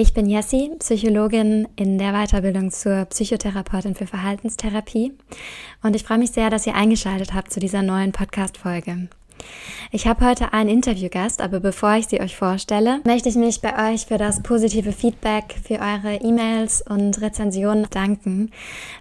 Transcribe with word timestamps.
Ich 0.00 0.14
bin 0.14 0.26
Jessie, 0.26 0.70
Psychologin 0.78 1.66
in 1.74 1.98
der 1.98 2.12
Weiterbildung 2.12 2.70
zur 2.70 3.06
Psychotherapeutin 3.06 3.96
für 3.96 4.06
Verhaltenstherapie 4.06 5.12
und 5.82 5.96
ich 5.96 6.04
freue 6.04 6.18
mich 6.18 6.30
sehr, 6.30 6.50
dass 6.50 6.68
ihr 6.68 6.76
eingeschaltet 6.76 7.34
habt 7.34 7.52
zu 7.52 7.58
dieser 7.58 7.82
neuen 7.82 8.12
Podcast-Folge. 8.12 9.08
Ich 9.90 10.06
habe 10.06 10.24
heute 10.24 10.52
einen 10.52 10.68
Interviewgast, 10.68 11.40
aber 11.40 11.58
bevor 11.58 11.94
ich 11.94 12.06
sie 12.06 12.20
euch 12.20 12.36
vorstelle, 12.36 13.00
möchte 13.04 13.28
ich 13.28 13.34
mich 13.34 13.60
bei 13.60 13.92
euch 13.92 14.06
für 14.06 14.18
das 14.18 14.42
positive 14.42 14.92
Feedback, 14.92 15.56
für 15.64 15.80
eure 15.80 16.16
E-Mails 16.22 16.82
und 16.82 17.20
Rezensionen 17.20 17.86
danken. 17.90 18.52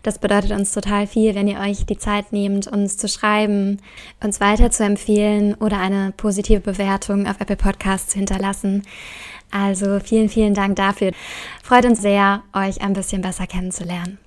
Das 0.01 0.17
bedeutet 0.17 0.51
uns 0.51 0.71
total 0.71 1.05
viel, 1.05 1.35
wenn 1.35 1.47
ihr 1.47 1.59
euch 1.59 1.85
die 1.85 1.97
Zeit 1.97 2.31
nehmt, 2.31 2.67
uns 2.67 2.97
zu 2.97 3.07
schreiben, 3.07 3.81
uns 4.23 4.39
weiter 4.39 4.71
zu 4.71 4.83
empfehlen 4.83 5.53
oder 5.55 5.79
eine 5.79 6.13
positive 6.17 6.61
Bewertung 6.61 7.27
auf 7.27 7.39
Apple 7.39 7.57
Podcasts 7.57 8.13
zu 8.13 8.17
hinterlassen. 8.17 8.83
Also 9.51 9.99
vielen, 9.99 10.29
vielen 10.29 10.53
Dank 10.53 10.75
dafür. 10.75 11.11
Freut 11.63 11.85
uns 11.85 12.01
sehr, 12.01 12.43
euch 12.53 12.81
ein 12.81 12.93
bisschen 12.93 13.21
besser 13.21 13.47
kennenzulernen. 13.47 14.17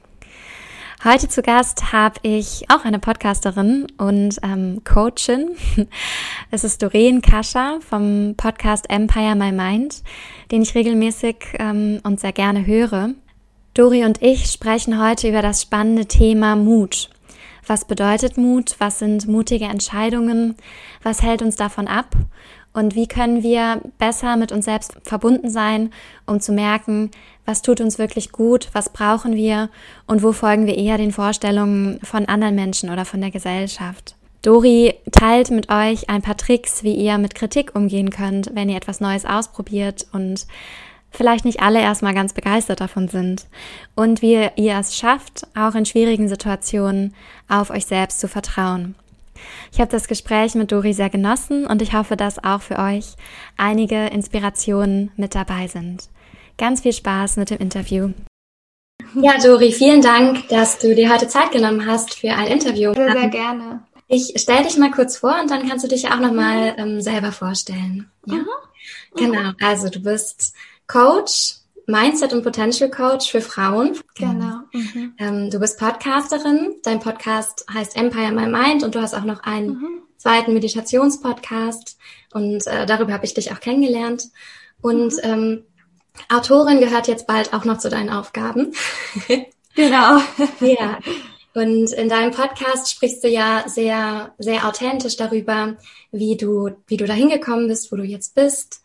Heute 1.02 1.28
zu 1.28 1.40
Gast 1.40 1.92
habe 1.94 2.16
ich 2.22 2.66
auch 2.68 2.84
eine 2.84 2.98
Podcasterin 2.98 3.86
und 3.96 4.36
ähm, 4.42 4.82
Coachin. 4.84 5.56
Es 6.50 6.62
ist 6.62 6.82
Doreen 6.82 7.22
Kascha 7.22 7.78
vom 7.80 8.34
Podcast 8.36 8.90
Empire 8.90 9.34
My 9.34 9.50
Mind, 9.50 10.02
den 10.50 10.60
ich 10.60 10.74
regelmäßig 10.74 11.36
ähm, 11.58 12.00
und 12.02 12.20
sehr 12.20 12.32
gerne 12.32 12.66
höre. 12.66 13.14
Dori 13.72 14.04
und 14.04 14.20
ich 14.20 14.50
sprechen 14.50 15.00
heute 15.02 15.28
über 15.28 15.40
das 15.40 15.62
spannende 15.62 16.04
Thema 16.04 16.54
Mut. 16.54 17.08
Was 17.66 17.86
bedeutet 17.86 18.36
Mut? 18.36 18.74
Was 18.78 18.98
sind 18.98 19.26
mutige 19.26 19.66
Entscheidungen? 19.66 20.56
Was 21.02 21.22
hält 21.22 21.40
uns 21.40 21.56
davon 21.56 21.88
ab? 21.88 22.14
Und 22.72 22.94
wie 22.94 23.08
können 23.08 23.42
wir 23.42 23.80
besser 23.98 24.36
mit 24.36 24.52
uns 24.52 24.64
selbst 24.64 24.96
verbunden 25.02 25.50
sein, 25.50 25.90
um 26.26 26.40
zu 26.40 26.52
merken, 26.52 27.10
was 27.44 27.62
tut 27.62 27.80
uns 27.80 27.98
wirklich 27.98 28.30
gut, 28.30 28.68
was 28.72 28.92
brauchen 28.92 29.34
wir 29.34 29.70
und 30.06 30.22
wo 30.22 30.32
folgen 30.32 30.66
wir 30.66 30.78
eher 30.78 30.96
den 30.96 31.10
Vorstellungen 31.10 31.98
von 32.04 32.26
anderen 32.26 32.54
Menschen 32.54 32.90
oder 32.90 33.04
von 33.04 33.20
der 33.20 33.32
Gesellschaft. 33.32 34.14
Dori 34.42 34.94
teilt 35.10 35.50
mit 35.50 35.70
euch 35.70 36.08
ein 36.08 36.22
paar 36.22 36.36
Tricks, 36.36 36.82
wie 36.82 36.94
ihr 36.94 37.18
mit 37.18 37.34
Kritik 37.34 37.74
umgehen 37.74 38.10
könnt, 38.10 38.54
wenn 38.54 38.68
ihr 38.68 38.76
etwas 38.76 39.00
Neues 39.00 39.26
ausprobiert 39.26 40.06
und 40.12 40.46
vielleicht 41.10 41.44
nicht 41.44 41.60
alle 41.60 41.80
erstmal 41.80 42.14
ganz 42.14 42.32
begeistert 42.32 42.80
davon 42.80 43.08
sind. 43.08 43.46
Und 43.96 44.22
wie 44.22 44.48
ihr 44.56 44.78
es 44.78 44.96
schafft, 44.96 45.46
auch 45.54 45.74
in 45.74 45.84
schwierigen 45.84 46.28
Situationen 46.28 47.14
auf 47.48 47.70
euch 47.70 47.84
selbst 47.86 48.20
zu 48.20 48.28
vertrauen. 48.28 48.94
Ich 49.72 49.80
habe 49.80 49.90
das 49.90 50.08
Gespräch 50.08 50.54
mit 50.54 50.72
Dori 50.72 50.92
sehr 50.92 51.10
genossen 51.10 51.66
und 51.66 51.82
ich 51.82 51.92
hoffe, 51.92 52.16
dass 52.16 52.42
auch 52.42 52.62
für 52.62 52.78
euch 52.78 53.14
einige 53.56 54.06
Inspirationen 54.06 55.10
mit 55.16 55.34
dabei 55.34 55.66
sind. 55.66 56.08
Ganz 56.58 56.82
viel 56.82 56.92
Spaß 56.92 57.36
mit 57.36 57.50
dem 57.50 57.58
Interview. 57.58 58.10
Ja, 59.14 59.38
Dori, 59.42 59.72
vielen 59.72 60.02
Dank, 60.02 60.48
dass 60.48 60.78
du 60.78 60.94
dir 60.94 61.12
heute 61.12 61.26
Zeit 61.26 61.52
genommen 61.52 61.86
hast 61.86 62.14
für 62.14 62.30
ein 62.30 62.46
Interview. 62.46 62.94
Sehr, 62.94 63.12
sehr 63.12 63.28
gerne. 63.28 63.82
Ich 64.08 64.34
stelle 64.36 64.64
dich 64.64 64.76
mal 64.76 64.90
kurz 64.90 65.18
vor 65.18 65.40
und 65.40 65.50
dann 65.50 65.68
kannst 65.68 65.84
du 65.84 65.88
dich 65.88 66.02
ja 66.02 66.14
auch 66.14 66.20
nochmal 66.20 66.74
ähm, 66.78 67.00
selber 67.00 67.32
vorstellen. 67.32 68.10
Ja? 68.26 68.34
Mhm. 68.34 68.46
Genau, 69.16 69.52
also 69.60 69.88
du 69.88 70.00
bist 70.00 70.54
Coach, 70.86 71.59
Mindset 71.90 72.32
und 72.32 72.42
Potential 72.42 72.90
Coach 72.90 73.30
für 73.30 73.40
Frauen. 73.40 73.98
Genau. 74.14 74.60
Mhm. 74.72 75.14
Ähm, 75.18 75.50
du 75.50 75.58
bist 75.58 75.78
Podcasterin. 75.78 76.76
Dein 76.82 77.00
Podcast 77.00 77.66
heißt 77.72 77.96
Empire 77.96 78.32
My 78.32 78.46
Mind 78.46 78.82
und 78.82 78.94
du 78.94 79.02
hast 79.02 79.14
auch 79.14 79.24
noch 79.24 79.42
einen 79.42 79.68
mhm. 79.68 80.02
zweiten 80.16 80.54
Meditationspodcast 80.54 81.98
und 82.32 82.66
äh, 82.66 82.86
darüber 82.86 83.12
habe 83.12 83.24
ich 83.24 83.34
dich 83.34 83.52
auch 83.52 83.60
kennengelernt. 83.60 84.28
Und 84.80 85.12
mhm. 85.14 85.20
ähm, 85.22 85.64
Autorin 86.28 86.80
gehört 86.80 87.08
jetzt 87.08 87.26
bald 87.26 87.52
auch 87.52 87.64
noch 87.64 87.78
zu 87.78 87.90
deinen 87.90 88.10
Aufgaben. 88.10 88.72
genau. 89.74 90.20
ja. 90.60 90.98
Und 91.52 91.92
in 91.92 92.08
deinem 92.08 92.30
Podcast 92.30 92.90
sprichst 92.90 93.24
du 93.24 93.28
ja 93.28 93.64
sehr, 93.66 94.32
sehr 94.38 94.68
authentisch 94.68 95.16
darüber, 95.16 95.76
wie 96.12 96.36
du, 96.36 96.70
wie 96.86 96.96
du 96.96 97.06
dahin 97.06 97.28
gekommen 97.28 97.66
bist, 97.66 97.90
wo 97.90 97.96
du 97.96 98.04
jetzt 98.04 98.36
bist 98.36 98.79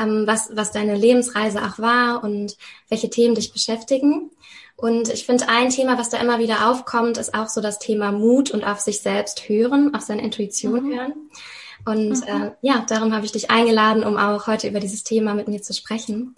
ähm, 0.00 0.26
was, 0.26 0.50
was 0.54 0.72
deine 0.72 0.96
Lebensreise 0.96 1.62
auch 1.62 1.78
war 1.78 2.24
und 2.24 2.56
welche 2.88 3.10
Themen 3.10 3.34
dich 3.34 3.52
beschäftigen. 3.52 4.30
Und 4.76 5.10
ich 5.10 5.26
finde, 5.26 5.48
ein 5.48 5.68
Thema, 5.68 5.98
was 5.98 6.08
da 6.08 6.18
immer 6.18 6.38
wieder 6.38 6.70
aufkommt, 6.70 7.18
ist 7.18 7.34
auch 7.34 7.48
so 7.48 7.60
das 7.60 7.78
Thema 7.78 8.12
Mut 8.12 8.50
und 8.50 8.64
auf 8.64 8.80
sich 8.80 9.00
selbst 9.00 9.48
hören, 9.48 9.94
auf 9.94 10.02
seine 10.02 10.22
Intuition 10.22 10.84
mhm. 10.84 10.94
hören. 10.94 11.12
Und 11.84 12.20
mhm. 12.20 12.26
äh, 12.26 12.50
ja, 12.62 12.84
darum 12.88 13.14
habe 13.14 13.26
ich 13.26 13.32
dich 13.32 13.50
eingeladen, 13.50 14.04
um 14.04 14.16
auch 14.16 14.46
heute 14.46 14.68
über 14.68 14.80
dieses 14.80 15.04
Thema 15.04 15.34
mit 15.34 15.48
mir 15.48 15.60
zu 15.60 15.74
sprechen. 15.74 16.34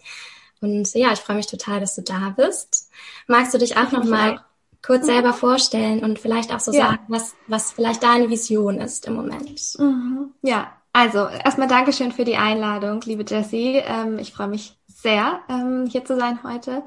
Und 0.61 0.93
ja, 0.95 1.13
ich 1.13 1.21
freue 1.21 1.37
mich 1.37 1.47
total, 1.47 1.81
dass 1.81 1.95
du 1.95 2.03
da 2.03 2.35
bist. 2.37 2.91
Magst 3.27 3.55
du 3.55 3.59
dich 3.59 3.77
auch 3.77 3.93
noch 3.93 4.05
mal 4.05 4.41
kurz 4.85 5.03
mhm. 5.03 5.07
selber 5.07 5.33
vorstellen 5.33 6.05
und 6.05 6.19
vielleicht 6.19 6.53
auch 6.53 6.61
so 6.61 6.73
ja. 6.73 6.91
sagen, 6.91 7.05
was, 7.09 7.35
was 7.47 7.73
vielleicht 7.73 8.03
deine 8.03 8.29
Vision 8.29 8.81
ist 8.81 9.07
im 9.07 9.15
Moment? 9.15 9.79
Mhm. 9.79 10.33
Ja, 10.43 10.73
also, 10.93 11.27
erstmal 11.27 11.69
Dankeschön 11.69 12.13
für 12.13 12.25
die 12.25 12.37
Einladung, 12.37 13.01
liebe 13.03 13.25
Jessie. 13.27 13.83
Ähm, 13.85 14.19
ich 14.19 14.33
freue 14.33 14.49
mich 14.49 14.77
sehr, 14.87 15.41
ähm, 15.49 15.87
hier 15.87 16.05
zu 16.05 16.17
sein 16.17 16.41
heute. 16.43 16.83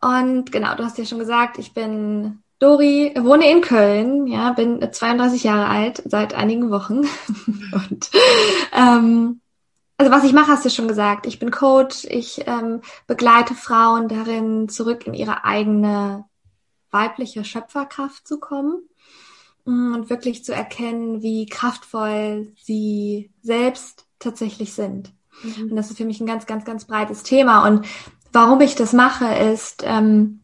Und 0.00 0.52
genau, 0.52 0.74
du 0.74 0.84
hast 0.84 0.98
ja 0.98 1.04
schon 1.04 1.18
gesagt, 1.18 1.58
ich 1.58 1.72
bin 1.72 2.42
Dori, 2.58 3.14
wohne 3.18 3.50
in 3.50 3.60
Köln, 3.60 4.26
ja, 4.26 4.52
bin 4.52 4.80
32 4.92 5.44
Jahre 5.44 5.68
alt, 5.68 6.02
seit 6.06 6.34
einigen 6.34 6.70
Wochen. 6.70 7.02
Und 7.72 8.10
ähm, 8.72 9.40
also 9.98 10.12
was 10.12 10.24
ich 10.24 10.32
mache, 10.32 10.48
hast 10.48 10.64
du 10.64 10.70
schon 10.70 10.88
gesagt. 10.88 11.26
Ich 11.26 11.38
bin 11.38 11.50
Coach, 11.50 12.04
ich 12.04 12.46
ähm, 12.46 12.80
begleite 13.06 13.54
Frauen 13.54 14.08
darin, 14.08 14.68
zurück 14.68 15.06
in 15.06 15.14
ihre 15.14 15.44
eigene 15.44 16.24
weibliche 16.90 17.44
Schöpferkraft 17.44 18.26
zu 18.26 18.38
kommen. 18.38 18.88
Und 19.66 20.10
wirklich 20.10 20.44
zu 20.44 20.54
erkennen, 20.54 21.22
wie 21.22 21.46
kraftvoll 21.46 22.52
sie 22.56 23.32
selbst 23.42 24.06
tatsächlich 24.18 24.72
sind. 24.72 25.12
Mhm. 25.42 25.70
Und 25.70 25.76
das 25.76 25.90
ist 25.90 25.98
für 25.98 26.04
mich 26.04 26.20
ein 26.20 26.26
ganz, 26.26 26.46
ganz, 26.46 26.64
ganz 26.64 26.84
breites 26.84 27.24
Thema. 27.24 27.66
Und 27.66 27.84
warum 28.32 28.60
ich 28.60 28.76
das 28.76 28.92
mache, 28.92 29.26
ist, 29.26 29.82
ähm, 29.84 30.40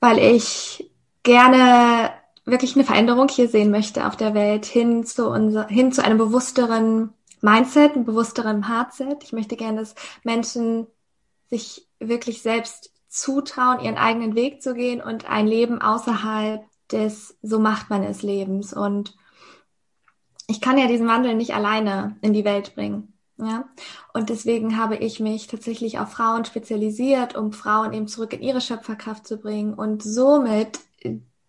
weil 0.00 0.18
ich 0.18 0.90
gerne 1.22 2.10
wirklich 2.44 2.74
eine 2.74 2.84
Veränderung 2.84 3.28
hier 3.28 3.48
sehen 3.48 3.70
möchte 3.70 4.06
auf 4.06 4.16
der 4.16 4.34
Welt 4.34 4.66
hin 4.66 5.04
zu 5.04 5.28
unser, 5.28 5.66
hin 5.68 5.92
zu 5.92 6.04
einem 6.04 6.18
bewussteren 6.18 7.12
Mindset, 7.40 7.94
einem 7.94 8.04
bewussteren 8.04 8.68
Heartset. 8.68 9.22
Ich 9.22 9.32
möchte 9.32 9.56
gerne, 9.56 9.80
dass 9.80 9.94
Menschen 10.22 10.86
sich 11.48 11.86
wirklich 11.98 12.42
selbst 12.42 12.92
zutrauen, 13.08 13.80
ihren 13.80 13.96
eigenen 13.96 14.34
Weg 14.34 14.62
zu 14.62 14.74
gehen 14.74 15.00
und 15.00 15.28
ein 15.28 15.46
Leben 15.46 15.80
außerhalb 15.80 16.64
des 16.92 17.36
So 17.42 17.58
macht 17.58 17.90
man 17.90 18.02
es 18.02 18.22
Lebens. 18.22 18.72
Und 18.72 19.16
ich 20.46 20.60
kann 20.60 20.78
ja 20.78 20.86
diesen 20.86 21.08
Wandel 21.08 21.34
nicht 21.34 21.54
alleine 21.54 22.16
in 22.20 22.32
die 22.32 22.44
Welt 22.44 22.74
bringen. 22.74 23.12
Ja, 23.38 23.68
und 24.14 24.30
deswegen 24.30 24.78
habe 24.78 24.96
ich 24.96 25.20
mich 25.20 25.46
tatsächlich 25.46 25.98
auf 25.98 26.10
Frauen 26.10 26.46
spezialisiert, 26.46 27.36
um 27.36 27.52
Frauen 27.52 27.92
eben 27.92 28.08
zurück 28.08 28.32
in 28.32 28.40
ihre 28.40 28.62
Schöpferkraft 28.62 29.26
zu 29.26 29.36
bringen 29.36 29.74
und 29.74 30.02
somit 30.02 30.80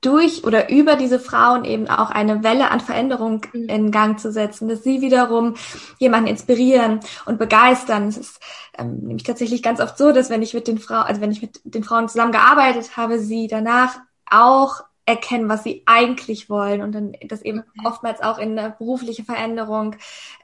durch 0.02 0.44
oder 0.44 0.70
über 0.70 0.96
diese 0.96 1.20
Frauen 1.20 1.66
eben 1.66 1.88
auch 1.88 2.12
eine 2.12 2.44
Welle 2.44 2.72
an 2.72 2.80
Veränderung 2.80 3.46
mhm. 3.52 3.70
in 3.70 3.92
Gang 3.92 4.20
zu 4.20 4.32
setzen, 4.32 4.68
dass 4.68 4.84
sie 4.84 5.02
wiederum 5.02 5.56
jemanden 5.98 6.30
inspirieren 6.30 7.00
und 7.26 7.40
begeistern. 7.40 8.08
Es 8.08 8.18
ist 8.18 8.40
ähm, 8.78 9.00
nämlich 9.00 9.24
tatsächlich 9.24 9.64
ganz 9.64 9.80
oft 9.80 9.98
so, 9.98 10.12
dass 10.12 10.30
wenn 10.30 10.44
ich 10.44 10.54
mit 10.54 10.68
den 10.68 10.78
Frauen, 10.78 11.04
also 11.04 11.22
wenn 11.22 11.32
ich 11.32 11.42
mit 11.42 11.62
den 11.64 11.84
Frauen 11.84 12.10
zusammengearbeitet 12.10 12.96
habe, 12.96 13.20
sie 13.20 13.48
danach 13.48 13.98
auch 14.30 14.84
erkennen, 15.08 15.48
was 15.48 15.64
sie 15.64 15.84
eigentlich 15.86 16.50
wollen 16.50 16.82
und 16.82 16.92
dann 16.92 17.14
das 17.28 17.42
eben 17.42 17.64
oftmals 17.86 18.22
auch 18.22 18.38
in 18.38 18.60
eine 18.60 18.76
berufliche 18.78 19.24
Veränderung 19.24 19.96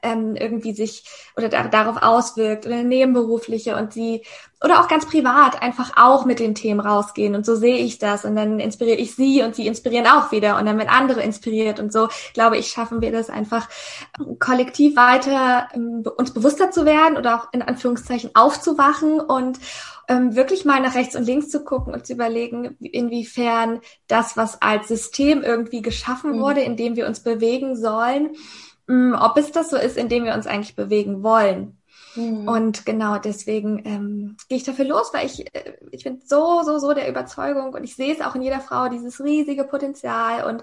ähm, 0.02 0.36
irgendwie 0.36 0.72
sich 0.72 1.04
oder 1.36 1.50
da, 1.50 1.68
darauf 1.68 2.02
auswirkt 2.02 2.64
oder 2.64 2.82
nebenberufliche 2.82 3.76
und 3.76 3.92
sie 3.92 4.22
oder 4.64 4.80
auch 4.80 4.88
ganz 4.88 5.04
privat 5.04 5.60
einfach 5.60 5.92
auch 5.96 6.24
mit 6.24 6.38
den 6.38 6.54
Themen 6.54 6.80
rausgehen 6.80 7.34
und 7.34 7.44
so 7.44 7.54
sehe 7.56 7.76
ich 7.76 7.98
das 7.98 8.24
und 8.24 8.36
dann 8.36 8.58
inspiriere 8.58 8.96
ich 8.96 9.14
sie 9.14 9.42
und 9.42 9.54
sie 9.54 9.66
inspirieren 9.66 10.06
auch 10.06 10.32
wieder 10.32 10.58
und 10.58 10.64
dann 10.64 10.78
werden 10.78 10.88
andere 10.88 11.20
inspiriert 11.22 11.78
und 11.78 11.92
so 11.92 12.08
glaube 12.32 12.56
ich 12.56 12.68
schaffen 12.68 13.02
wir 13.02 13.12
das 13.12 13.28
einfach 13.28 13.68
kollektiv 14.38 14.96
weiter 14.96 15.68
ähm, 15.74 16.04
uns 16.16 16.32
bewusster 16.32 16.70
zu 16.70 16.86
werden 16.86 17.18
oder 17.18 17.36
auch 17.36 17.52
in 17.52 17.60
Anführungszeichen 17.60 18.30
aufzuwachen 18.32 19.20
und 19.20 19.58
ähm, 20.08 20.34
wirklich 20.36 20.64
mal 20.64 20.80
nach 20.80 20.94
rechts 20.94 21.16
und 21.16 21.24
links 21.24 21.50
zu 21.50 21.64
gucken 21.64 21.94
und 21.94 22.06
zu 22.06 22.12
überlegen, 22.12 22.76
inwiefern 22.80 23.80
das, 24.06 24.36
was 24.36 24.60
als 24.62 24.88
System 24.88 25.42
irgendwie 25.42 25.82
geschaffen 25.82 26.36
mhm. 26.36 26.40
wurde, 26.40 26.60
in 26.60 26.76
dem 26.76 26.96
wir 26.96 27.06
uns 27.06 27.20
bewegen 27.20 27.76
sollen, 27.76 28.30
mh, 28.86 29.24
ob 29.24 29.36
es 29.36 29.52
das 29.52 29.70
so 29.70 29.76
ist, 29.76 29.96
in 29.96 30.08
dem 30.08 30.24
wir 30.24 30.34
uns 30.34 30.46
eigentlich 30.46 30.76
bewegen 30.76 31.22
wollen. 31.22 31.78
Mhm. 32.16 32.48
Und 32.48 32.86
genau 32.86 33.18
deswegen 33.18 33.82
ähm, 33.84 34.36
gehe 34.48 34.58
ich 34.58 34.64
dafür 34.64 34.84
los, 34.84 35.10
weil 35.12 35.26
ich, 35.26 35.54
äh, 35.54 35.74
ich 35.90 36.04
bin 36.04 36.20
so, 36.24 36.62
so, 36.62 36.78
so 36.78 36.92
der 36.92 37.08
Überzeugung 37.08 37.74
und 37.74 37.84
ich 37.84 37.96
sehe 37.96 38.12
es 38.12 38.20
auch 38.20 38.34
in 38.34 38.42
jeder 38.42 38.60
Frau, 38.60 38.88
dieses 38.88 39.22
riesige 39.22 39.64
Potenzial 39.64 40.44
und 40.44 40.62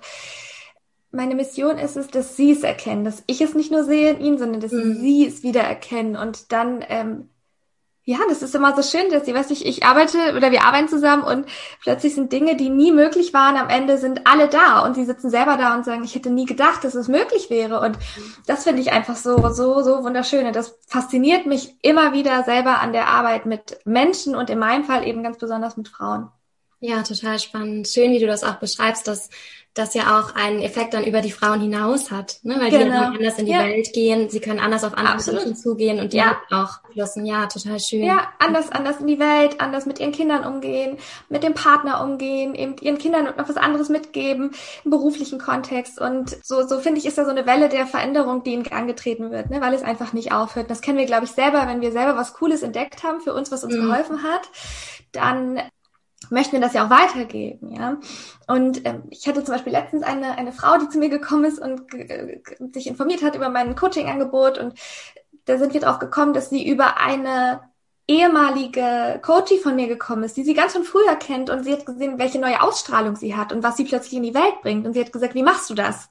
meine 1.13 1.35
Mission 1.35 1.77
ist 1.77 1.97
es, 1.97 2.07
dass 2.07 2.37
sie 2.37 2.51
es 2.51 2.63
erkennen, 2.63 3.03
dass 3.03 3.23
ich 3.27 3.41
es 3.41 3.53
nicht 3.53 3.69
nur 3.69 3.83
sehe 3.83 4.11
in 4.11 4.21
ihnen, 4.21 4.37
sondern 4.37 4.61
dass 4.61 4.71
mhm. 4.71 4.95
sie 5.01 5.27
es 5.27 5.43
wieder 5.43 5.61
erkennen 5.61 6.15
und 6.15 6.53
dann 6.53 6.85
ähm, 6.87 7.29
ja, 8.03 8.17
das 8.27 8.41
ist 8.41 8.55
immer 8.55 8.75
so 8.75 8.81
schön, 8.81 9.11
dass 9.11 9.25
sie, 9.25 9.33
weiß 9.35 9.51
ich, 9.51 9.65
ich 9.65 9.85
arbeite 9.85 10.35
oder 10.35 10.51
wir 10.51 10.63
arbeiten 10.63 10.87
zusammen 10.87 11.23
und 11.23 11.45
plötzlich 11.81 12.15
sind 12.15 12.31
Dinge, 12.33 12.55
die 12.55 12.69
nie 12.69 12.91
möglich 12.91 13.31
waren, 13.33 13.57
am 13.57 13.69
Ende 13.69 13.99
sind 13.99 14.25
alle 14.25 14.47
da 14.47 14.79
und 14.79 14.95
sie 14.95 15.05
sitzen 15.05 15.29
selber 15.29 15.55
da 15.55 15.75
und 15.75 15.85
sagen, 15.85 16.03
ich 16.03 16.15
hätte 16.15 16.31
nie 16.31 16.45
gedacht, 16.45 16.83
dass 16.83 16.95
es 16.95 17.07
möglich 17.07 17.51
wäre 17.51 17.79
und 17.79 17.97
das 18.47 18.63
finde 18.63 18.81
ich 18.81 18.91
einfach 18.91 19.15
so, 19.15 19.37
so, 19.51 19.83
so 19.83 20.03
wunderschön 20.03 20.47
und 20.47 20.55
das 20.55 20.79
fasziniert 20.87 21.45
mich 21.45 21.75
immer 21.83 22.11
wieder 22.11 22.43
selber 22.43 22.79
an 22.79 22.91
der 22.91 23.07
Arbeit 23.07 23.45
mit 23.45 23.79
Menschen 23.85 24.35
und 24.35 24.49
in 24.49 24.57
meinem 24.57 24.83
Fall 24.83 25.05
eben 25.07 25.21
ganz 25.21 25.37
besonders 25.37 25.77
mit 25.77 25.87
Frauen. 25.87 26.29
Ja, 26.83 27.03
total 27.03 27.37
spannend. 27.37 27.87
Schön, 27.87 28.11
wie 28.11 28.17
du 28.17 28.25
das 28.25 28.43
auch 28.43 28.55
beschreibst, 28.55 29.07
dass 29.07 29.29
das 29.73 29.93
ja 29.93 30.19
auch 30.19 30.35
einen 30.35 30.61
Effekt 30.61 30.93
dann 30.93 31.05
über 31.05 31.21
die 31.21 31.31
Frauen 31.31 31.61
hinaus 31.61 32.11
hat, 32.11 32.39
ne? 32.43 32.55
weil 32.59 32.71
genau. 32.71 32.83
die 32.83 32.89
dann 32.89 33.15
anders 33.15 33.39
in 33.39 33.45
die 33.45 33.53
ja. 33.53 33.59
Welt 33.59 33.93
gehen, 33.93 34.29
sie 34.29 34.41
können 34.41 34.59
anders 34.59 34.83
auf 34.83 34.97
andere 34.97 35.15
Absolut. 35.15 35.45
Menschen 35.45 35.55
zugehen 35.55 35.99
und 36.01 36.11
die 36.11 36.17
ja. 36.17 36.37
auch 36.51 36.79
flossen. 36.91 37.25
Ja, 37.25 37.45
total 37.45 37.79
schön. 37.79 38.03
Ja, 38.03 38.27
anders, 38.39 38.69
anders 38.69 38.99
in 38.99 39.07
die 39.07 39.19
Welt, 39.19 39.61
anders 39.61 39.85
mit 39.85 39.99
ihren 39.99 40.11
Kindern 40.11 40.43
umgehen, 40.43 40.97
mit 41.29 41.43
dem 41.43 41.53
Partner 41.53 42.03
umgehen, 42.03 42.53
eben 42.53 42.75
ihren 42.81 42.97
Kindern 42.97 43.25
noch 43.37 43.47
was 43.47 43.55
anderes 43.55 43.87
mitgeben 43.87 44.51
im 44.83 44.91
beruflichen 44.91 45.39
Kontext 45.39 46.01
und 46.01 46.35
so, 46.43 46.67
so 46.67 46.79
finde 46.79 46.99
ich, 46.99 47.05
ist 47.05 47.17
da 47.17 47.23
so 47.23 47.31
eine 47.31 47.45
Welle 47.45 47.69
der 47.69 47.87
Veränderung, 47.87 48.43
die 48.43 48.53
in 48.53 48.63
Gang 48.63 48.87
getreten 48.87 49.31
wird, 49.31 49.51
ne? 49.51 49.61
weil 49.61 49.73
es 49.73 49.83
einfach 49.83 50.11
nicht 50.11 50.33
aufhört. 50.33 50.69
Das 50.69 50.81
kennen 50.81 50.97
wir, 50.97 51.05
glaube 51.05 51.25
ich, 51.25 51.31
selber, 51.31 51.65
wenn 51.67 51.79
wir 51.79 51.93
selber 51.93 52.17
was 52.17 52.33
Cooles 52.33 52.61
entdeckt 52.61 53.03
haben 53.03 53.21
für 53.21 53.33
uns, 53.33 53.51
was 53.53 53.63
uns 53.63 53.75
mhm. 53.75 53.87
geholfen 53.87 54.23
hat, 54.23 54.49
dann 55.13 55.61
möchten 56.31 56.53
wir 56.53 56.61
das 56.61 56.73
ja 56.73 56.85
auch 56.85 56.89
weitergeben, 56.89 57.71
ja. 57.73 57.97
Und 58.47 58.85
ähm, 58.85 59.03
ich 59.09 59.27
hatte 59.27 59.43
zum 59.43 59.53
Beispiel 59.53 59.73
letztens 59.73 60.03
eine, 60.03 60.37
eine 60.37 60.51
Frau, 60.51 60.77
die 60.77 60.89
zu 60.89 60.97
mir 60.97 61.09
gekommen 61.09 61.45
ist 61.45 61.59
und 61.59 61.83
sich 62.73 62.87
informiert 62.87 63.23
hat 63.23 63.35
über 63.35 63.49
mein 63.49 63.75
Coaching-Angebot 63.75 64.57
und 64.57 64.73
da 65.45 65.57
sind 65.57 65.73
wir 65.73 65.81
drauf 65.81 65.99
gekommen, 65.99 66.33
dass 66.33 66.49
sie 66.49 66.67
über 66.67 66.97
eine 66.97 67.61
ehemalige 68.07 69.19
Coachie 69.21 69.59
von 69.59 69.75
mir 69.75 69.87
gekommen 69.87 70.23
ist, 70.23 70.35
die 70.37 70.43
sie 70.43 70.53
ganz 70.53 70.73
von 70.73 70.83
früher 70.83 71.15
kennt 71.15 71.49
und 71.49 71.63
sie 71.63 71.73
hat 71.73 71.85
gesehen, 71.85 72.19
welche 72.19 72.39
neue 72.39 72.61
Ausstrahlung 72.61 73.15
sie 73.15 73.35
hat 73.35 73.53
und 73.53 73.63
was 73.63 73.77
sie 73.77 73.85
plötzlich 73.85 74.13
in 74.13 74.23
die 74.23 74.33
Welt 74.33 74.61
bringt 74.61 74.85
und 74.85 74.93
sie 74.93 75.01
hat 75.01 75.13
gesagt, 75.13 75.33
wie 75.33 75.43
machst 75.43 75.69
du 75.69 75.73
das? 75.73 76.09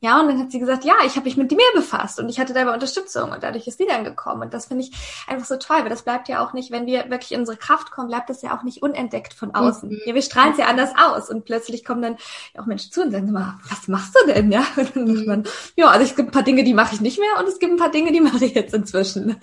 Ja, 0.00 0.20
und 0.20 0.28
dann 0.28 0.38
hat 0.38 0.52
sie 0.52 0.60
gesagt, 0.60 0.84
ja, 0.84 0.94
ich 1.04 1.16
habe 1.16 1.24
mich 1.24 1.36
mit 1.36 1.50
dir 1.50 1.58
befasst 1.74 2.20
und 2.20 2.28
ich 2.28 2.38
hatte 2.38 2.52
dabei 2.52 2.72
Unterstützung 2.72 3.32
und 3.32 3.42
dadurch 3.42 3.66
ist 3.66 3.78
sie 3.78 3.86
dann 3.86 4.04
gekommen. 4.04 4.42
Und 4.42 4.54
das 4.54 4.66
finde 4.66 4.84
ich 4.84 4.92
einfach 5.26 5.44
so 5.44 5.56
toll, 5.56 5.78
weil 5.80 5.88
das 5.88 6.02
bleibt 6.02 6.28
ja 6.28 6.44
auch 6.44 6.52
nicht, 6.52 6.70
wenn 6.70 6.86
wir 6.86 7.10
wirklich 7.10 7.32
in 7.32 7.40
unsere 7.40 7.56
Kraft 7.56 7.90
kommen, 7.90 8.06
bleibt 8.06 8.30
das 8.30 8.40
ja 8.42 8.56
auch 8.56 8.62
nicht 8.62 8.80
unentdeckt 8.80 9.34
von 9.34 9.56
außen. 9.56 9.88
Mhm. 9.88 10.00
Ja, 10.06 10.14
wir 10.14 10.22
strahlen 10.22 10.52
es 10.52 10.58
ja 10.58 10.66
anders 10.66 10.92
aus 10.96 11.28
und 11.28 11.44
plötzlich 11.44 11.84
kommen 11.84 12.02
dann 12.02 12.16
auch 12.56 12.66
Menschen 12.66 12.92
zu 12.92 13.02
und 13.02 13.10
sagen 13.10 13.26
immer, 13.26 13.58
was 13.68 13.88
machst 13.88 14.14
du 14.14 14.32
denn? 14.32 14.52
Ja, 14.52 14.64
und 14.76 14.94
dann 14.94 15.16
sagt 15.16 15.26
man, 15.26 15.44
ja, 15.74 15.88
also 15.88 16.04
es 16.04 16.14
gibt 16.14 16.28
ein 16.28 16.32
paar 16.32 16.44
Dinge, 16.44 16.62
die 16.62 16.74
mache 16.74 16.94
ich 16.94 17.00
nicht 17.00 17.18
mehr 17.18 17.40
und 17.40 17.48
es 17.48 17.58
gibt 17.58 17.72
ein 17.72 17.78
paar 17.78 17.90
Dinge, 17.90 18.12
die 18.12 18.20
mache 18.20 18.44
ich 18.44 18.54
jetzt 18.54 18.74
inzwischen. 18.74 19.36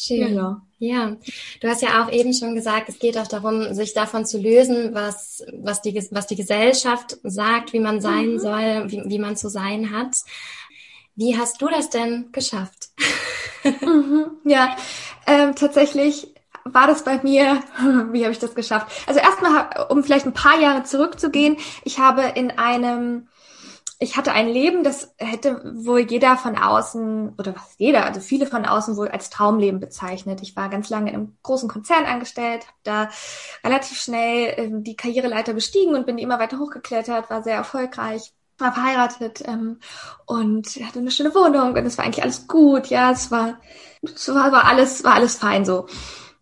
Schön. 0.00 0.28
Genau. 0.28 0.56
Ja, 0.78 1.16
du 1.60 1.68
hast 1.68 1.82
ja 1.82 2.04
auch 2.04 2.12
eben 2.12 2.32
schon 2.32 2.54
gesagt, 2.54 2.88
es 2.88 3.00
geht 3.00 3.18
auch 3.18 3.26
darum, 3.26 3.74
sich 3.74 3.94
davon 3.94 4.24
zu 4.24 4.38
lösen, 4.38 4.94
was, 4.94 5.44
was, 5.52 5.82
die, 5.82 5.92
was 6.12 6.28
die 6.28 6.36
Gesellschaft 6.36 7.18
sagt, 7.24 7.72
wie 7.72 7.80
man 7.80 8.00
sein 8.00 8.34
mhm. 8.34 8.38
soll, 8.38 8.84
wie, 8.86 9.02
wie 9.06 9.18
man 9.18 9.36
zu 9.36 9.48
sein 9.48 9.90
hat. 9.92 10.14
Wie 11.16 11.36
hast 11.36 11.60
du 11.60 11.66
das 11.66 11.90
denn 11.90 12.30
geschafft? 12.30 12.90
Mhm, 13.64 14.30
ja, 14.44 14.76
ähm, 15.26 15.56
tatsächlich 15.56 16.32
war 16.64 16.86
das 16.86 17.02
bei 17.02 17.20
mir, 17.24 17.60
wie 18.12 18.22
habe 18.22 18.32
ich 18.32 18.38
das 18.38 18.54
geschafft? 18.54 18.86
Also 19.08 19.18
erstmal, 19.18 19.86
um 19.88 20.04
vielleicht 20.04 20.26
ein 20.26 20.32
paar 20.32 20.60
Jahre 20.60 20.84
zurückzugehen, 20.84 21.56
ich 21.84 21.98
habe 21.98 22.22
in 22.36 22.52
einem 22.52 23.26
ich 24.00 24.16
hatte 24.16 24.32
ein 24.32 24.48
Leben, 24.48 24.84
das 24.84 25.12
hätte 25.16 25.60
wohl 25.74 26.00
jeder 26.00 26.36
von 26.36 26.56
außen, 26.56 27.34
oder 27.36 27.56
was 27.56 27.74
jeder, 27.78 28.06
also 28.06 28.20
viele 28.20 28.46
von 28.46 28.64
außen 28.64 28.96
wohl 28.96 29.08
als 29.08 29.28
Traumleben 29.28 29.80
bezeichnet. 29.80 30.40
Ich 30.40 30.54
war 30.54 30.68
ganz 30.68 30.88
lange 30.88 31.10
in 31.10 31.16
einem 31.16 31.36
großen 31.42 31.68
Konzern 31.68 32.04
angestellt, 32.04 32.64
habe 32.66 32.78
da 32.84 33.08
relativ 33.64 33.98
schnell 34.00 34.54
ähm, 34.56 34.84
die 34.84 34.94
Karriereleiter 34.94 35.52
bestiegen 35.52 35.96
und 35.96 36.06
bin 36.06 36.18
immer 36.18 36.38
weiter 36.38 36.60
hochgeklettert, 36.60 37.28
war 37.28 37.42
sehr 37.42 37.56
erfolgreich, 37.56 38.32
war 38.56 38.72
verheiratet 38.72 39.42
ähm, 39.46 39.80
und 40.26 40.66
hatte 40.84 41.00
eine 41.00 41.10
schöne 41.10 41.34
Wohnung 41.34 41.74
und 41.74 41.86
es 41.86 41.98
war 41.98 42.04
eigentlich 42.04 42.22
alles 42.22 42.46
gut, 42.46 42.86
ja, 42.86 43.10
es 43.10 43.32
war, 43.32 43.60
es 44.02 44.28
war, 44.28 44.52
war 44.52 44.64
alles, 44.66 45.02
war 45.02 45.14
alles 45.14 45.34
fein 45.36 45.64
so 45.64 45.86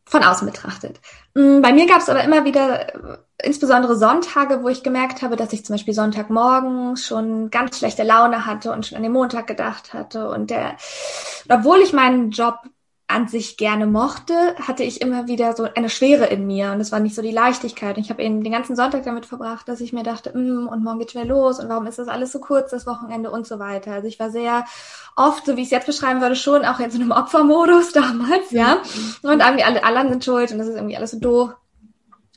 von 0.05 0.23
außen 0.23 0.47
betrachtet. 0.47 1.00
Mm, 1.37 1.61
bei 1.61 1.73
mir 1.75 1.87
gab 1.87 1.99
es 1.99 2.09
aber 2.09 2.25
immer 2.25 2.47
wieder, 2.47 2.94
äh, 2.94 3.19
insbesondere 3.43 3.94
Sonntage, 3.94 4.62
wo 4.62 4.69
ich 4.69 4.83
gemerkt 4.83 5.21
habe, 5.21 5.37
dass 5.37 5.53
ich 5.53 5.67
zum 5.67 5.75
Beispiel 5.75 5.93
Sonntagmorgen 5.93 6.97
schon 6.97 7.50
ganz 7.50 7.79
schlechte 7.79 8.05
Laune 8.05 8.47
hatte 8.47 8.73
und 8.73 8.87
schon 8.87 8.97
an 8.97 9.03
den 9.03 9.12
Montag 9.12 9.47
gedacht 9.47 9.93
hatte. 9.93 10.31
Und 10.31 10.49
der, 10.49 10.77
obwohl 11.50 11.81
ich 11.81 11.93
meinen 11.93 12.31
Job 12.31 12.61
an 13.08 13.29
sich 13.29 13.56
gerne 13.56 13.87
mochte, 13.87 14.35
hatte 14.61 14.82
ich 14.82 15.00
immer 15.00 15.29
wieder 15.29 15.55
so 15.55 15.69
eine 15.75 15.88
Schwere 15.88 16.26
in 16.26 16.47
mir 16.47 16.73
und 16.73 16.81
es 16.81 16.91
war 16.91 16.99
nicht 16.99 17.14
so 17.14 17.23
die 17.23 17.31
Leichtigkeit. 17.31 17.97
Und 17.97 18.03
ich 18.03 18.11
habe 18.11 18.23
eben 18.23 18.43
den 18.43 18.53
ganzen 18.53 18.75
Sonntag 18.75 19.05
damit 19.05 19.26
verbracht, 19.26 19.69
dass 19.69 19.81
ich 19.81 19.93
mir 19.93 20.03
dachte, 20.03 20.37
mm, 20.37 20.67
und 20.67 20.82
morgen 20.82 20.99
geht's 20.99 21.14
wieder 21.14 21.25
los 21.25 21.61
und 21.61 21.69
warum 21.69 21.87
ist 21.87 22.00
das 22.00 22.08
alles 22.08 22.32
so 22.32 22.41
kurz, 22.41 22.73
das 22.73 22.87
Wochenende 22.87 23.31
und 23.31 23.47
so 23.47 23.61
weiter. 23.61 23.93
Also 23.93 24.08
ich 24.08 24.19
war 24.19 24.31
sehr 24.31 24.64
oft, 25.14 25.47
so 25.47 25.56
wie 25.56 25.61
ich 25.61 25.69
es 25.69 25.73
jetzt 25.73 25.87
beschreiben 25.87 26.20
würde, 26.20 26.35
schon 26.35 26.64
auch 26.64 26.81
in 26.81 26.91
so 26.91 27.00
einem 27.00 27.12
Opfermodus 27.12 27.93
damals, 27.93 28.50
ja. 28.50 28.79
Und 29.23 29.41
irgendwie 29.41 29.64
alle, 29.64 29.85
alle 29.85 30.09
sind 30.09 30.25
schuld 30.25 30.50
und 30.50 30.59
das 30.59 30.67
ist 30.67 30.75
irgendwie 30.75 30.97
alles 30.97 31.12
so 31.12 31.20
doof. 31.20 31.55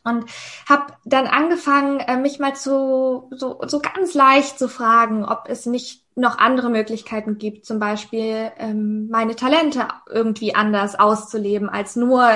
Und 0.04 0.26
habe 0.68 0.94
dann 1.04 1.28
angefangen, 1.28 2.00
äh, 2.00 2.18
mich 2.18 2.40
mal 2.40 2.56
zu 2.56 3.28
so, 3.32 3.60
so 3.66 3.80
ganz 3.80 4.14
leicht 4.14 4.58
zu 4.60 4.70
fragen, 4.70 5.26
ob 5.26 5.46
es 5.48 5.66
nicht 5.66 6.04
noch 6.20 6.38
andere 6.38 6.70
Möglichkeiten 6.70 7.38
gibt, 7.38 7.66
zum 7.66 7.80
Beispiel 7.80 8.52
ähm, 8.58 9.08
meine 9.10 9.36
Talente 9.36 9.88
irgendwie 10.10 10.56
anders 10.56 11.00
auszuleben 11.00 11.70
als 11.70 11.96
nur 11.96 12.30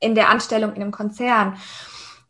in 0.00 0.14
der 0.14 0.28
Anstellung 0.28 0.74
in 0.74 0.82
einem 0.82 0.92
Konzern. 0.92 1.56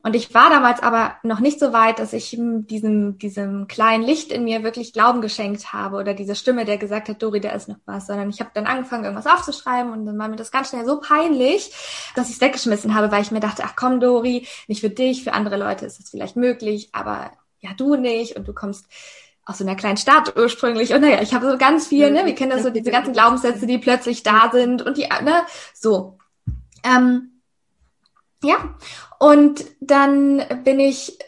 Und 0.03 0.15
ich 0.15 0.33
war 0.33 0.49
damals 0.49 0.81
aber 0.81 1.17
noch 1.25 1.41
nicht 1.41 1.59
so 1.59 1.73
weit, 1.73 1.99
dass 1.99 2.13
ich 2.13 2.31
diesem, 2.39 3.19
diesem 3.19 3.67
kleinen 3.67 4.05
Licht 4.05 4.31
in 4.31 4.45
mir 4.45 4.63
wirklich 4.63 4.93
Glauben 4.93 5.21
geschenkt 5.21 5.73
habe 5.73 5.97
oder 5.97 6.15
diese 6.15 6.37
Stimme, 6.37 6.65
der 6.65 6.79
gesagt 6.79 7.09
hat, 7.09 7.23
Dori, 7.23 7.41
da 7.41 7.51
ist 7.51 7.69
noch 7.69 7.79
was, 7.85 8.07
sondern 8.07 8.31
ich 8.31 8.41
habe 8.41 8.51
dann 8.55 8.67
angefangen, 8.67 9.05
irgendwas 9.05 9.27
aufzuschreiben 9.27 9.93
und 9.93 10.07
dann 10.07 10.17
war 10.17 10.29
mir 10.29 10.37
das 10.37 10.53
ganz 10.53 10.71
schnell 10.71 10.87
so 10.87 11.01
peinlich, 11.01 11.73
dass 12.15 12.29
ich 12.29 12.37
es 12.37 12.41
weggeschmissen 12.41 12.95
habe, 12.95 13.11
weil 13.11 13.23
ich 13.23 13.33
mir 13.33 13.41
dachte, 13.41 13.65
ach 13.67 13.75
komm, 13.77 13.99
Dori, 13.99 14.47
nicht 14.69 14.81
für 14.81 14.91
dich, 14.91 15.25
für 15.25 15.33
andere 15.33 15.57
Leute 15.57 15.85
ist 15.85 15.99
das 15.99 16.11
vielleicht 16.11 16.37
möglich, 16.37 16.91
aber 16.93 17.33
ja, 17.59 17.71
du 17.77 17.97
nicht 17.97 18.37
und 18.37 18.47
du 18.47 18.55
kommst 18.55 18.87
aus 19.49 19.59
so 19.59 19.65
einer 19.65 19.77
kleinen 19.77 19.97
Stadt 19.97 20.37
ursprünglich 20.37 20.93
und 20.93 21.01
naja, 21.01 21.23
ich 21.23 21.33
habe 21.33 21.51
so 21.51 21.57
ganz 21.57 21.87
viel, 21.87 22.11
ne, 22.11 22.27
wir 22.27 22.35
kennen 22.35 22.51
das 22.51 22.63
so, 22.63 22.69
diese 22.69 22.91
ganzen 22.91 23.15
Glaubenssätze, 23.15 23.67
die 23.67 23.79
plötzlich 23.79 24.23
da 24.23 24.51
sind 24.53 24.83
und 24.83 24.99
die, 24.99 25.09
ne, 25.25 25.43
so. 25.73 26.19
Ähm, 26.85 27.41
ja, 28.45 28.77
und 29.19 29.65
dann 29.81 30.45
bin 30.65 30.79
ich 30.79 31.19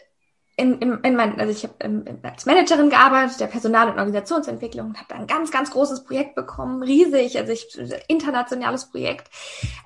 in, 0.61 0.77
in, 0.79 0.99
in 1.03 1.15
mein, 1.15 1.39
also 1.39 1.51
ich 1.51 1.63
habe 1.63 1.73
ähm, 1.79 2.05
als 2.21 2.45
Managerin 2.45 2.89
gearbeitet, 2.89 3.39
der 3.39 3.47
Personal- 3.47 3.87
und 3.89 3.97
Organisationsentwicklung 3.97 4.89
und 4.89 4.97
habe 4.97 5.07
da 5.09 5.15
ein 5.15 5.27
ganz, 5.27 5.51
ganz 5.51 5.71
großes 5.71 6.03
Projekt 6.03 6.35
bekommen, 6.35 6.83
riesig, 6.83 7.37
also 7.37 7.51
ich 7.51 7.67
internationales 8.07 8.85
Projekt, 8.85 9.29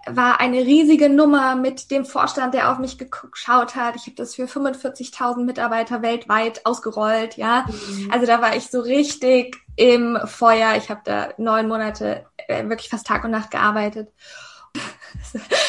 war 0.06 0.40
eine 0.40 0.60
riesige 0.60 1.10
Nummer 1.10 1.56
mit 1.56 1.92
dem 1.92 2.06
Vorstand, 2.06 2.54
der 2.54 2.72
auf 2.72 2.80
mich 2.80 2.98
geschaut 2.98 3.76
hat. 3.76 3.96
Ich 3.96 4.04
habe 4.04 4.16
das 4.16 4.36
für 4.36 4.46
45.000 4.46 5.46
Mitarbeiter 5.46 6.02
weltweit 6.02 6.66
ausgerollt, 6.66 7.38
ja. 7.38 7.66
Mhm. 7.68 8.12
Also 8.12 8.26
da 8.26 8.42
war 8.42 8.56
ich 8.56 8.68
so 8.68 8.82
richtig 8.82 9.56
im 9.78 10.18
Feuer. 10.26 10.76
Ich 10.76 10.90
habe 10.90 11.02
da 11.06 11.30
neun 11.38 11.68
Monate 11.68 12.26
äh, 12.48 12.68
wirklich 12.68 12.90
fast 12.90 13.08
Tag 13.08 13.24
und 13.24 13.32
Nacht 13.32 13.52
gearbeitet. 13.52 14.10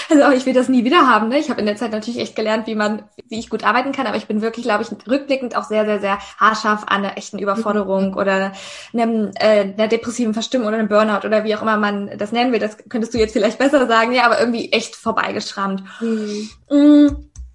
Also 0.08 0.30
ich 0.30 0.46
will 0.46 0.54
das 0.54 0.68
nie 0.68 0.84
wieder 0.84 1.08
haben. 1.08 1.28
Ne? 1.28 1.38
Ich 1.38 1.50
habe 1.50 1.60
in 1.60 1.66
der 1.66 1.76
Zeit 1.76 1.90
natürlich 1.90 2.20
echt 2.20 2.36
gelernt, 2.36 2.66
wie 2.66 2.74
man, 2.74 3.02
wie 3.28 3.38
ich 3.38 3.50
gut 3.50 3.64
arbeiten 3.64 3.92
kann, 3.92 4.06
aber 4.06 4.16
ich 4.16 4.26
bin 4.26 4.40
wirklich, 4.40 4.64
glaube 4.64 4.84
ich, 4.84 5.08
rückblickend 5.08 5.56
auch 5.56 5.64
sehr, 5.64 5.84
sehr, 5.84 6.00
sehr 6.00 6.18
haarscharf 6.38 6.84
an 6.86 7.04
einer 7.04 7.18
echten 7.18 7.38
Überforderung 7.38 8.10
mhm. 8.10 8.16
oder 8.16 8.52
einem, 8.92 9.30
äh, 9.34 9.72
einer 9.72 9.88
depressiven 9.88 10.34
Verstimmung 10.34 10.68
oder 10.68 10.78
einem 10.78 10.88
Burnout 10.88 11.26
oder 11.26 11.44
wie 11.44 11.54
auch 11.56 11.62
immer 11.62 11.76
man 11.76 12.16
das 12.18 12.32
nennen 12.32 12.52
will. 12.52 12.60
Das 12.60 12.76
könntest 12.88 13.14
du 13.14 13.18
jetzt 13.18 13.32
vielleicht 13.32 13.58
besser 13.58 13.86
sagen, 13.86 14.12
ja, 14.12 14.24
aber 14.24 14.38
irgendwie 14.38 14.72
echt 14.72 14.94
vorbeigeschrammt. 14.94 15.82
Mhm. 16.00 16.50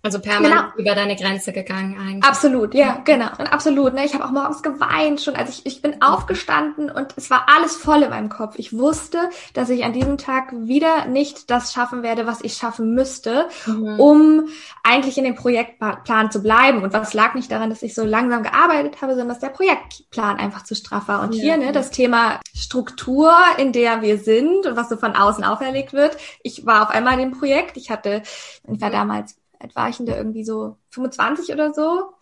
Also 0.03 0.20
permanent 0.20 0.74
genau. 0.75 0.81
über 0.81 0.96
deine 0.96 1.15
Grenze 1.15 1.53
gegangen 1.53 1.96
eigentlich. 2.00 2.24
Absolut, 2.24 2.74
ja, 2.74 3.01
genau. 3.05 3.27
Und 3.38 3.53
absolut. 3.53 3.93
Ne? 3.93 4.03
Ich 4.03 4.15
habe 4.15 4.25
auch 4.25 4.31
morgens 4.31 4.63
geweint 4.63 5.22
schon. 5.22 5.36
Also 5.36 5.51
ich, 5.51 5.65
ich 5.65 5.81
bin 5.84 6.01
aufgestanden 6.01 6.89
und 6.89 7.13
es 7.17 7.29
war 7.29 7.46
alles 7.55 7.75
voll 7.75 8.01
in 8.01 8.10
meinem 8.10 8.29
Kopf. 8.29 8.55
Ich 8.58 8.75
wusste, 8.75 9.29
dass 9.53 9.70
ich 9.70 9.84
an 9.84 9.93
diesem 9.93 10.17
Tag 10.17 10.53
wieder 10.53 11.05
nicht 11.05 11.51
das 11.51 11.72
schaffen 11.72 12.01
werde, 12.01 12.25
was 12.25 12.41
ich 12.41 12.55
schaffen 12.55 12.96
müsste, 12.96 13.48
mhm. 13.67 14.00
um 14.00 14.48
eigentlich 14.84 15.20
in 15.20 15.24
dem 15.24 15.36
Projektplan 15.36 16.31
zu 16.31 16.41
bleiben. 16.41 16.81
Und 16.81 16.93
was 16.93 17.13
lag 17.13 17.36
nicht 17.36 17.51
daran, 17.51 17.70
dass 17.70 17.84
ich 17.84 17.93
so 17.93 18.03
langsam 18.03 18.41
gearbeitet 18.41 19.03
habe, 19.03 19.12
sondern 19.12 19.29
dass 19.29 19.39
der 19.39 19.50
Projektplan 19.50 20.38
einfach 20.38 20.63
zu 20.63 20.74
straff 20.74 21.10
war. 21.10 21.22
Und 21.22 21.36
ja. 21.36 21.41
hier, 21.43 21.58
ne, 21.58 21.72
das 21.74 21.91
Thema 21.91 22.39
Struktur, 22.55 23.31
in 23.60 23.72
der 23.72 24.01
wir 24.01 24.17
sind 24.17 24.65
und 24.65 24.75
was 24.75 24.89
so 24.89 24.98
von 24.98 25.15
außen 25.15 25.43
auferlegt 25.43 25.93
wird. 25.93 26.17
Ich 26.41 26.65
war 26.65 26.81
auf 26.81 26.89
einmal 26.89 27.20
in 27.20 27.29
dem 27.29 27.38
Projekt. 27.38 27.77
Ich 27.77 27.91
hatte, 27.91 28.24
ich 28.67 28.81
war 28.81 28.89
damals 28.89 29.36
alt 29.61 29.75
war 29.75 29.89
ich 29.89 29.97
denn 29.97 30.05
da 30.05 30.15
irgendwie 30.15 30.43
so 30.43 30.77
25 30.89 31.53
oder 31.53 31.73
so? 31.73 32.13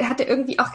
Hatte 0.00 0.24
irgendwie 0.24 0.58
auch 0.58 0.68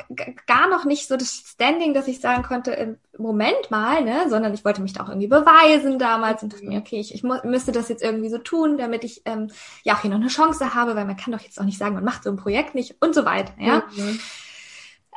gar 0.47 0.67
noch 0.67 0.85
nicht 0.85 1.07
so 1.07 1.15
das 1.15 1.31
Standing, 1.31 1.93
dass 1.93 2.07
ich 2.07 2.19
sagen 2.19 2.43
konnte, 2.43 2.71
im 2.71 2.97
Moment 3.17 3.69
mal, 3.69 4.03
ne, 4.03 4.27
sondern 4.29 4.53
ich 4.53 4.65
wollte 4.65 4.81
mich 4.81 4.93
da 4.93 5.03
auch 5.03 5.09
irgendwie 5.09 5.27
beweisen 5.27 5.99
damals 5.99 6.41
und 6.41 6.53
dachte 6.53 6.65
mir, 6.65 6.79
okay, 6.79 6.99
ich, 6.99 7.13
ich 7.13 7.23
müsste 7.23 7.71
das 7.71 7.89
jetzt 7.89 8.03
irgendwie 8.03 8.29
so 8.29 8.39
tun, 8.39 8.77
damit 8.77 9.03
ich 9.03 9.21
ähm, 9.25 9.51
ja 9.83 9.93
auch 9.95 10.01
hier 10.01 10.09
noch 10.09 10.17
eine 10.17 10.27
Chance 10.27 10.73
habe, 10.73 10.95
weil 10.95 11.05
man 11.05 11.17
kann 11.17 11.33
doch 11.33 11.41
jetzt 11.41 11.59
auch 11.59 11.65
nicht 11.65 11.77
sagen, 11.77 11.95
man 11.95 12.03
macht 12.03 12.23
so 12.23 12.31
ein 12.31 12.37
Projekt 12.37 12.73
nicht 12.73 12.95
und 12.99 13.13
so 13.13 13.25
weiter, 13.25 13.53
ja. 13.59 13.83
Mhm. 13.95 14.19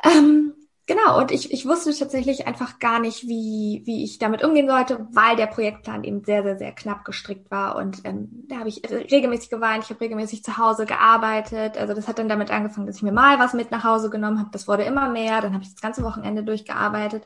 Ähm, 0.03 0.53
Genau, 0.87 1.17
und 1.19 1.31
ich, 1.31 1.51
ich 1.51 1.65
wusste 1.65 1.97
tatsächlich 1.97 2.45
einfach 2.45 2.77
gar 2.77 2.99
nicht, 2.99 3.23
wie, 3.23 3.81
wie 3.85 4.03
ich 4.03 4.19
damit 4.19 4.43
umgehen 4.43 4.67
sollte, 4.67 5.07
weil 5.11 5.35
der 5.35 5.47
Projektplan 5.47 6.03
eben 6.03 6.23
sehr, 6.23 6.43
sehr, 6.43 6.59
sehr 6.59 6.71
knapp 6.73 7.03
gestrickt 7.03 7.49
war. 7.49 7.75
Und 7.75 8.01
ähm, 8.03 8.45
da 8.47 8.57
habe 8.57 8.69
ich 8.69 8.83
regelmäßig 8.87 9.49
geweint, 9.49 9.83
ich 9.83 9.89
habe 9.89 10.01
regelmäßig 10.01 10.43
zu 10.43 10.57
Hause 10.57 10.85
gearbeitet. 10.85 11.79
Also 11.79 11.95
das 11.95 12.07
hat 12.07 12.19
dann 12.19 12.29
damit 12.29 12.51
angefangen, 12.51 12.85
dass 12.85 12.97
ich 12.97 13.03
mir 13.03 13.11
mal 13.11 13.39
was 13.39 13.53
mit 13.53 13.71
nach 13.71 13.83
Hause 13.83 14.11
genommen 14.11 14.37
habe. 14.37 14.51
Das 14.51 14.67
wurde 14.67 14.83
immer 14.83 15.09
mehr. 15.09 15.41
Dann 15.41 15.53
habe 15.53 15.63
ich 15.63 15.71
das 15.71 15.81
ganze 15.81 16.03
Wochenende 16.03 16.43
durchgearbeitet. 16.43 17.25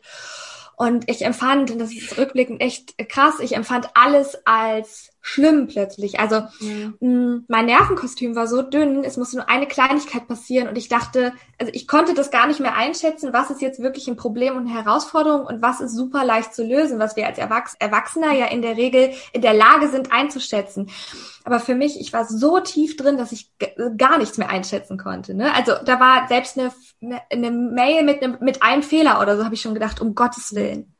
Und 0.78 1.10
ich 1.10 1.26
empfand, 1.26 1.72
und 1.72 1.80
das 1.80 1.92
ist 1.92 2.18
rückblickend 2.18 2.62
echt 2.62 2.98
krass, 3.10 3.42
ich 3.42 3.58
empfand 3.58 3.90
alles 3.96 4.38
als 4.46 5.12
schlimm 5.30 5.68
plötzlich. 5.68 6.20
Also 6.20 6.36
ja. 6.60 6.94
mh, 7.00 7.42
mein 7.48 7.66
Nervenkostüm 7.66 8.36
war 8.36 8.48
so 8.48 8.62
dünn, 8.62 9.04
es 9.04 9.18
musste 9.18 9.38
nur 9.38 9.50
eine 9.50 9.68
Kleinigkeit 9.68 10.28
passieren 10.28 10.68
und 10.68 10.78
ich 10.78 10.90
dachte, 10.90 11.34
also 11.60 11.72
ich 11.74 11.88
konnte 11.88 12.14
das 12.14 12.32
gar 12.32 12.48
nicht 12.48 12.60
mehr 12.60 12.76
einschätzen, 12.76 13.32
was 13.32 13.52
ist 13.52 13.62
jetzt 13.62 13.82
wirklich 13.82 14.08
ein 14.08 14.16
Problem 14.16 14.56
und 14.56 14.68
eine 14.68 14.84
Herausforderung 14.84 15.46
und 15.46 15.62
was 15.62 15.82
ist 15.82 15.96
super 15.96 16.26
leicht 16.26 16.54
zu 16.54 16.64
lösen, 16.64 17.00
was 17.00 17.16
wir 17.16 17.28
als 17.28 17.38
Erwachs 17.38 17.76
Erwachsener 17.80 18.34
ja 18.34 18.48
in 18.48 18.62
der 18.62 18.76
Regel 18.76 19.12
in 19.32 19.42
der 19.42 19.54
Lage 19.54 19.88
sind 19.90 20.12
einzuschätzen. 20.12 20.90
Aber 21.44 21.60
für 21.60 21.76
mich, 21.76 22.00
ich 22.00 22.12
war 22.12 22.26
so 22.26 22.60
tief 22.60 22.98
drin, 22.98 23.18
dass 23.18 23.32
ich 23.32 23.52
gar 23.98 24.18
nichts 24.18 24.38
mehr 24.38 24.50
einschätzen 24.50 24.98
konnte. 24.98 25.34
Ne? 25.34 25.54
Also 25.54 25.74
da 25.84 26.00
war 26.00 26.28
selbst 26.28 26.58
eine, 26.58 26.72
eine 27.32 27.52
Mail 27.52 28.04
mit, 28.04 28.24
einem, 28.24 28.38
mit 28.42 28.64
einem 28.64 28.84
Fehler 28.84 29.22
oder 29.22 29.38
so, 29.38 29.46
habe 29.46 29.56
ich 29.56 29.62
schon 29.62 29.74
gedacht, 29.74 30.02
um 30.02 30.16
Gottes 30.16 30.54
Willen. 30.56 30.96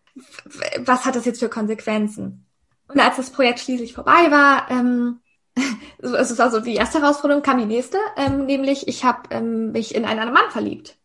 Was 0.80 1.06
hat 1.06 1.16
das 1.16 1.26
jetzt 1.26 1.40
für 1.40 1.50
Konsequenzen? 1.50 2.49
Und 2.90 3.00
als 3.00 3.18
das 3.18 3.30
Projekt 3.30 3.60
schließlich 3.60 3.94
vorbei 3.94 4.30
war, 4.30 4.70
ähm, 4.70 5.20
es 6.00 6.38
war 6.38 6.52
so 6.52 6.60
die 6.60 6.76
erste 6.76 7.02
Herausforderung, 7.02 7.44
kam 7.44 7.60
die 7.60 7.66
nächste, 7.66 7.98
ähm, 8.18 8.46
nämlich 8.46 8.88
ich 8.88 9.04
habe 9.04 9.22
ähm, 9.32 9.72
mich 9.72 9.96
in 9.96 10.06
einen 10.06 10.34
Mann 10.34 10.50
verliebt. 10.52 10.96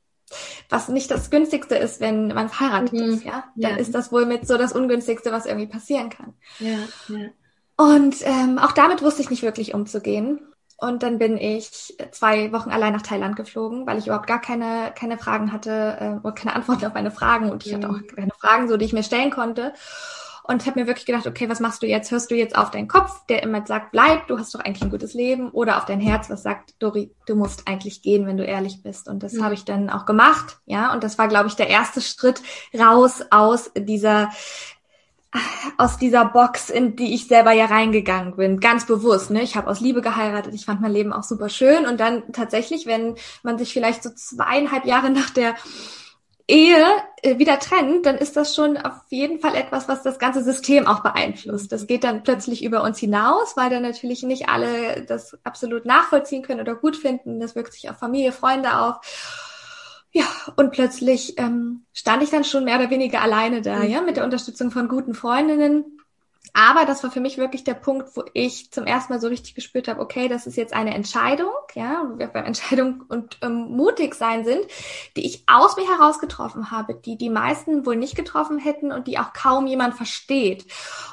Was 0.68 0.88
nicht 0.88 1.10
das 1.10 1.30
günstigste 1.30 1.76
ist, 1.76 2.00
wenn 2.00 2.28
man 2.28 2.48
verheiratet 2.48 2.92
mhm. 2.92 3.14
ist, 3.14 3.24
ja. 3.24 3.44
Dann 3.54 3.72
ja. 3.72 3.76
ist 3.76 3.94
das 3.94 4.10
wohl 4.10 4.26
mit 4.26 4.48
so 4.48 4.56
das 4.56 4.72
ungünstigste, 4.72 5.30
was 5.30 5.46
irgendwie 5.46 5.68
passieren 5.68 6.08
kann. 6.08 6.34
Ja, 6.58 6.78
ja. 7.08 7.28
Und 7.76 8.16
ähm, 8.22 8.58
auch 8.58 8.72
damit 8.72 9.02
wusste 9.02 9.22
ich 9.22 9.30
nicht 9.30 9.42
wirklich 9.42 9.74
umzugehen. 9.74 10.40
Und 10.76 11.02
dann 11.02 11.18
bin 11.18 11.36
ich 11.36 11.96
zwei 12.10 12.52
Wochen 12.52 12.70
allein 12.70 12.92
nach 12.92 13.02
Thailand 13.02 13.36
geflogen, 13.36 13.86
weil 13.86 13.98
ich 13.98 14.06
überhaupt 14.06 14.26
gar 14.26 14.40
keine, 14.40 14.92
keine 14.98 15.18
Fragen 15.18 15.52
hatte 15.52 15.96
äh, 16.00 16.26
oder 16.26 16.32
keine 16.32 16.54
Antworten 16.56 16.86
auf 16.86 16.94
meine 16.94 17.12
Fragen 17.12 17.50
und 17.50 17.64
ich 17.64 17.72
mhm. 17.72 17.76
hatte 17.76 17.90
auch 17.90 18.14
keine 18.14 18.32
Fragen, 18.32 18.68
so 18.68 18.76
die 18.76 18.84
ich 18.84 18.92
mir 18.92 19.04
stellen 19.04 19.30
konnte 19.30 19.72
und 20.46 20.66
habe 20.66 20.78
mir 20.78 20.86
wirklich 20.86 21.06
gedacht, 21.06 21.26
okay, 21.26 21.48
was 21.48 21.58
machst 21.58 21.82
du 21.82 21.86
jetzt? 21.86 22.10
Hörst 22.10 22.30
du 22.30 22.34
jetzt 22.34 22.56
auf 22.56 22.70
deinen 22.70 22.86
Kopf, 22.86 23.24
der 23.28 23.42
immer 23.42 23.66
sagt, 23.66 23.92
bleib, 23.92 24.26
du 24.28 24.38
hast 24.38 24.54
doch 24.54 24.60
eigentlich 24.60 24.82
ein 24.82 24.90
gutes 24.90 25.14
Leben, 25.14 25.50
oder 25.50 25.78
auf 25.78 25.86
dein 25.86 26.00
Herz, 26.00 26.28
was 26.28 26.42
sagt, 26.42 26.74
Dori, 26.80 27.10
du 27.26 27.34
musst 27.34 27.66
eigentlich 27.66 28.02
gehen, 28.02 28.26
wenn 28.26 28.36
du 28.36 28.44
ehrlich 28.44 28.82
bist. 28.82 29.08
Und 29.08 29.22
das 29.22 29.32
mhm. 29.32 29.44
habe 29.44 29.54
ich 29.54 29.64
dann 29.64 29.88
auch 29.88 30.04
gemacht, 30.04 30.58
ja. 30.66 30.92
Und 30.92 31.02
das 31.02 31.16
war, 31.16 31.28
glaube 31.28 31.48
ich, 31.48 31.56
der 31.56 31.68
erste 31.68 32.02
Schritt 32.02 32.42
raus 32.78 33.22
aus 33.30 33.70
dieser 33.76 34.30
aus 35.78 35.98
dieser 35.98 36.26
Box, 36.26 36.70
in 36.70 36.94
die 36.94 37.12
ich 37.12 37.26
selber 37.26 37.50
ja 37.50 37.64
reingegangen 37.64 38.36
bin, 38.36 38.60
ganz 38.60 38.86
bewusst. 38.86 39.30
Ne? 39.30 39.42
Ich 39.42 39.56
habe 39.56 39.68
aus 39.68 39.80
Liebe 39.80 40.00
geheiratet, 40.00 40.54
ich 40.54 40.64
fand 40.64 40.80
mein 40.80 40.92
Leben 40.92 41.12
auch 41.12 41.24
super 41.24 41.48
schön. 41.48 41.86
Und 41.86 41.98
dann 41.98 42.22
tatsächlich, 42.32 42.86
wenn 42.86 43.16
man 43.42 43.58
sich 43.58 43.72
vielleicht 43.72 44.04
so 44.04 44.10
zweieinhalb 44.10 44.84
Jahre 44.84 45.10
nach 45.10 45.30
der 45.30 45.56
Ehe 46.46 46.84
äh, 47.22 47.38
wieder 47.38 47.58
trennt, 47.58 48.04
dann 48.04 48.18
ist 48.18 48.36
das 48.36 48.54
schon 48.54 48.76
auf 48.76 49.00
jeden 49.08 49.40
Fall 49.40 49.54
etwas, 49.54 49.88
was 49.88 50.02
das 50.02 50.18
ganze 50.18 50.42
System 50.42 50.86
auch 50.86 51.00
beeinflusst. 51.02 51.72
Das 51.72 51.86
geht 51.86 52.04
dann 52.04 52.22
plötzlich 52.22 52.62
über 52.62 52.82
uns 52.82 52.98
hinaus, 52.98 53.56
weil 53.56 53.70
dann 53.70 53.82
natürlich 53.82 54.22
nicht 54.22 54.48
alle 54.48 55.02
das 55.06 55.38
absolut 55.42 55.86
nachvollziehen 55.86 56.42
können 56.42 56.60
oder 56.60 56.74
gut 56.74 56.96
finden. 56.96 57.40
Das 57.40 57.54
wirkt 57.54 57.72
sich 57.72 57.88
auf 57.88 57.96
Familie, 57.96 58.32
Freunde 58.32 58.78
auf. 58.78 58.96
Ja, 60.12 60.26
und 60.56 60.70
plötzlich 60.70 61.38
ähm, 61.38 61.86
stand 61.92 62.22
ich 62.22 62.30
dann 62.30 62.44
schon 62.44 62.64
mehr 62.64 62.78
oder 62.78 62.90
weniger 62.90 63.22
alleine 63.22 63.62
da, 63.62 63.78
mhm. 63.78 63.90
ja, 63.90 64.00
mit 64.02 64.16
der 64.16 64.24
Unterstützung 64.24 64.70
von 64.70 64.86
guten 64.86 65.14
Freundinnen 65.14 65.98
aber 66.56 66.86
das 66.86 67.02
war 67.02 67.10
für 67.10 67.20
mich 67.20 67.36
wirklich 67.36 67.64
der 67.64 67.74
Punkt, 67.74 68.16
wo 68.16 68.22
ich 68.32 68.70
zum 68.70 68.86
ersten 68.86 69.12
Mal 69.12 69.20
so 69.20 69.26
richtig 69.26 69.56
gespürt 69.56 69.88
habe, 69.88 70.00
okay, 70.00 70.28
das 70.28 70.46
ist 70.46 70.56
jetzt 70.56 70.72
eine 70.72 70.94
Entscheidung, 70.94 71.50
ja, 71.74 72.04
wo 72.08 72.16
wir 72.16 72.28
beim 72.28 72.44
Entscheidung 72.44 73.02
und 73.08 73.38
ähm, 73.42 73.72
mutig 73.76 74.14
sein 74.14 74.44
sind, 74.44 74.60
die 75.16 75.26
ich 75.26 75.42
aus 75.48 75.76
mir 75.76 75.88
heraus 75.88 76.20
getroffen 76.20 76.70
habe, 76.70 76.94
die 76.94 77.18
die 77.18 77.28
meisten 77.28 77.84
wohl 77.84 77.96
nicht 77.96 78.14
getroffen 78.14 78.58
hätten 78.58 78.92
und 78.92 79.08
die 79.08 79.18
auch 79.18 79.32
kaum 79.32 79.66
jemand 79.66 79.94
versteht. 79.96 80.64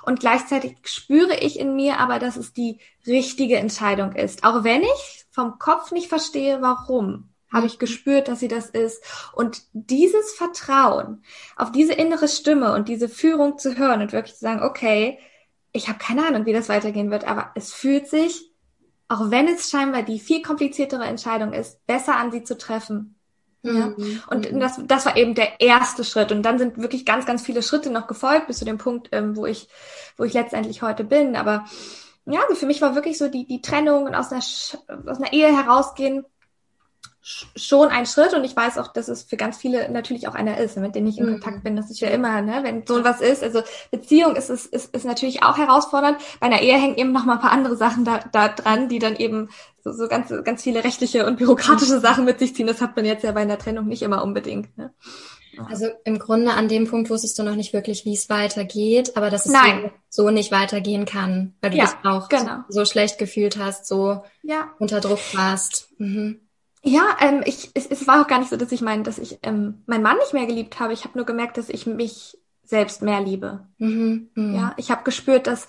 Und 0.04 0.20
gleichzeitig 0.20 0.78
spüre 0.84 1.36
ich 1.36 1.60
in 1.60 1.76
mir 1.76 2.00
aber, 2.00 2.20
dass 2.20 2.38
es 2.38 2.54
die 2.54 2.80
richtige 3.08 3.58
Entscheidung 3.58 4.14
ist, 4.14 4.44
auch 4.44 4.64
wenn 4.64 4.84
ich 4.84 5.26
vom 5.32 5.58
Kopf 5.58 5.92
nicht 5.92 6.08
verstehe, 6.08 6.62
warum 6.62 7.30
habe 7.52 7.66
ich 7.66 7.80
gespürt, 7.80 8.28
dass 8.28 8.40
sie 8.40 8.48
das 8.48 8.70
ist. 8.70 9.04
Und 9.34 9.64
dieses 9.74 10.34
Vertrauen 10.34 11.24
auf 11.56 11.72
diese 11.72 11.94
innere 11.94 12.28
Stimme 12.28 12.74
und 12.74 12.88
diese 12.88 13.10
Führung 13.10 13.58
zu 13.58 13.76
hören 13.78 14.02
und 14.02 14.14
wirklich 14.14 14.36
zu 14.36 14.42
sagen, 14.42 14.62
okay, 14.62 15.18
ich 15.72 15.88
habe 15.88 16.00
keine 16.00 16.26
Ahnung, 16.26 16.46
wie 16.46 16.54
das 16.54 16.70
weitergehen 16.70 17.12
wird, 17.12 17.26
aber 17.26 17.52
es 17.56 17.74
fühlt 17.74 18.08
sich, 18.08 18.52
auch 19.08 19.32
wenn 19.32 19.48
es 19.48 19.70
scheinbar 19.70 20.04
die 20.04 20.20
viel 20.20 20.42
kompliziertere 20.42 21.04
Entscheidung 21.04 21.54
ist, 21.54 21.86
besser 21.86 22.16
an 22.16 22.32
sie 22.32 22.44
zu 22.44 22.58
treffen. 22.58 23.16
Ja? 23.64 23.88
Mhm. 23.88 24.24
Und 24.30 24.52
mhm. 24.52 24.60
das, 24.60 24.80
das 24.86 25.06
war 25.06 25.18
eben 25.18 25.36
der 25.36 25.62
erste 25.62 26.04
Schritt. 26.04 26.32
Und 26.32 26.44
dann 26.44 26.58
sind 26.58 26.78
wirklich 26.78 27.06
ganz, 27.06 27.26
ganz 27.26 27.42
viele 27.42 27.62
Schritte 27.62 27.90
noch 27.90 28.08
gefolgt 28.08 28.48
bis 28.48 28.58
zu 28.58 28.66
dem 28.66 28.78
Punkt, 28.78 29.10
ähm, 29.12 29.36
wo 29.36 29.46
ich, 29.46 29.68
wo 30.18 30.24
ich 30.24 30.34
letztendlich 30.34 30.82
heute 30.82 31.04
bin. 31.04 31.36
Aber 31.36 31.66
ja, 32.26 32.42
also 32.42 32.56
für 32.56 32.66
mich 32.66 32.82
war 32.82 32.96
wirklich 32.96 33.18
so 33.18 33.28
die, 33.28 33.46
die 33.46 33.62
Trennung 33.62 34.06
und 34.06 34.16
aus 34.16 34.32
einer, 34.32 34.42
aus 34.42 35.18
einer 35.18 35.34
Ehe 35.34 35.56
herausgehen 35.56 36.26
schon 37.22 37.90
ein 37.90 38.08
Schritt 38.08 38.34
und 38.34 38.44
ich 38.44 38.56
weiß 38.56 38.80
auch, 38.80 38.88
dass 38.88 39.08
es 39.08 39.24
für 39.24 39.38
ganz 39.38 39.58
viele 39.58 39.92
natürlich 39.92 40.28
auch 40.28 40.34
einer 40.34 40.58
ist, 40.58 40.76
mit 40.78 40.96
denen 40.96 41.08
ich 41.08 41.20
in 41.20 41.26
mhm. 41.26 41.32
Kontakt 41.34 41.64
bin. 41.64 41.76
Das 41.76 41.92
ist 41.92 42.00
ja 42.00 42.10
immer, 42.10 42.42
ne, 42.42 42.62
wenn 42.64 42.86
so 42.86 43.04
was 43.04 43.22
ist. 43.22 43.44
Also 43.44 43.62
Beziehung 43.92 44.36
ist 44.36 44.50
es 44.50 44.66
ist, 44.66 44.96
ist 44.96 45.06
natürlich 45.06 45.44
auch 45.44 45.58
herausfordernd. 45.58 46.18
Bei 46.40 46.48
einer 46.48 46.62
Ehe 46.62 46.78
hängen 46.78 46.98
eben 46.98 47.12
noch 47.12 47.26
mal 47.26 47.34
ein 47.34 47.42
paar 47.42 47.52
andere 47.52 47.78
Sachen 47.78 48.06
da, 48.06 48.20
da 48.32 48.48
dran, 48.48 48.90
die 48.90 49.00
dann 49.00 49.16
eben 49.16 49.50
so, 49.84 49.92
so 49.92 50.08
ganz 50.08 50.34
ganz 50.44 50.64
viele 50.64 50.84
rechtliche 50.84 51.28
und 51.28 51.38
bürokratische 51.38 51.98
mhm. 51.98 52.02
Sachen 52.02 52.26
mit 52.26 52.40
sich 52.40 52.56
ziehen. 52.56 52.68
Das 52.68 52.82
hat 52.82 52.96
man 52.96 53.06
jetzt 53.06 53.24
ja 53.24 53.32
bei 53.34 53.42
einer 53.42 53.60
Trennung 53.60 53.88
nicht 53.88 54.02
immer 54.02 54.24
unbedingt. 54.24 54.76
Ne? 54.78 54.92
Also 55.70 55.88
im 56.06 56.18
Grunde 56.18 56.54
an 56.54 56.70
dem 56.70 56.88
Punkt 56.88 57.10
wusstest 57.10 57.38
du 57.38 57.44
noch 57.44 57.56
nicht 57.56 57.74
wirklich, 57.74 58.06
wie 58.06 58.14
es 58.14 58.30
weitergeht, 58.30 59.16
aber 59.16 59.30
dass 59.30 59.46
es 59.46 59.52
Nein. 59.52 59.92
so 60.10 60.30
nicht 60.30 60.52
weitergehen 60.52 61.06
kann, 61.06 61.54
weil 61.62 61.72
du 61.72 61.78
ja, 61.78 61.86
dich 61.86 61.94
auch 62.04 62.30
genau. 62.30 62.60
so 62.70 62.86
schlecht 62.86 63.18
gefühlt 63.18 63.58
hast, 63.58 63.86
so 63.86 64.24
ja. 64.44 64.70
unter 64.80 65.02
Druck 65.02 65.20
warst. 65.34 65.90
Mhm. 65.98 66.40
Ja, 66.84 67.16
ähm, 67.20 67.42
ich, 67.46 67.72
es, 67.74 67.86
es 67.88 68.08
war 68.08 68.22
auch 68.22 68.28
gar 68.28 68.40
nicht 68.40 68.50
so, 68.50 68.58
dass 68.58 68.72
ich 68.72 68.82
meine, 68.82 69.04
dass 69.04 69.20
ich 69.20 69.40
ähm, 69.44 69.84
meinen 69.86 70.02
Mann 70.02 70.18
nicht 70.18 70.34
mehr 70.34 70.48
geliebt 70.48 70.80
habe. 70.80 70.94
Ich 70.94 71.04
habe 71.04 71.18
nur 71.18 71.26
gemerkt, 71.26 71.58
dass 71.58 71.70
ich 71.70 71.86
mich 71.86 72.38
selbst 72.64 73.02
mehr 73.02 73.22
liebe. 73.22 73.68
Mhm, 73.78 74.30
mh. 74.34 74.56
Ja, 74.58 74.74
ich 74.78 74.90
habe 74.90 75.04
gespürt, 75.04 75.48
dass 75.48 75.68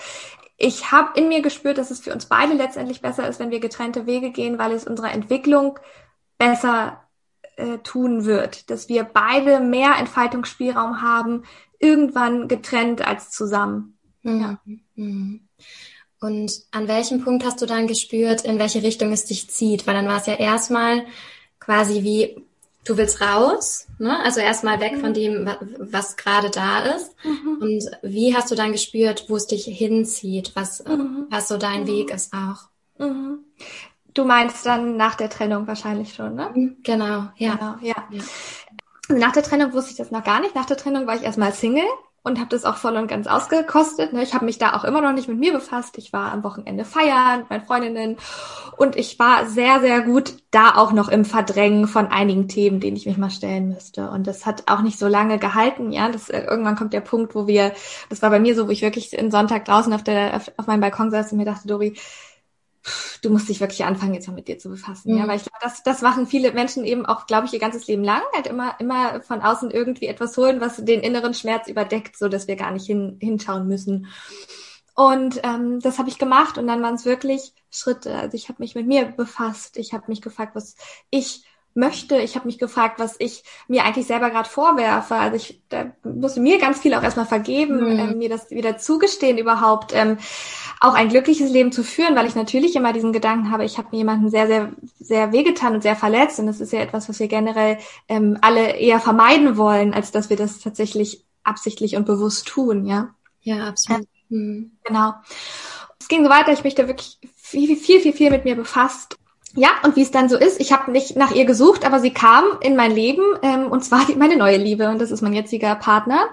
ich 0.56 0.92
habe 0.92 1.18
in 1.18 1.28
mir 1.28 1.42
gespürt, 1.42 1.76
dass 1.78 1.90
es 1.90 2.00
für 2.00 2.12
uns 2.12 2.26
beide 2.26 2.54
letztendlich 2.54 3.02
besser 3.02 3.28
ist, 3.28 3.40
wenn 3.40 3.50
wir 3.50 3.60
getrennte 3.60 4.06
Wege 4.06 4.30
gehen, 4.30 4.58
weil 4.58 4.72
es 4.72 4.86
unserer 4.86 5.12
Entwicklung 5.12 5.78
besser 6.38 7.02
äh, 7.56 7.78
tun 7.78 8.24
wird, 8.24 8.70
dass 8.70 8.88
wir 8.88 9.04
beide 9.04 9.60
mehr 9.60 9.96
Entfaltungsspielraum 9.98 11.02
haben, 11.02 11.42
irgendwann 11.78 12.48
getrennt 12.48 13.06
als 13.06 13.30
zusammen. 13.30 13.98
Mhm. 14.22 14.40
Ja. 14.40 14.60
Mhm. 14.94 15.48
Und 16.22 16.62
an 16.70 16.88
welchem 16.88 17.22
Punkt 17.22 17.44
hast 17.44 17.60
du 17.60 17.66
dann 17.66 17.86
gespürt, 17.86 18.42
in 18.42 18.58
welche 18.58 18.82
Richtung 18.82 19.12
es 19.12 19.24
dich 19.24 19.50
zieht? 19.50 19.86
Weil 19.86 19.94
dann 19.94 20.08
war 20.08 20.18
es 20.18 20.26
ja 20.26 20.34
erstmal 20.34 21.04
quasi 21.60 22.02
wie, 22.02 22.42
du 22.84 22.96
willst 22.96 23.20
raus, 23.20 23.86
ne? 23.98 24.18
also 24.24 24.40
erstmal 24.40 24.80
weg 24.80 24.94
mhm. 24.94 25.00
von 25.00 25.14
dem, 25.14 25.50
was 25.78 26.16
gerade 26.16 26.50
da 26.50 26.80
ist. 26.80 27.14
Mhm. 27.24 27.58
Und 27.60 27.84
wie 28.02 28.34
hast 28.34 28.50
du 28.50 28.54
dann 28.54 28.72
gespürt, 28.72 29.26
wo 29.28 29.36
es 29.36 29.46
dich 29.46 29.64
hinzieht, 29.64 30.52
was, 30.54 30.84
mhm. 30.84 31.26
was 31.30 31.48
so 31.48 31.58
dein 31.58 31.86
Weg 31.86 32.10
ist 32.10 32.32
auch? 32.32 32.68
Mhm 32.98 33.40
Du 34.14 34.24
meinst 34.24 34.66
dann 34.66 34.96
nach 34.96 35.14
der 35.14 35.30
Trennung 35.30 35.66
wahrscheinlich 35.66 36.12
schon, 36.14 36.34
ne? 36.34 36.50
Mhm, 36.54 36.76
genau, 36.82 37.28
ja. 37.36 37.54
Genau, 37.54 37.76
ja. 37.80 37.94
ja. 38.10 38.22
Nach 39.08 39.32
der 39.32 39.42
Trennung 39.42 39.72
wusste 39.72 39.92
ich 39.92 39.96
das 39.96 40.10
noch 40.10 40.24
gar 40.24 40.40
nicht. 40.40 40.54
Nach 40.54 40.66
der 40.66 40.76
Trennung 40.76 41.06
war 41.06 41.16
ich 41.16 41.22
erstmal 41.22 41.52
Single 41.52 41.88
und 42.24 42.38
habe 42.38 42.50
das 42.50 42.64
auch 42.64 42.76
voll 42.76 42.96
und 42.96 43.08
ganz 43.08 43.26
ausgekostet. 43.26 44.12
Ne? 44.12 44.22
Ich 44.22 44.32
habe 44.32 44.44
mich 44.44 44.58
da 44.58 44.74
auch 44.74 44.84
immer 44.84 45.00
noch 45.00 45.12
nicht 45.12 45.28
mit 45.28 45.38
mir 45.38 45.52
befasst. 45.52 45.98
Ich 45.98 46.12
war 46.12 46.32
am 46.32 46.44
Wochenende 46.44 46.84
feiern 46.84 47.40
mit 47.40 47.50
meinen 47.50 47.64
Freundinnen 47.64 48.16
und 48.76 48.96
ich 48.96 49.18
war 49.18 49.46
sehr, 49.46 49.80
sehr 49.80 50.02
gut 50.02 50.34
da 50.52 50.76
auch 50.76 50.92
noch 50.92 51.08
im 51.08 51.24
Verdrängen 51.24 51.88
von 51.88 52.06
einigen 52.06 52.46
Themen, 52.46 52.78
denen 52.78 52.96
ich 52.96 53.06
mich 53.06 53.18
mal 53.18 53.30
stellen 53.30 53.68
müsste. 53.68 54.10
Und 54.10 54.26
das 54.26 54.46
hat 54.46 54.64
auch 54.66 54.82
nicht 54.82 54.98
so 54.98 55.08
lange 55.08 55.38
gehalten. 55.38 55.90
Ja, 55.90 56.10
das 56.10 56.28
äh, 56.30 56.42
irgendwann 56.42 56.76
kommt 56.76 56.92
der 56.92 57.00
Punkt, 57.00 57.34
wo 57.34 57.46
wir, 57.46 57.72
das 58.08 58.22
war 58.22 58.30
bei 58.30 58.38
mir 58.38 58.54
so, 58.54 58.68
wo 58.68 58.70
ich 58.70 58.82
wirklich 58.82 59.10
den 59.10 59.30
Sonntag 59.30 59.64
draußen 59.64 59.92
auf 59.92 60.04
der 60.04 60.36
auf, 60.36 60.52
auf 60.56 60.66
meinem 60.66 60.80
Balkon 60.80 61.10
saß 61.10 61.32
und 61.32 61.38
mir 61.38 61.44
dachte, 61.44 61.66
Dori, 61.66 61.94
du 63.22 63.30
musst 63.30 63.48
dich 63.48 63.60
wirklich 63.60 63.84
anfangen, 63.84 64.14
jetzt 64.14 64.26
mal 64.26 64.34
mit 64.34 64.48
dir 64.48 64.58
zu 64.58 64.68
befassen. 64.68 65.12
Mhm. 65.12 65.18
Ja, 65.18 65.28
weil 65.28 65.36
ich 65.36 65.44
glaube, 65.44 65.58
das, 65.60 65.82
das 65.82 66.02
machen 66.02 66.26
viele 66.26 66.52
Menschen 66.52 66.84
eben 66.84 67.06
auch, 67.06 67.26
glaube 67.26 67.46
ich, 67.46 67.52
ihr 67.52 67.58
ganzes 67.58 67.86
Leben 67.86 68.04
lang, 68.04 68.22
halt 68.34 68.46
immer, 68.46 68.74
immer 68.80 69.20
von 69.22 69.40
außen 69.40 69.70
irgendwie 69.70 70.06
etwas 70.06 70.36
holen, 70.36 70.60
was 70.60 70.84
den 70.84 71.00
inneren 71.00 71.34
Schmerz 71.34 71.68
überdeckt, 71.68 72.16
so 72.16 72.28
dass 72.28 72.48
wir 72.48 72.56
gar 72.56 72.70
nicht 72.70 72.86
hin, 72.86 73.18
hinschauen 73.20 73.66
müssen. 73.66 74.06
Und 74.94 75.40
ähm, 75.42 75.80
das 75.80 75.98
habe 75.98 76.10
ich 76.10 76.18
gemacht 76.18 76.58
und 76.58 76.66
dann 76.66 76.82
waren 76.82 76.94
es 76.94 77.06
wirklich 77.06 77.54
Schritte. 77.70 78.14
Also 78.14 78.36
ich 78.36 78.48
habe 78.48 78.62
mich 78.62 78.74
mit 78.74 78.86
mir 78.86 79.06
befasst, 79.06 79.78
ich 79.78 79.94
habe 79.94 80.04
mich 80.08 80.20
gefragt, 80.20 80.54
was 80.54 80.76
ich 81.08 81.44
möchte. 81.74 82.18
Ich 82.18 82.34
habe 82.34 82.46
mich 82.46 82.58
gefragt, 82.58 82.98
was 82.98 83.16
ich 83.18 83.44
mir 83.68 83.84
eigentlich 83.84 84.06
selber 84.06 84.30
gerade 84.30 84.48
vorwerfe. 84.48 85.14
Also 85.14 85.36
ich 85.36 85.62
da 85.68 85.92
musste 86.04 86.40
mir 86.40 86.58
ganz 86.58 86.80
viel 86.80 86.94
auch 86.94 87.02
erstmal 87.02 87.26
vergeben, 87.26 87.80
mhm. 87.80 87.98
ähm, 87.98 88.18
mir 88.18 88.28
das 88.28 88.50
wieder 88.50 88.78
zugestehen, 88.78 89.38
überhaupt 89.38 89.92
ähm, 89.94 90.18
auch 90.80 90.94
ein 90.94 91.08
glückliches 91.08 91.50
Leben 91.50 91.72
zu 91.72 91.82
führen, 91.82 92.16
weil 92.16 92.26
ich 92.26 92.34
natürlich 92.34 92.76
immer 92.76 92.92
diesen 92.92 93.12
Gedanken 93.12 93.50
habe, 93.50 93.64
ich 93.64 93.78
habe 93.78 93.88
mir 93.92 93.98
jemanden 93.98 94.30
sehr, 94.30 94.46
sehr, 94.46 94.72
sehr 94.98 95.32
wehgetan 95.32 95.74
und 95.74 95.82
sehr 95.82 95.96
verletzt. 95.96 96.38
Und 96.38 96.46
das 96.46 96.60
ist 96.60 96.72
ja 96.72 96.80
etwas, 96.80 97.08
was 97.08 97.20
wir 97.20 97.28
generell 97.28 97.78
ähm, 98.08 98.38
alle 98.40 98.76
eher 98.76 99.00
vermeiden 99.00 99.56
wollen, 99.56 99.94
als 99.94 100.10
dass 100.10 100.28
wir 100.28 100.36
das 100.36 100.60
tatsächlich 100.60 101.24
absichtlich 101.44 101.96
und 101.96 102.06
bewusst 102.06 102.46
tun, 102.46 102.86
ja. 102.86 103.14
Ja, 103.40 103.68
absolut. 103.68 104.06
Mhm. 104.28 104.72
Genau. 104.84 105.14
Es 105.98 106.08
ging 106.08 106.24
so 106.24 106.30
weiter, 106.30 106.52
ich 106.52 106.64
mich 106.64 106.74
da 106.74 106.86
wirklich 106.86 107.18
viel, 107.34 107.76
viel, 107.76 108.00
viel, 108.00 108.12
viel 108.12 108.30
mit 108.30 108.44
mir 108.44 108.56
befasst 108.56 109.16
ja, 109.54 109.68
und 109.82 109.96
wie 109.96 110.02
es 110.02 110.10
dann 110.10 110.28
so 110.28 110.38
ist, 110.38 110.60
ich 110.60 110.72
habe 110.72 110.90
nicht 110.90 111.16
nach 111.16 111.32
ihr 111.32 111.44
gesucht, 111.44 111.84
aber 111.84 112.00
sie 112.00 112.12
kam 112.12 112.44
in 112.60 112.74
mein 112.74 112.92
Leben 112.92 113.22
ähm, 113.42 113.66
und 113.66 113.84
zwar 113.84 114.06
die, 114.06 114.14
meine 114.14 114.36
neue 114.36 114.56
Liebe 114.56 114.88
und 114.88 115.00
das 115.00 115.10
ist 115.10 115.20
mein 115.20 115.34
jetziger 115.34 115.74
Partner, 115.74 116.28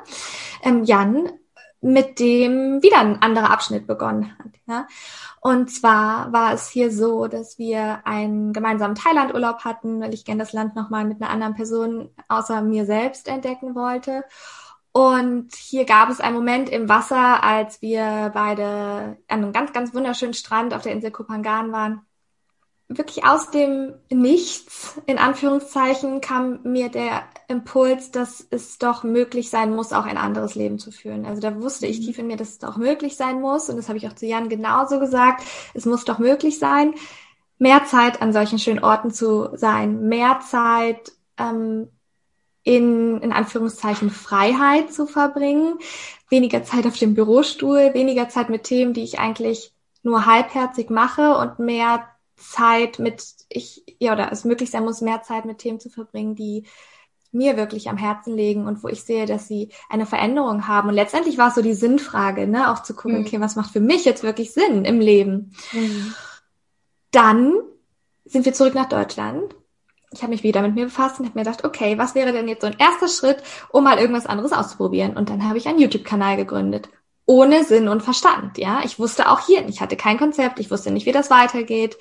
ähm, 0.64 0.84
Jan, 0.86 1.30
mit 1.82 2.20
dem 2.20 2.82
wieder 2.82 3.00
ein 3.00 3.22
anderer 3.22 3.52
Abschnitt 3.52 3.88
begonnen 3.88 4.38
hat. 4.38 4.52
Ja? 4.68 4.88
Und 5.42 5.72
zwar 5.72 6.32
war 6.32 6.54
es 6.54 6.70
hier 6.70 6.92
so, 6.92 7.28
dass 7.28 7.58
wir 7.58 8.02
einen 8.06 8.54
gemeinsamen 8.54 8.96
Thailand-Urlaub 8.96 9.64
hatten, 9.64 10.02
weil 10.02 10.14
ich 10.14 10.26
gerne 10.26 10.44
das 10.44 10.54
Land 10.54 10.76
nochmal 10.76 11.06
mit 11.06 11.22
einer 11.22 11.32
anderen 11.32 11.56
Person 11.56 12.10
außer 12.28 12.62
mir 12.62 12.86
selbst 12.86 13.28
entdecken 13.28 13.76
wollte. 13.76 14.24
Und 14.92 15.56
hier 15.56 15.86
gab 15.86 16.10
es 16.10 16.20
einen 16.20 16.36
Moment 16.36 16.70
im 16.70 16.90
Wasser, 16.90 17.44
als 17.44 17.82
wir 17.82 18.32
beide 18.34 19.18
an 19.28 19.44
einem 19.44 19.54
ganz, 19.54 19.72
ganz 19.72 19.94
wunderschönen 19.94 20.34
Strand 20.34 20.74
auf 20.74 20.82
der 20.82 20.94
Insel 20.94 21.12
Kopangan 21.12 21.72
waren 21.72 22.02
wirklich 22.90 23.24
aus 23.24 23.52
dem 23.52 23.94
Nichts, 24.10 25.00
in 25.06 25.20
Anführungszeichen, 25.20 26.22
kam 26.22 26.60
mir 26.64 26.90
der 26.90 27.24
Impuls, 27.48 28.10
dass 28.10 28.46
es 28.50 28.80
doch 28.80 29.04
möglich 29.04 29.52
sein 29.52 29.76
muss, 29.76 29.94
auch 29.94 30.06
ein 30.06 30.18
anderes 30.18 30.56
Leben 30.56 30.80
zu 30.80 30.92
führen. 30.92 31.28
Also 31.28 31.40
da 31.40 31.62
wusste 31.62 31.86
ich 31.86 32.00
mhm. 32.00 32.04
tief 32.06 32.18
in 32.18 32.28
mir, 32.28 32.36
dass 32.36 32.50
es 32.50 32.64
auch 32.64 32.78
möglich 32.78 33.16
sein 33.16 33.42
muss. 33.42 33.70
Und 33.70 33.78
das 33.78 33.90
habe 33.90 34.00
ich 34.00 34.08
auch 34.08 34.16
zu 34.16 34.26
Jan 34.26 34.50
genauso 34.50 35.00
gesagt. 35.00 35.44
Es 35.76 35.86
muss 35.86 36.04
doch 36.04 36.18
möglich 36.18 36.58
sein, 36.58 36.96
mehr 37.60 37.86
Zeit 37.86 38.24
an 38.24 38.34
solchen 38.34 38.58
schönen 38.58 38.84
Orten 38.84 39.12
zu 39.12 39.50
sein, 39.56 40.08
mehr 40.08 40.40
Zeit 40.40 41.12
ähm, 41.38 41.90
in, 42.64 43.20
in 43.22 43.32
Anführungszeichen 43.32 44.10
Freiheit 44.10 44.92
zu 44.92 45.06
verbringen, 45.06 45.78
weniger 46.30 46.64
Zeit 46.64 46.88
auf 46.88 46.98
dem 46.98 47.14
Bürostuhl, 47.14 47.94
weniger 47.94 48.30
Zeit 48.30 48.50
mit 48.50 48.64
Themen, 48.64 48.94
die 48.94 49.04
ich 49.04 49.20
eigentlich 49.20 49.74
nur 50.02 50.26
halbherzig 50.26 50.90
mache 50.90 51.38
und 51.38 51.60
mehr 51.60 52.08
Zeit 52.40 53.00
mit, 53.00 53.24
ich, 53.50 53.84
ja, 54.00 54.14
oder 54.14 54.32
es 54.32 54.46
möglich 54.46 54.72
sein 54.72 54.84
muss, 54.84 55.02
mehr 55.02 55.22
Zeit 55.22 55.46
mit 55.46 55.60
Themen 55.60 55.80
zu 55.80 55.90
verbringen, 55.90 56.36
die 56.36 56.66
mir 57.32 57.58
wirklich 57.58 57.90
am 57.90 57.98
Herzen 57.98 58.36
liegen 58.36 58.66
und 58.66 58.84
wo 58.84 58.88
ich 58.88 59.04
sehe, 59.04 59.26
dass 59.26 59.48
sie 59.48 59.70
eine 59.90 60.06
Veränderung 60.06 60.68
haben. 60.68 60.90
Und 60.90 60.96
letztendlich 60.96 61.38
war 61.38 61.50
es 61.50 61.56
so 61.56 61.62
die 61.62 61.76
Sinnfrage, 61.76 62.48
ne, 62.48 62.72
auch 62.72 62.82
zu 62.82 62.96
gucken, 62.96 63.20
mhm. 63.20 63.26
okay, 63.26 63.40
was 63.40 63.56
macht 63.56 63.72
für 63.72 63.80
mich 63.80 64.06
jetzt 64.06 64.24
wirklich 64.24 64.52
Sinn 64.52 64.86
im 64.86 65.00
Leben? 65.00 65.54
Mhm. 65.72 66.14
Dann 67.12 67.54
sind 68.26 68.46
wir 68.46 68.54
zurück 68.54 68.74
nach 68.74 68.90
Deutschland. 68.90 69.56
Ich 70.12 70.24
habe 70.24 70.32
mich 70.32 70.42
wieder 70.42 70.64
mit 70.64 70.74
mir 70.74 70.86
befasst 70.86 71.20
und 71.20 71.28
habe 71.28 71.38
mir 71.38 71.46
gedacht, 71.46 71.64
okay, 71.64 72.00
was 72.00 72.16
wäre 72.16 72.32
denn 72.32 72.48
jetzt 72.48 72.62
so 72.62 72.68
ein 72.68 72.78
erster 72.80 73.08
Schritt, 73.08 73.44
um 73.70 73.84
mal 73.84 74.00
irgendwas 74.00 74.26
anderes 74.26 74.52
auszuprobieren? 74.52 75.16
Und 75.16 75.30
dann 75.30 75.48
habe 75.48 75.60
ich 75.60 75.68
einen 75.68 75.80
YouTube-Kanal 75.80 76.36
gegründet 76.36 76.90
ohne 77.30 77.64
Sinn 77.64 77.88
und 77.88 78.02
Verstand. 78.02 78.58
Ja, 78.58 78.82
ich 78.84 78.98
wusste 78.98 79.30
auch 79.30 79.46
hier, 79.46 79.64
ich 79.68 79.82
hatte 79.82 79.96
kein 79.96 80.18
Konzept, 80.18 80.60
ich 80.60 80.72
wusste 80.72 80.90
nicht, 80.90 81.06
wie 81.06 81.12
das 81.12 81.30
weitergeht. 81.30 81.96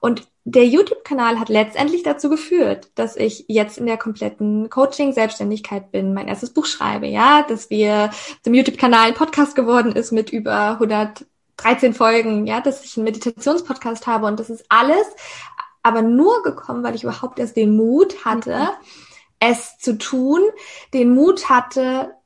Und 0.00 0.28
der 0.44 0.66
YouTube-Kanal 0.66 1.40
hat 1.40 1.48
letztendlich 1.48 2.02
dazu 2.02 2.28
geführt, 2.28 2.90
dass 2.94 3.16
ich 3.16 3.46
jetzt 3.48 3.78
in 3.78 3.86
der 3.86 3.96
kompletten 3.96 4.68
Coaching-Selbstständigkeit 4.68 5.90
bin, 5.90 6.12
mein 6.12 6.28
erstes 6.28 6.50
Buch 6.50 6.66
schreibe, 6.66 7.06
ja, 7.06 7.46
dass 7.48 7.70
wir 7.70 8.10
zum 8.44 8.52
YouTube-Kanal 8.52 9.08
ein 9.08 9.14
Podcast 9.14 9.56
geworden 9.56 9.92
ist 9.92 10.12
mit 10.12 10.34
über 10.34 10.72
113 10.72 11.94
Folgen, 11.94 12.46
ja, 12.46 12.60
dass 12.60 12.84
ich 12.84 12.94
einen 12.98 13.04
Meditationspodcast 13.04 14.06
habe 14.06 14.26
und 14.26 14.38
das 14.38 14.50
ist 14.50 14.66
alles 14.68 15.06
aber 15.82 16.02
nur 16.02 16.42
gekommen, 16.42 16.84
weil 16.84 16.94
ich 16.94 17.04
überhaupt 17.04 17.38
erst 17.38 17.56
den 17.56 17.74
Mut 17.74 18.26
hatte, 18.26 18.58
mhm. 18.58 18.66
es 19.40 19.78
zu 19.78 19.96
tun, 19.96 20.42
den 20.92 21.14
Mut 21.14 21.48
hatte, 21.48 22.17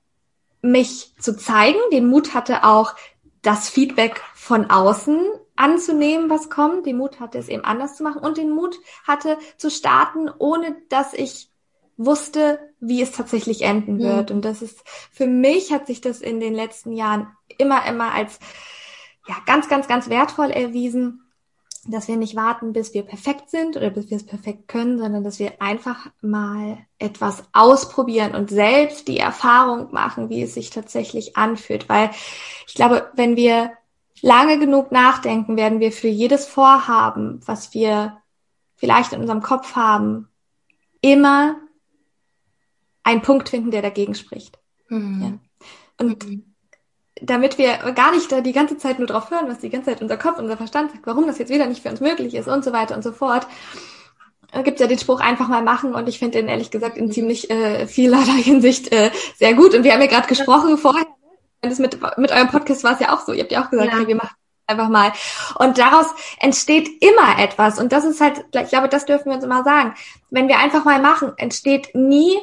mich 0.62 1.14
zu 1.18 1.36
zeigen, 1.36 1.78
den 1.92 2.08
Mut 2.08 2.34
hatte 2.34 2.64
auch, 2.64 2.94
das 3.42 3.68
Feedback 3.68 4.22
von 4.34 4.70
außen 4.70 5.20
anzunehmen, 5.56 6.30
was 6.30 6.48
kommt, 6.48 6.86
den 6.86 6.96
Mut 6.96 7.20
hatte, 7.20 7.38
es 7.38 7.48
eben 7.48 7.64
anders 7.64 7.96
zu 7.96 8.04
machen 8.04 8.22
und 8.22 8.36
den 8.36 8.50
Mut 8.50 8.78
hatte, 9.06 9.36
zu 9.56 9.70
starten, 9.70 10.30
ohne 10.38 10.76
dass 10.88 11.12
ich 11.12 11.50
wusste, 11.96 12.58
wie 12.80 13.02
es 13.02 13.12
tatsächlich 13.12 13.62
enden 13.62 13.96
mhm. 13.96 14.02
wird. 14.02 14.30
Und 14.30 14.44
das 14.44 14.62
ist, 14.62 14.82
für 15.12 15.26
mich 15.26 15.72
hat 15.72 15.86
sich 15.86 16.00
das 16.00 16.20
in 16.20 16.40
den 16.40 16.54
letzten 16.54 16.92
Jahren 16.92 17.28
immer, 17.58 17.84
immer 17.86 18.12
als, 18.12 18.38
ja, 19.28 19.36
ganz, 19.46 19.68
ganz, 19.68 19.88
ganz 19.88 20.08
wertvoll 20.08 20.50
erwiesen, 20.50 21.31
dass 21.86 22.06
wir 22.06 22.16
nicht 22.16 22.36
warten, 22.36 22.72
bis 22.72 22.94
wir 22.94 23.02
perfekt 23.02 23.50
sind 23.50 23.76
oder 23.76 23.90
bis 23.90 24.08
wir 24.08 24.16
es 24.16 24.26
perfekt 24.26 24.68
können, 24.68 24.98
sondern 24.98 25.24
dass 25.24 25.40
wir 25.40 25.60
einfach 25.60 26.10
mal 26.20 26.78
etwas 26.98 27.42
ausprobieren 27.52 28.34
und 28.34 28.50
selbst 28.50 29.08
die 29.08 29.18
Erfahrung 29.18 29.92
machen, 29.92 30.28
wie 30.28 30.42
es 30.42 30.54
sich 30.54 30.70
tatsächlich 30.70 31.36
anfühlt. 31.36 31.88
Weil 31.88 32.10
ich 32.68 32.74
glaube, 32.74 33.10
wenn 33.14 33.34
wir 33.34 33.72
lange 34.20 34.60
genug 34.60 34.92
nachdenken, 34.92 35.56
werden 35.56 35.80
wir 35.80 35.90
für 35.90 36.08
jedes 36.08 36.46
Vorhaben, 36.46 37.40
was 37.46 37.74
wir 37.74 38.18
vielleicht 38.76 39.12
in 39.12 39.20
unserem 39.20 39.42
Kopf 39.42 39.74
haben, 39.74 40.28
immer 41.00 41.56
einen 43.02 43.22
Punkt 43.22 43.48
finden, 43.48 43.72
der 43.72 43.82
dagegen 43.82 44.14
spricht. 44.14 44.60
Mhm. 44.88 45.22
Ja. 45.22 46.06
Und 46.06 46.28
mhm 46.28 46.51
damit 47.22 47.56
wir 47.58 47.76
gar 47.92 48.12
nicht 48.12 48.30
da 48.30 48.40
die 48.40 48.52
ganze 48.52 48.76
Zeit 48.78 48.98
nur 48.98 49.06
drauf 49.06 49.30
hören, 49.30 49.48
was 49.48 49.60
die 49.60 49.70
ganze 49.70 49.90
Zeit 49.90 50.02
unser 50.02 50.16
Kopf, 50.16 50.38
unser 50.38 50.56
Verstand 50.56 50.90
sagt, 50.90 51.06
warum 51.06 51.26
das 51.26 51.38
jetzt 51.38 51.50
wieder 51.50 51.66
nicht 51.66 51.82
für 51.82 51.90
uns 51.90 52.00
möglich 52.00 52.34
ist 52.34 52.48
und 52.48 52.64
so 52.64 52.72
weiter 52.72 52.96
und 52.96 53.02
so 53.02 53.12
fort, 53.12 53.46
äh, 54.52 54.62
gibt 54.62 54.80
ja 54.80 54.86
den 54.86 54.98
Spruch 54.98 55.20
einfach 55.20 55.48
mal 55.48 55.62
machen 55.62 55.94
und 55.94 56.08
ich 56.08 56.18
finde 56.18 56.38
den 56.38 56.48
ehrlich 56.48 56.70
gesagt 56.70 56.96
in 56.96 57.10
ziemlich 57.10 57.50
äh, 57.50 57.86
vielerlei 57.86 58.42
Hinsicht 58.42 58.92
äh, 58.92 59.10
sehr 59.36 59.54
gut. 59.54 59.74
Und 59.74 59.84
wir 59.84 59.92
haben 59.92 60.00
ja 60.00 60.08
gerade 60.08 60.26
gesprochen 60.26 60.76
vorher, 60.78 61.06
das 61.60 61.78
mit, 61.78 61.98
mit 62.18 62.32
eurem 62.32 62.48
Podcast 62.48 62.82
war 62.84 62.94
es 62.94 63.00
ja 63.00 63.14
auch 63.14 63.24
so. 63.24 63.32
Ihr 63.32 63.42
habt 63.42 63.52
ja 63.52 63.64
auch 63.64 63.70
gesagt, 63.70 63.92
ja. 63.92 63.98
hey, 63.98 64.06
wir 64.06 64.16
machen 64.16 64.34
einfach 64.66 64.88
mal. 64.88 65.12
Und 65.58 65.78
daraus 65.78 66.06
entsteht 66.40 66.88
immer 67.02 67.38
etwas. 67.38 67.78
Und 67.78 67.92
das 67.92 68.04
ist 68.04 68.20
halt, 68.20 68.44
ich 68.52 68.68
glaube, 68.68 68.88
das 68.88 69.06
dürfen 69.06 69.26
wir 69.26 69.34
uns 69.34 69.44
immer 69.44 69.64
sagen. 69.64 69.94
Wenn 70.30 70.48
wir 70.48 70.58
einfach 70.58 70.84
mal 70.84 71.00
machen, 71.00 71.32
entsteht 71.36 71.94
nie 71.94 72.38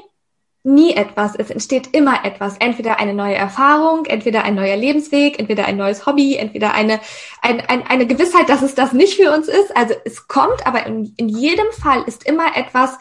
nie 0.64 0.94
etwas. 0.94 1.36
Es 1.36 1.50
entsteht 1.50 1.96
immer 1.96 2.26
etwas. 2.26 2.58
Entweder 2.60 3.00
eine 3.00 3.14
neue 3.14 3.36
Erfahrung, 3.36 4.06
entweder 4.06 4.44
ein 4.44 4.56
neuer 4.56 4.76
Lebensweg, 4.76 5.40
entweder 5.40 5.66
ein 5.66 5.78
neues 5.78 6.06
Hobby, 6.06 6.36
entweder 6.36 6.74
eine, 6.74 7.00
ein, 7.42 7.62
ein, 7.62 7.88
eine 7.88 8.06
Gewissheit, 8.06 8.50
dass 8.50 8.62
es 8.62 8.76
das 8.76 8.94
nicht 8.94 9.16
für 9.16 9.34
uns 9.34 9.48
ist. 9.48 9.76
Also 9.76 9.96
es 10.04 10.28
kommt, 10.28 10.66
aber 10.68 10.86
in, 10.86 11.14
in 11.18 11.30
jedem 11.30 11.72
Fall 11.72 12.04
ist 12.04 12.26
immer 12.26 12.58
etwas, 12.58 12.98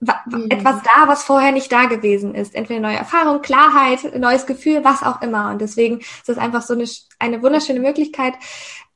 mhm. 0.00 0.46
etwas 0.50 0.82
da, 0.82 1.08
was 1.08 1.24
vorher 1.24 1.52
nicht 1.52 1.72
da 1.72 1.86
gewesen 1.86 2.34
ist. 2.34 2.54
Entweder 2.54 2.80
neue 2.80 2.96
Erfahrung, 2.96 3.42
Klarheit, 3.42 4.16
neues 4.16 4.46
Gefühl, 4.46 4.84
was 4.84 5.02
auch 5.02 5.20
immer. 5.20 5.50
Und 5.50 5.60
deswegen 5.60 5.98
ist 5.98 6.28
es 6.28 6.38
einfach 6.38 6.62
so 6.62 6.74
eine, 6.74 6.88
eine 7.18 7.42
wunderschöne 7.42 7.80
Möglichkeit, 7.80 8.34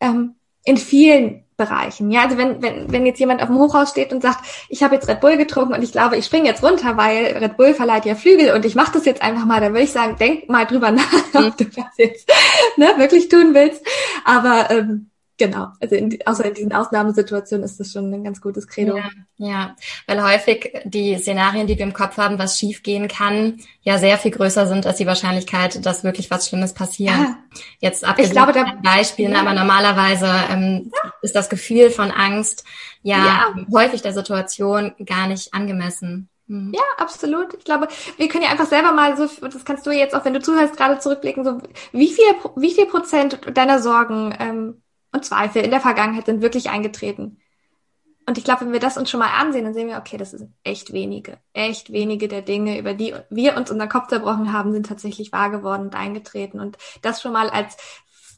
ähm, 0.00 0.36
in 0.64 0.76
vielen 0.76 1.44
Bereichen. 1.56 2.10
Ja, 2.10 2.22
also 2.22 2.36
wenn, 2.36 2.62
wenn, 2.62 2.90
wenn 2.90 3.06
jetzt 3.06 3.20
jemand 3.20 3.40
auf 3.40 3.46
dem 3.46 3.58
Hochhaus 3.58 3.90
steht 3.90 4.12
und 4.12 4.22
sagt, 4.22 4.44
ich 4.68 4.82
habe 4.82 4.96
jetzt 4.96 5.08
Red 5.08 5.20
Bull 5.20 5.36
getrunken 5.36 5.74
und 5.74 5.82
ich 5.84 5.92
glaube, 5.92 6.16
ich 6.16 6.24
springe 6.24 6.48
jetzt 6.48 6.64
runter, 6.64 6.96
weil 6.96 7.26
Red 7.38 7.56
Bull 7.56 7.74
verleiht 7.74 8.06
ja 8.06 8.16
Flügel 8.16 8.52
und 8.54 8.64
ich 8.64 8.74
mache 8.74 8.92
das 8.92 9.04
jetzt 9.04 9.22
einfach 9.22 9.44
mal, 9.44 9.60
dann 9.60 9.72
würde 9.72 9.84
ich 9.84 9.92
sagen, 9.92 10.16
denk 10.18 10.48
mal 10.48 10.66
drüber 10.66 10.90
nach, 10.90 11.12
ob 11.34 11.56
du 11.56 11.64
das 11.66 11.96
jetzt 11.96 12.28
ne, 12.76 12.88
wirklich 12.96 13.28
tun 13.28 13.54
willst. 13.54 13.86
Aber 14.24 14.68
ähm, 14.70 15.10
genau. 15.38 15.68
Also 15.80 15.96
in, 15.96 16.18
außer 16.26 16.44
in 16.44 16.54
diesen 16.54 16.72
Ausnahmesituationen 16.72 17.64
ist 17.64 17.80
das 17.80 17.92
schon 17.92 18.12
ein 18.12 18.24
ganz 18.24 18.40
gutes 18.40 18.66
Credo. 18.66 18.96
Ja, 18.96 19.10
ja, 19.36 19.76
weil 20.06 20.22
häufig 20.22 20.72
die 20.84 21.16
Szenarien, 21.18 21.66
die 21.66 21.76
wir 21.76 21.84
im 21.84 21.92
Kopf 21.92 22.16
haben, 22.16 22.38
was 22.38 22.58
schiefgehen 22.58 23.08
kann, 23.08 23.58
ja 23.82 23.98
sehr 23.98 24.18
viel 24.18 24.30
größer 24.30 24.66
sind 24.66 24.86
als 24.86 24.98
die 24.98 25.06
Wahrscheinlichkeit, 25.06 25.84
dass 25.84 26.04
wirklich 26.04 26.30
was 26.30 26.48
Schlimmes 26.48 26.72
passiert. 26.72 27.14
Ja. 27.14 27.36
Jetzt 27.80 28.04
abgesehen 28.04 28.30
ich 28.30 28.36
glaube, 28.36 28.52
da, 28.52 28.66
von 28.66 28.82
Beispielen, 28.82 29.32
ja. 29.32 29.40
aber 29.40 29.52
normalerweise 29.52 30.30
ähm, 30.50 30.90
ja. 30.92 31.12
ist 31.22 31.34
das 31.34 31.48
Gefühl 31.48 31.90
von 31.90 32.10
Angst 32.10 32.64
ja, 33.02 33.54
häufig 33.72 34.00
der 34.00 34.14
Situation 34.14 34.94
gar 35.04 35.26
nicht 35.26 35.52
angemessen. 35.52 36.30
Mhm. 36.46 36.72
Ja, 36.74 36.82
absolut. 36.98 37.54
Ich 37.54 37.64
glaube, 37.64 37.88
wir 38.16 38.28
können 38.28 38.44
ja 38.44 38.50
einfach 38.50 38.66
selber 38.66 38.92
mal 38.92 39.16
so, 39.16 39.26
das 39.46 39.64
kannst 39.64 39.86
du 39.86 39.90
jetzt 39.90 40.14
auch, 40.14 40.24
wenn 40.24 40.34
du 40.34 40.40
zuhörst, 40.40 40.76
gerade 40.76 40.98
zurückblicken, 40.98 41.44
so 41.44 41.58
wie 41.92 42.08
viel, 42.08 42.24
wie 42.56 42.72
viel 42.72 42.86
Prozent 42.86 43.40
deiner 43.54 43.80
Sorgen 43.80 44.34
ähm, 44.38 44.82
und 45.14 45.24
Zweifel 45.24 45.62
in 45.62 45.70
der 45.70 45.80
Vergangenheit 45.80 46.26
sind 46.26 46.42
wirklich 46.42 46.68
eingetreten? 46.68 47.38
Und 48.26 48.38
ich 48.38 48.44
glaube, 48.44 48.62
wenn 48.62 48.72
wir 48.72 48.80
das 48.80 48.96
uns 48.96 49.10
schon 49.10 49.20
mal 49.20 49.38
ansehen, 49.38 49.64
dann 49.64 49.74
sehen 49.74 49.88
wir, 49.88 49.98
okay, 49.98 50.16
das 50.16 50.30
sind 50.30 50.50
echt 50.62 50.92
wenige, 50.92 51.38
echt 51.52 51.92
wenige 51.92 52.26
der 52.26 52.40
Dinge, 52.40 52.78
über 52.78 52.94
die 52.94 53.14
wir 53.28 53.56
uns 53.56 53.70
unseren 53.70 53.88
Kopf 53.88 54.08
zerbrochen 54.08 54.52
haben, 54.52 54.72
sind 54.72 54.86
tatsächlich 54.86 55.30
wahr 55.30 55.50
geworden 55.50 55.82
und 55.82 55.94
eingetreten. 55.94 56.58
Und 56.58 56.78
das 57.02 57.20
schon 57.20 57.32
mal 57.32 57.50
als 57.50 57.76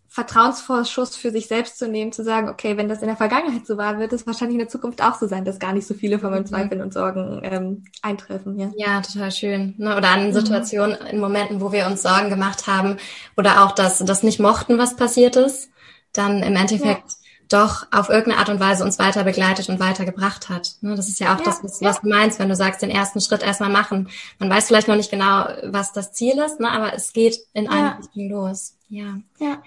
Vertrauensvorschuss 0.08 1.14
für 1.14 1.30
sich 1.30 1.46
selbst 1.46 1.78
zu 1.78 1.88
nehmen, 1.88 2.10
zu 2.10 2.24
sagen, 2.24 2.48
okay, 2.48 2.78
wenn 2.78 2.88
das 2.88 3.02
in 3.02 3.06
der 3.06 3.18
Vergangenheit 3.18 3.66
so 3.66 3.76
war, 3.76 3.98
wird 3.98 4.14
es 4.14 4.26
wahrscheinlich 4.26 4.54
in 4.54 4.60
der 4.60 4.68
Zukunft 4.68 5.02
auch 5.02 5.14
so 5.14 5.26
sein, 5.26 5.44
dass 5.44 5.58
gar 5.58 5.74
nicht 5.74 5.86
so 5.86 5.92
viele 5.92 6.18
von 6.18 6.30
meinen 6.30 6.44
mhm. 6.44 6.46
Zweifeln 6.46 6.80
und 6.80 6.94
Sorgen 6.94 7.42
ähm, 7.44 7.84
eintreffen. 8.00 8.58
Ja. 8.58 8.70
ja, 8.76 9.00
total 9.02 9.30
schön. 9.30 9.74
Ne? 9.76 9.94
Oder 9.94 10.08
an 10.08 10.28
mhm. 10.28 10.32
Situationen, 10.32 10.96
mhm. 10.98 11.06
in 11.06 11.20
Momenten, 11.20 11.60
wo 11.60 11.70
wir 11.70 11.86
uns 11.86 12.00
Sorgen 12.00 12.30
gemacht 12.30 12.66
haben 12.66 12.96
oder 13.36 13.62
auch 13.62 13.72
das, 13.72 13.98
das 13.98 14.22
nicht 14.22 14.40
mochten, 14.40 14.78
was 14.78 14.96
passiert 14.96 15.36
ist, 15.36 15.70
dann 16.18 16.42
im 16.42 16.56
Endeffekt 16.56 17.04
ja. 17.08 17.16
doch 17.48 17.86
auf 17.92 18.08
irgendeine 18.08 18.38
Art 18.38 18.48
und 18.48 18.60
Weise 18.60 18.84
uns 18.84 18.98
weiter 18.98 19.24
begleitet 19.24 19.68
und 19.68 19.80
weitergebracht 19.80 20.48
hat. 20.48 20.76
Ne? 20.80 20.94
Das 20.94 21.08
ist 21.08 21.20
ja 21.20 21.34
auch 21.34 21.38
ja, 21.38 21.44
das, 21.44 21.62
was, 21.62 21.80
was, 21.80 22.00
du 22.00 22.08
meinst, 22.08 22.38
wenn 22.38 22.48
du 22.48 22.56
sagst, 22.56 22.82
den 22.82 22.90
ersten 22.90 23.20
Schritt 23.20 23.42
erstmal 23.42 23.70
machen. 23.70 24.08
Man 24.38 24.50
weiß 24.50 24.66
vielleicht 24.66 24.88
noch 24.88 24.96
nicht 24.96 25.10
genau, 25.10 25.48
was 25.64 25.92
das 25.92 26.12
Ziel 26.12 26.38
ist, 26.38 26.60
ne? 26.60 26.70
aber 26.70 26.94
es 26.94 27.12
geht 27.12 27.38
in 27.52 27.68
eine 27.68 27.98
Richtung 27.98 28.30
los. 28.30 28.74
Ja. 28.88 29.18
ja. 29.38 29.62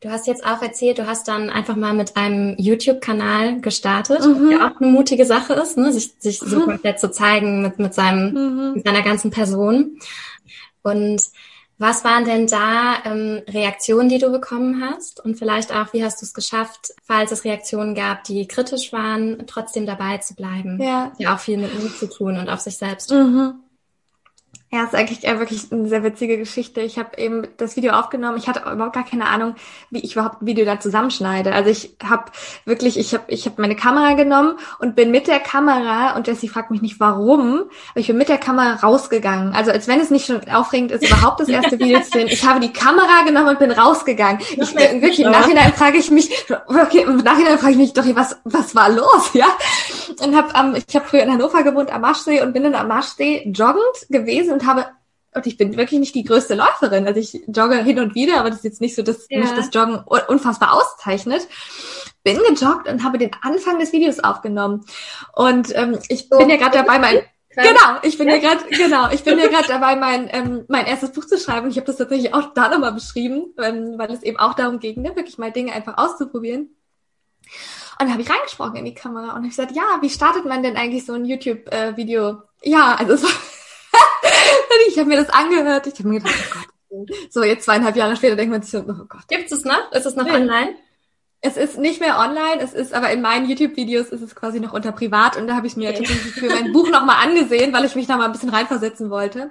Du 0.00 0.10
hast 0.10 0.26
jetzt 0.26 0.44
auch 0.44 0.60
erzählt, 0.60 0.98
du 0.98 1.06
hast 1.06 1.26
dann 1.26 1.48
einfach 1.48 1.74
mal 1.74 1.94
mit 1.94 2.16
einem 2.16 2.54
YouTube-Kanal 2.58 3.60
gestartet, 3.60 4.20
mhm. 4.20 4.46
was 4.46 4.52
ja 4.52 4.70
auch 4.70 4.80
eine 4.80 4.90
mutige 4.90 5.24
Sache 5.24 5.54
ist, 5.54 5.78
ne? 5.78 5.92
sich, 5.92 6.14
sich 6.18 6.42
mhm. 6.42 6.48
so 6.48 6.60
komplett 6.60 7.00
zu 7.00 7.10
zeigen 7.10 7.62
mit, 7.62 7.78
mit, 7.78 7.94
seinem, 7.94 8.32
mhm. 8.32 8.72
mit 8.74 8.86
seiner 8.86 9.02
ganzen 9.02 9.30
Person. 9.30 9.98
Und 10.82 11.22
was 11.78 12.04
waren 12.04 12.24
denn 12.24 12.46
da 12.46 12.96
ähm, 13.04 13.42
Reaktionen, 13.48 14.08
die 14.08 14.18
du 14.18 14.30
bekommen 14.30 14.82
hast? 14.82 15.22
Und 15.24 15.36
vielleicht 15.36 15.74
auch, 15.74 15.92
wie 15.92 16.02
hast 16.02 16.22
du 16.22 16.26
es 16.26 16.32
geschafft, 16.32 16.94
falls 17.02 17.32
es 17.32 17.44
Reaktionen 17.44 17.94
gab, 17.94 18.24
die 18.24 18.48
kritisch 18.48 18.92
waren, 18.92 19.44
trotzdem 19.46 19.84
dabei 19.84 20.18
zu 20.18 20.34
bleiben? 20.34 20.80
Ja. 20.80 21.12
Ja, 21.18 21.34
auch 21.34 21.40
viel 21.40 21.58
mit 21.58 21.78
Mut 21.78 21.96
zu 21.96 22.08
tun 22.08 22.38
und 22.38 22.48
auf 22.48 22.60
sich 22.60 22.78
selbst. 22.78 23.10
Mhm. 23.10 23.60
Ja, 24.72 24.82
ist 24.82 24.96
eigentlich 24.96 25.24
äh, 25.24 25.38
wirklich 25.38 25.70
eine 25.70 25.88
sehr 25.88 26.02
witzige 26.02 26.38
Geschichte. 26.38 26.80
Ich 26.80 26.98
habe 26.98 27.16
eben 27.18 27.46
das 27.56 27.76
Video 27.76 27.92
aufgenommen. 27.92 28.36
Ich 28.36 28.48
hatte 28.48 28.68
überhaupt 28.68 28.94
gar 28.94 29.04
keine 29.04 29.26
Ahnung, 29.26 29.54
wie 29.90 30.00
ich 30.00 30.14
überhaupt 30.14 30.42
ein 30.42 30.46
Video 30.46 30.64
da 30.64 30.80
zusammenschneide. 30.80 31.52
Also 31.52 31.70
ich 31.70 31.96
habe 32.02 32.32
wirklich, 32.64 32.98
ich 32.98 33.14
habe 33.14 33.24
ich 33.28 33.46
hab 33.46 33.58
meine 33.58 33.76
Kamera 33.76 34.14
genommen 34.14 34.58
und 34.80 34.96
bin 34.96 35.12
mit 35.12 35.28
der 35.28 35.38
Kamera, 35.38 36.16
und 36.16 36.26
Jessie 36.26 36.48
fragt 36.48 36.72
mich 36.72 36.82
nicht 36.82 36.98
warum, 36.98 37.70
aber 37.92 38.00
ich 38.00 38.08
bin 38.08 38.16
mit 38.16 38.28
der 38.28 38.38
Kamera 38.38 38.74
rausgegangen. 38.74 39.54
Also 39.54 39.70
als 39.70 39.86
wenn 39.86 40.00
es 40.00 40.10
nicht 40.10 40.26
schon 40.26 40.40
aufregend 40.48 40.90
ist, 40.90 41.06
überhaupt 41.06 41.38
das 41.38 41.48
erste 41.48 41.78
Video 41.78 42.00
zu 42.00 42.10
sehen. 42.10 42.26
Ich 42.26 42.44
habe 42.44 42.58
die 42.58 42.72
Kamera 42.72 43.22
genommen 43.24 43.50
und 43.50 43.60
bin 43.60 43.70
rausgegangen. 43.70 44.40
Ich, 44.40 44.74
wirklich, 44.74 45.20
im 45.20 45.30
Nachhinein 45.30 45.72
frage 45.74 45.98
ich 45.98 46.10
mich, 46.10 46.28
okay, 46.66 47.02
im 47.02 47.18
Nachhinein 47.18 47.58
frage 47.60 47.72
ich 47.72 47.78
mich 47.78 47.92
doch, 47.92 48.04
was, 48.16 48.36
was 48.42 48.74
war 48.74 48.90
los, 48.90 49.30
ja? 49.32 49.46
Und 50.24 50.34
hab, 50.34 50.58
ähm, 50.58 50.74
ich 50.74 50.96
habe 50.96 51.06
früher 51.06 51.22
in 51.22 51.32
Hannover 51.32 51.62
gewohnt 51.62 51.92
am 51.92 52.00
Marschsee 52.00 52.42
und 52.42 52.52
bin 52.52 52.64
dann 52.64 52.74
am 52.74 52.88
Marschsee 52.88 53.48
joggend 53.54 53.84
gewesen 54.08 54.55
und 54.56 54.66
habe 54.66 54.86
und 55.36 55.46
ich 55.46 55.58
bin 55.58 55.76
wirklich 55.76 56.00
nicht 56.00 56.14
die 56.14 56.24
größte 56.24 56.54
Läuferin. 56.54 57.06
Also 57.06 57.20
ich 57.20 57.42
jogge 57.46 57.76
hin 57.84 57.98
und 57.98 58.14
wieder, 58.14 58.40
aber 58.40 58.48
das 58.48 58.60
ist 58.60 58.64
jetzt 58.64 58.80
nicht 58.80 58.94
so, 58.94 59.02
dass 59.02 59.26
ja. 59.28 59.40
mich 59.40 59.50
das 59.50 59.68
Joggen 59.70 59.98
unfassbar 59.98 60.72
auszeichnet. 60.72 61.46
Bin 62.24 62.38
gejoggt 62.38 62.88
und 62.88 63.04
habe 63.04 63.18
den 63.18 63.32
Anfang 63.42 63.78
des 63.78 63.92
Videos 63.92 64.18
aufgenommen. 64.18 64.86
Und 65.34 65.76
ähm, 65.76 65.98
ich 66.08 66.28
so. 66.30 66.38
bin 66.38 66.48
ja 66.48 66.56
gerade 66.56 66.78
dabei, 66.78 66.98
mein 66.98 67.20
Genau, 67.56 67.98
ich 68.02 68.18
bin 68.18 68.28
ja 68.28 68.36
gerade 68.36 68.64
genau, 68.68 69.10
ich 69.10 69.24
bin 69.24 69.38
ja 69.38 69.46
gerade 69.46 69.66
dabei, 69.66 69.96
mein 69.96 70.28
ähm, 70.30 70.66
mein 70.68 70.84
erstes 70.84 71.12
Buch 71.12 71.24
zu 71.24 71.38
schreiben. 71.38 71.70
Ich 71.70 71.76
habe 71.76 71.86
das 71.86 71.96
tatsächlich 71.96 72.34
auch 72.34 72.52
da 72.52 72.68
nochmal 72.68 72.92
beschrieben, 72.92 73.54
ähm, 73.62 73.94
weil 73.96 74.12
es 74.12 74.22
eben 74.22 74.38
auch 74.38 74.52
darum 74.52 74.78
ging, 74.78 75.00
ne, 75.00 75.16
wirklich 75.16 75.38
mal 75.38 75.52
Dinge 75.52 75.72
einfach 75.72 75.96
auszuprobieren. 75.96 76.62
Und 77.98 78.00
dann 78.00 78.12
habe 78.12 78.20
ich 78.20 78.28
reingesprochen 78.28 78.76
in 78.76 78.84
die 78.84 78.94
Kamera 78.94 79.28
und 79.28 79.36
habe 79.36 79.48
gesagt, 79.48 79.72
ja, 79.72 79.98
wie 80.02 80.10
startet 80.10 80.44
man 80.44 80.62
denn 80.62 80.76
eigentlich 80.76 81.06
so 81.06 81.14
ein 81.14 81.24
YouTube-Video? 81.24 82.42
Äh, 82.60 82.70
ja, 82.70 82.94
also 82.94 83.14
es 83.14 83.22
war 83.22 83.30
ich 84.88 84.98
habe 84.98 85.08
mir 85.08 85.16
das 85.16 85.30
angehört. 85.30 85.86
Ich 85.86 85.98
habe 85.98 86.08
mir 86.08 86.20
gedacht, 86.20 86.34
oh 86.50 86.54
Gott. 86.54 87.16
So, 87.30 87.42
jetzt 87.42 87.64
zweieinhalb 87.64 87.96
Jahre 87.96 88.16
später 88.16 88.36
denkt 88.36 88.52
man 88.52 88.62
sich 88.62 88.70
so, 88.70 88.78
oh 88.78 89.04
Gott. 89.08 89.28
Gibt 89.28 89.50
es 89.50 89.64
noch? 89.64 89.92
Ist 89.92 90.06
es 90.06 90.16
noch 90.16 90.24
nee. 90.24 90.32
online? 90.32 90.74
Es 91.42 91.56
ist 91.56 91.78
nicht 91.78 92.00
mehr 92.00 92.18
online, 92.18 92.60
es 92.60 92.72
ist 92.72 92.94
aber 92.94 93.10
in 93.10 93.20
meinen 93.20 93.48
YouTube-Videos 93.48 94.08
ist 94.08 94.22
es 94.22 94.34
quasi 94.34 94.58
noch 94.58 94.72
unter 94.72 94.90
privat 94.90 95.36
und 95.36 95.46
da 95.46 95.54
habe 95.54 95.66
ich 95.66 95.76
mir 95.76 95.90
okay. 95.90 95.98
tatsächlich 95.98 96.34
für 96.34 96.48
mein 96.48 96.72
Buch 96.72 96.90
nochmal 96.90 97.24
angesehen, 97.24 97.72
weil 97.72 97.84
ich 97.84 97.94
mich 97.94 98.06
da 98.06 98.16
mal 98.16 98.24
ein 98.24 98.32
bisschen 98.32 98.48
reinversetzen 98.48 99.10
wollte. 99.10 99.50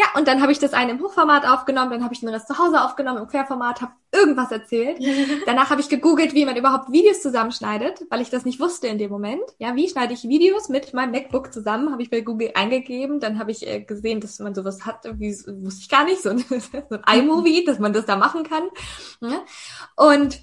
Ja, 0.00 0.06
und 0.18 0.26
dann 0.26 0.40
habe 0.40 0.50
ich 0.50 0.58
das 0.58 0.72
eine 0.72 0.92
im 0.92 1.02
Hochformat 1.02 1.46
aufgenommen, 1.46 1.90
dann 1.90 2.02
habe 2.02 2.14
ich 2.14 2.20
den 2.20 2.30
Rest 2.30 2.48
zu 2.48 2.56
Hause 2.56 2.82
aufgenommen 2.82 3.18
im 3.18 3.28
Querformat, 3.28 3.82
habe 3.82 3.92
irgendwas 4.10 4.50
erzählt. 4.50 4.98
Danach 5.46 5.68
habe 5.68 5.82
ich 5.82 5.90
gegoogelt, 5.90 6.32
wie 6.32 6.46
man 6.46 6.56
überhaupt 6.56 6.90
Videos 6.90 7.20
zusammenschneidet, 7.20 8.06
weil 8.08 8.22
ich 8.22 8.30
das 8.30 8.46
nicht 8.46 8.60
wusste 8.60 8.86
in 8.86 8.96
dem 8.96 9.10
Moment. 9.10 9.42
Ja, 9.58 9.76
wie 9.76 9.90
schneide 9.90 10.14
ich 10.14 10.26
Videos 10.26 10.70
mit 10.70 10.94
meinem 10.94 11.10
MacBook 11.10 11.52
zusammen? 11.52 11.92
Habe 11.92 12.00
ich 12.00 12.08
bei 12.08 12.22
Google 12.22 12.52
eingegeben. 12.54 13.20
Dann 13.20 13.38
habe 13.38 13.50
ich 13.50 13.66
äh, 13.66 13.82
gesehen, 13.82 14.22
dass 14.22 14.38
man 14.38 14.54
sowas 14.54 14.86
hat, 14.86 15.04
wie 15.18 15.32
wusste 15.32 15.82
ich 15.82 15.90
gar 15.90 16.04
nicht, 16.04 16.22
so 16.22 16.30
ein, 16.30 16.38
so 16.48 16.98
ein 17.02 17.18
iMovie, 17.18 17.66
dass 17.66 17.78
man 17.78 17.92
das 17.92 18.06
da 18.06 18.16
machen 18.16 18.44
kann. 18.44 18.62
Ja? 19.20 19.42
Und 19.96 20.40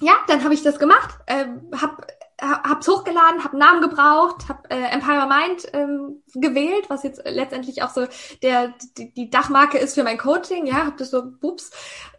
ja, 0.00 0.12
dann 0.28 0.44
habe 0.44 0.54
ich 0.54 0.62
das 0.62 0.78
gemacht, 0.78 1.18
äh, 1.26 1.46
habe 1.80 2.06
hab's 2.40 2.86
hochgeladen, 2.86 3.42
hab 3.42 3.54
Namen 3.54 3.80
gebraucht, 3.80 4.48
hab 4.48 4.70
äh, 4.70 4.88
Empire 4.90 5.26
Mind 5.26 5.66
ähm, 5.72 6.22
gewählt, 6.34 6.84
was 6.88 7.02
jetzt 7.02 7.22
letztendlich 7.24 7.82
auch 7.82 7.90
so 7.90 8.06
der 8.42 8.74
die, 8.98 9.12
die 9.12 9.30
Dachmarke 9.30 9.78
ist 9.78 9.94
für 9.94 10.04
mein 10.04 10.18
Coaching, 10.18 10.66
ja, 10.66 10.86
hab 10.86 10.98
das 10.98 11.10
so 11.10 11.22
bups 11.24 11.70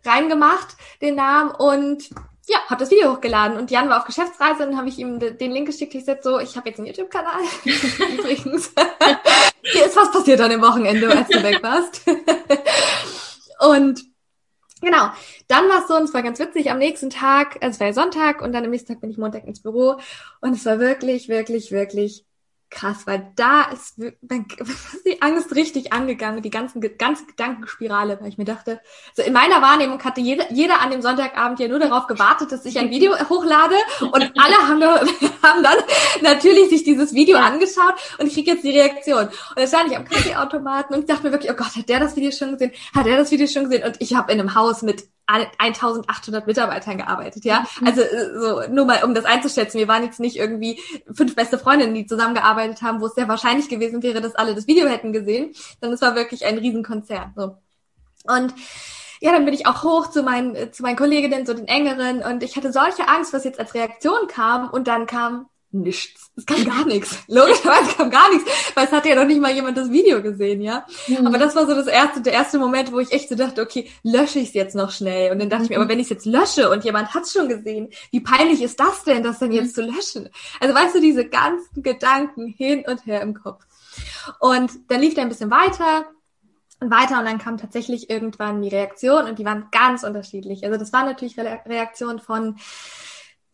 reingemacht, 0.05 0.75
den 1.01 1.15
Namen 1.15 1.51
und 1.51 2.09
ja, 2.47 2.57
hab 2.67 2.79
das 2.79 2.91
Video 2.91 3.13
hochgeladen 3.13 3.57
und 3.57 3.71
Jan 3.71 3.89
war 3.89 3.99
auf 3.99 4.05
Geschäftsreise 4.05 4.67
und 4.67 4.77
habe 4.77 4.87
ich 4.87 4.97
ihm 4.97 5.19
den 5.19 5.51
Link 5.51 5.67
geschickt. 5.67 5.93
Ich 5.93 6.05
sagte 6.05 6.23
so, 6.23 6.39
ich 6.39 6.55
habe 6.55 6.69
jetzt 6.69 6.79
einen 6.79 6.87
YouTube-Kanal. 6.87 7.41
Übrigens, 8.17 8.71
hier 9.63 9.85
ist 9.85 9.97
was 9.97 10.11
passiert 10.11 10.39
an 10.39 10.51
dem 10.51 10.61
Wochenende, 10.61 11.09
als 11.09 11.27
du 11.27 11.43
weg 11.43 11.61
warst. 11.61 12.03
und 13.59 14.01
Genau. 14.81 15.09
Dann 15.47 15.67
war 15.69 15.81
es 15.81 15.87
so, 15.87 15.95
und 15.95 16.03
es 16.03 16.13
war 16.13 16.21
ganz 16.21 16.39
witzig, 16.39 16.69
am 16.69 16.77
nächsten 16.77 17.09
Tag, 17.09 17.57
also 17.63 17.75
es 17.75 17.79
war 17.79 17.87
ja 17.87 17.93
Sonntag 17.93 18.41
und 18.41 18.53
dann 18.53 18.63
am 18.63 18.69
nächsten 18.69 18.93
Tag 18.93 19.01
bin 19.01 19.09
ich 19.09 19.17
Montag 19.17 19.45
ins 19.45 19.61
Büro 19.61 19.99
und 20.41 20.53
es 20.53 20.65
war 20.65 20.79
wirklich, 20.79 21.29
wirklich, 21.29 21.71
wirklich 21.71 22.25
krass, 22.69 23.05
weil 23.05 23.31
da 23.35 23.63
ist 23.63 23.97
die 23.97 25.21
Angst 25.21 25.55
richtig 25.55 25.93
angegangen, 25.93 26.41
die 26.41 26.49
ganzen, 26.49 26.81
ganze 26.97 27.25
Gedankenspirale, 27.25 28.19
weil 28.21 28.29
ich 28.29 28.37
mir 28.37 28.45
dachte, 28.45 28.81
so 29.15 29.23
in 29.23 29.33
meiner 29.33 29.61
Wahrnehmung 29.61 30.03
hatte 30.03 30.21
jeder, 30.21 30.51
jeder 30.51 30.81
an 30.81 30.91
dem 30.91 31.01
Sonntagabend 31.01 31.59
ja 31.59 31.67
nur 31.67 31.79
darauf 31.79 32.07
gewartet, 32.07 32.51
dass 32.51 32.65
ich 32.65 32.77
ein 32.79 32.89
Video 32.89 33.13
hochlade 33.29 33.75
und 34.01 34.31
alle 34.37 34.67
haben, 34.67 34.79
da, 34.79 34.99
haben 35.43 35.63
dann 35.63 35.77
natürlich 36.21 36.69
sich 36.69 36.83
dieses 36.83 37.13
Video 37.13 37.37
angeschaut 37.37 37.95
und 38.17 38.27
ich 38.27 38.33
kriege 38.33 38.51
jetzt 38.51 38.63
die 38.63 38.71
Reaktion. 38.71 39.27
Und 39.27 39.57
dann 39.57 39.67
stand 39.67 39.91
ich 39.91 39.97
am 39.97 40.05
Kaffeeautomaten 40.05 40.95
und 40.95 41.01
ich 41.01 41.07
dachte 41.07 41.23
mir 41.23 41.31
wirklich, 41.31 41.51
oh 41.51 41.55
Gott, 41.55 41.75
hat 41.75 41.89
der 41.89 41.99
das 41.99 42.15
Video 42.15 42.31
schon 42.31 42.53
gesehen? 42.53 42.71
Hat 42.93 43.05
der 43.05 43.17
das 43.17 43.31
Video 43.31 43.47
schon 43.47 43.65
gesehen? 43.65 43.83
Und 43.83 43.97
ich 43.99 44.15
habe 44.15 44.31
in 44.31 44.39
einem 44.39 44.55
Haus 44.55 44.81
mit 44.81 45.07
1800 45.27 46.47
Mitarbeitern 46.47 46.97
gearbeitet, 46.97 47.43
ja. 47.43 47.65
Mhm. 47.81 47.87
Also 47.87 48.01
so 48.39 48.73
nur 48.73 48.85
mal, 48.85 49.03
um 49.03 49.13
das 49.13 49.25
einzuschätzen. 49.25 49.77
Wir 49.77 49.87
waren 49.87 50.03
jetzt 50.03 50.19
nicht 50.19 50.37
irgendwie 50.37 50.79
fünf 51.13 51.35
beste 51.35 51.59
Freundinnen, 51.59 51.93
die 51.93 52.05
zusammengearbeitet 52.05 52.56
haben, 52.81 53.01
wo 53.01 53.05
es 53.05 53.15
sehr 53.15 53.27
wahrscheinlich 53.27 53.69
gewesen 53.69 54.03
wäre, 54.03 54.21
dass 54.21 54.35
alle 54.35 54.55
das 54.55 54.67
Video 54.67 54.87
hätten 54.87 55.13
gesehen. 55.13 55.53
Dann 55.81 55.93
es 55.93 56.01
war 56.01 56.15
wirklich 56.15 56.45
ein 56.45 56.57
Riesenkonzern. 56.57 57.33
So. 57.35 57.57
Und 58.25 58.53
ja, 59.19 59.31
dann 59.31 59.45
bin 59.45 59.53
ich 59.53 59.65
auch 59.65 59.83
hoch 59.83 60.09
zu 60.09 60.23
meinen, 60.23 60.71
zu 60.73 60.83
meinen 60.83 60.95
Kolleginnen, 60.95 61.45
so 61.45 61.53
den 61.53 61.67
engeren, 61.67 62.21
und 62.21 62.43
ich 62.43 62.55
hatte 62.55 62.71
solche 62.71 63.07
Angst, 63.07 63.33
was 63.33 63.43
jetzt 63.43 63.59
als 63.59 63.73
Reaktion 63.73 64.27
kam, 64.27 64.69
und 64.69 64.87
dann 64.87 65.07
kam 65.07 65.47
nichts. 65.71 66.31
Es 66.35 66.45
kam 66.45 66.63
gar 66.65 66.85
nichts. 66.85 67.17
Logischerweise 67.27 67.95
kam 67.95 68.09
gar 68.09 68.29
nichts, 68.31 68.49
weil 68.75 68.85
es 68.85 68.91
hatte 68.91 69.09
ja 69.09 69.15
noch 69.15 69.25
nicht 69.25 69.41
mal 69.41 69.53
jemand 69.53 69.77
das 69.77 69.91
Video 69.91 70.21
gesehen, 70.21 70.61
ja. 70.61 70.85
Mhm. 71.07 71.27
Aber 71.27 71.37
das 71.37 71.55
war 71.55 71.65
so 71.65 71.73
das 71.73 71.87
erste, 71.87 72.21
der 72.21 72.33
erste 72.33 72.57
Moment, 72.59 72.91
wo 72.91 72.99
ich 72.99 73.11
echt 73.11 73.29
so 73.29 73.35
dachte, 73.35 73.61
okay, 73.61 73.89
lösche 74.03 74.39
ich 74.39 74.49
es 74.49 74.53
jetzt 74.53 74.75
noch 74.75 74.91
schnell. 74.91 75.31
Und 75.31 75.39
dann 75.39 75.49
dachte 75.49 75.63
mhm. 75.63 75.65
ich 75.65 75.69
mir, 75.71 75.77
aber 75.77 75.89
wenn 75.89 75.99
ich 75.99 76.05
es 76.05 76.11
jetzt 76.11 76.25
lösche 76.25 76.69
und 76.69 76.83
jemand 76.83 77.13
hat 77.13 77.23
es 77.23 77.33
schon 77.33 77.49
gesehen, 77.49 77.89
wie 78.11 78.21
peinlich 78.21 78.61
ist 78.61 78.79
das 78.79 79.03
denn, 79.03 79.23
das 79.23 79.39
dann 79.39 79.51
jetzt 79.51 79.77
mhm. 79.77 79.81
zu 79.81 79.81
löschen? 79.81 80.29
Also 80.59 80.73
weißt 80.73 80.95
du, 80.95 81.01
diese 81.01 81.25
ganzen 81.25 81.83
Gedanken 81.83 82.47
hin 82.47 82.83
und 82.87 83.05
her 83.05 83.21
im 83.21 83.33
Kopf. 83.33 83.63
Und 84.39 84.71
dann 84.89 85.01
lief 85.01 85.15
der 85.15 85.23
ein 85.23 85.29
bisschen 85.29 85.51
weiter 85.51 86.05
und 86.79 86.91
weiter 86.91 87.19
und 87.19 87.25
dann 87.25 87.39
kam 87.39 87.57
tatsächlich 87.57 88.09
irgendwann 88.09 88.61
die 88.61 88.69
Reaktion 88.69 89.25
und 89.25 89.39
die 89.39 89.45
waren 89.45 89.67
ganz 89.71 90.03
unterschiedlich. 90.03 90.63
Also 90.63 90.77
das 90.77 90.93
war 90.93 91.05
natürlich 91.05 91.37
Reaktion 91.37 92.19
von 92.19 92.57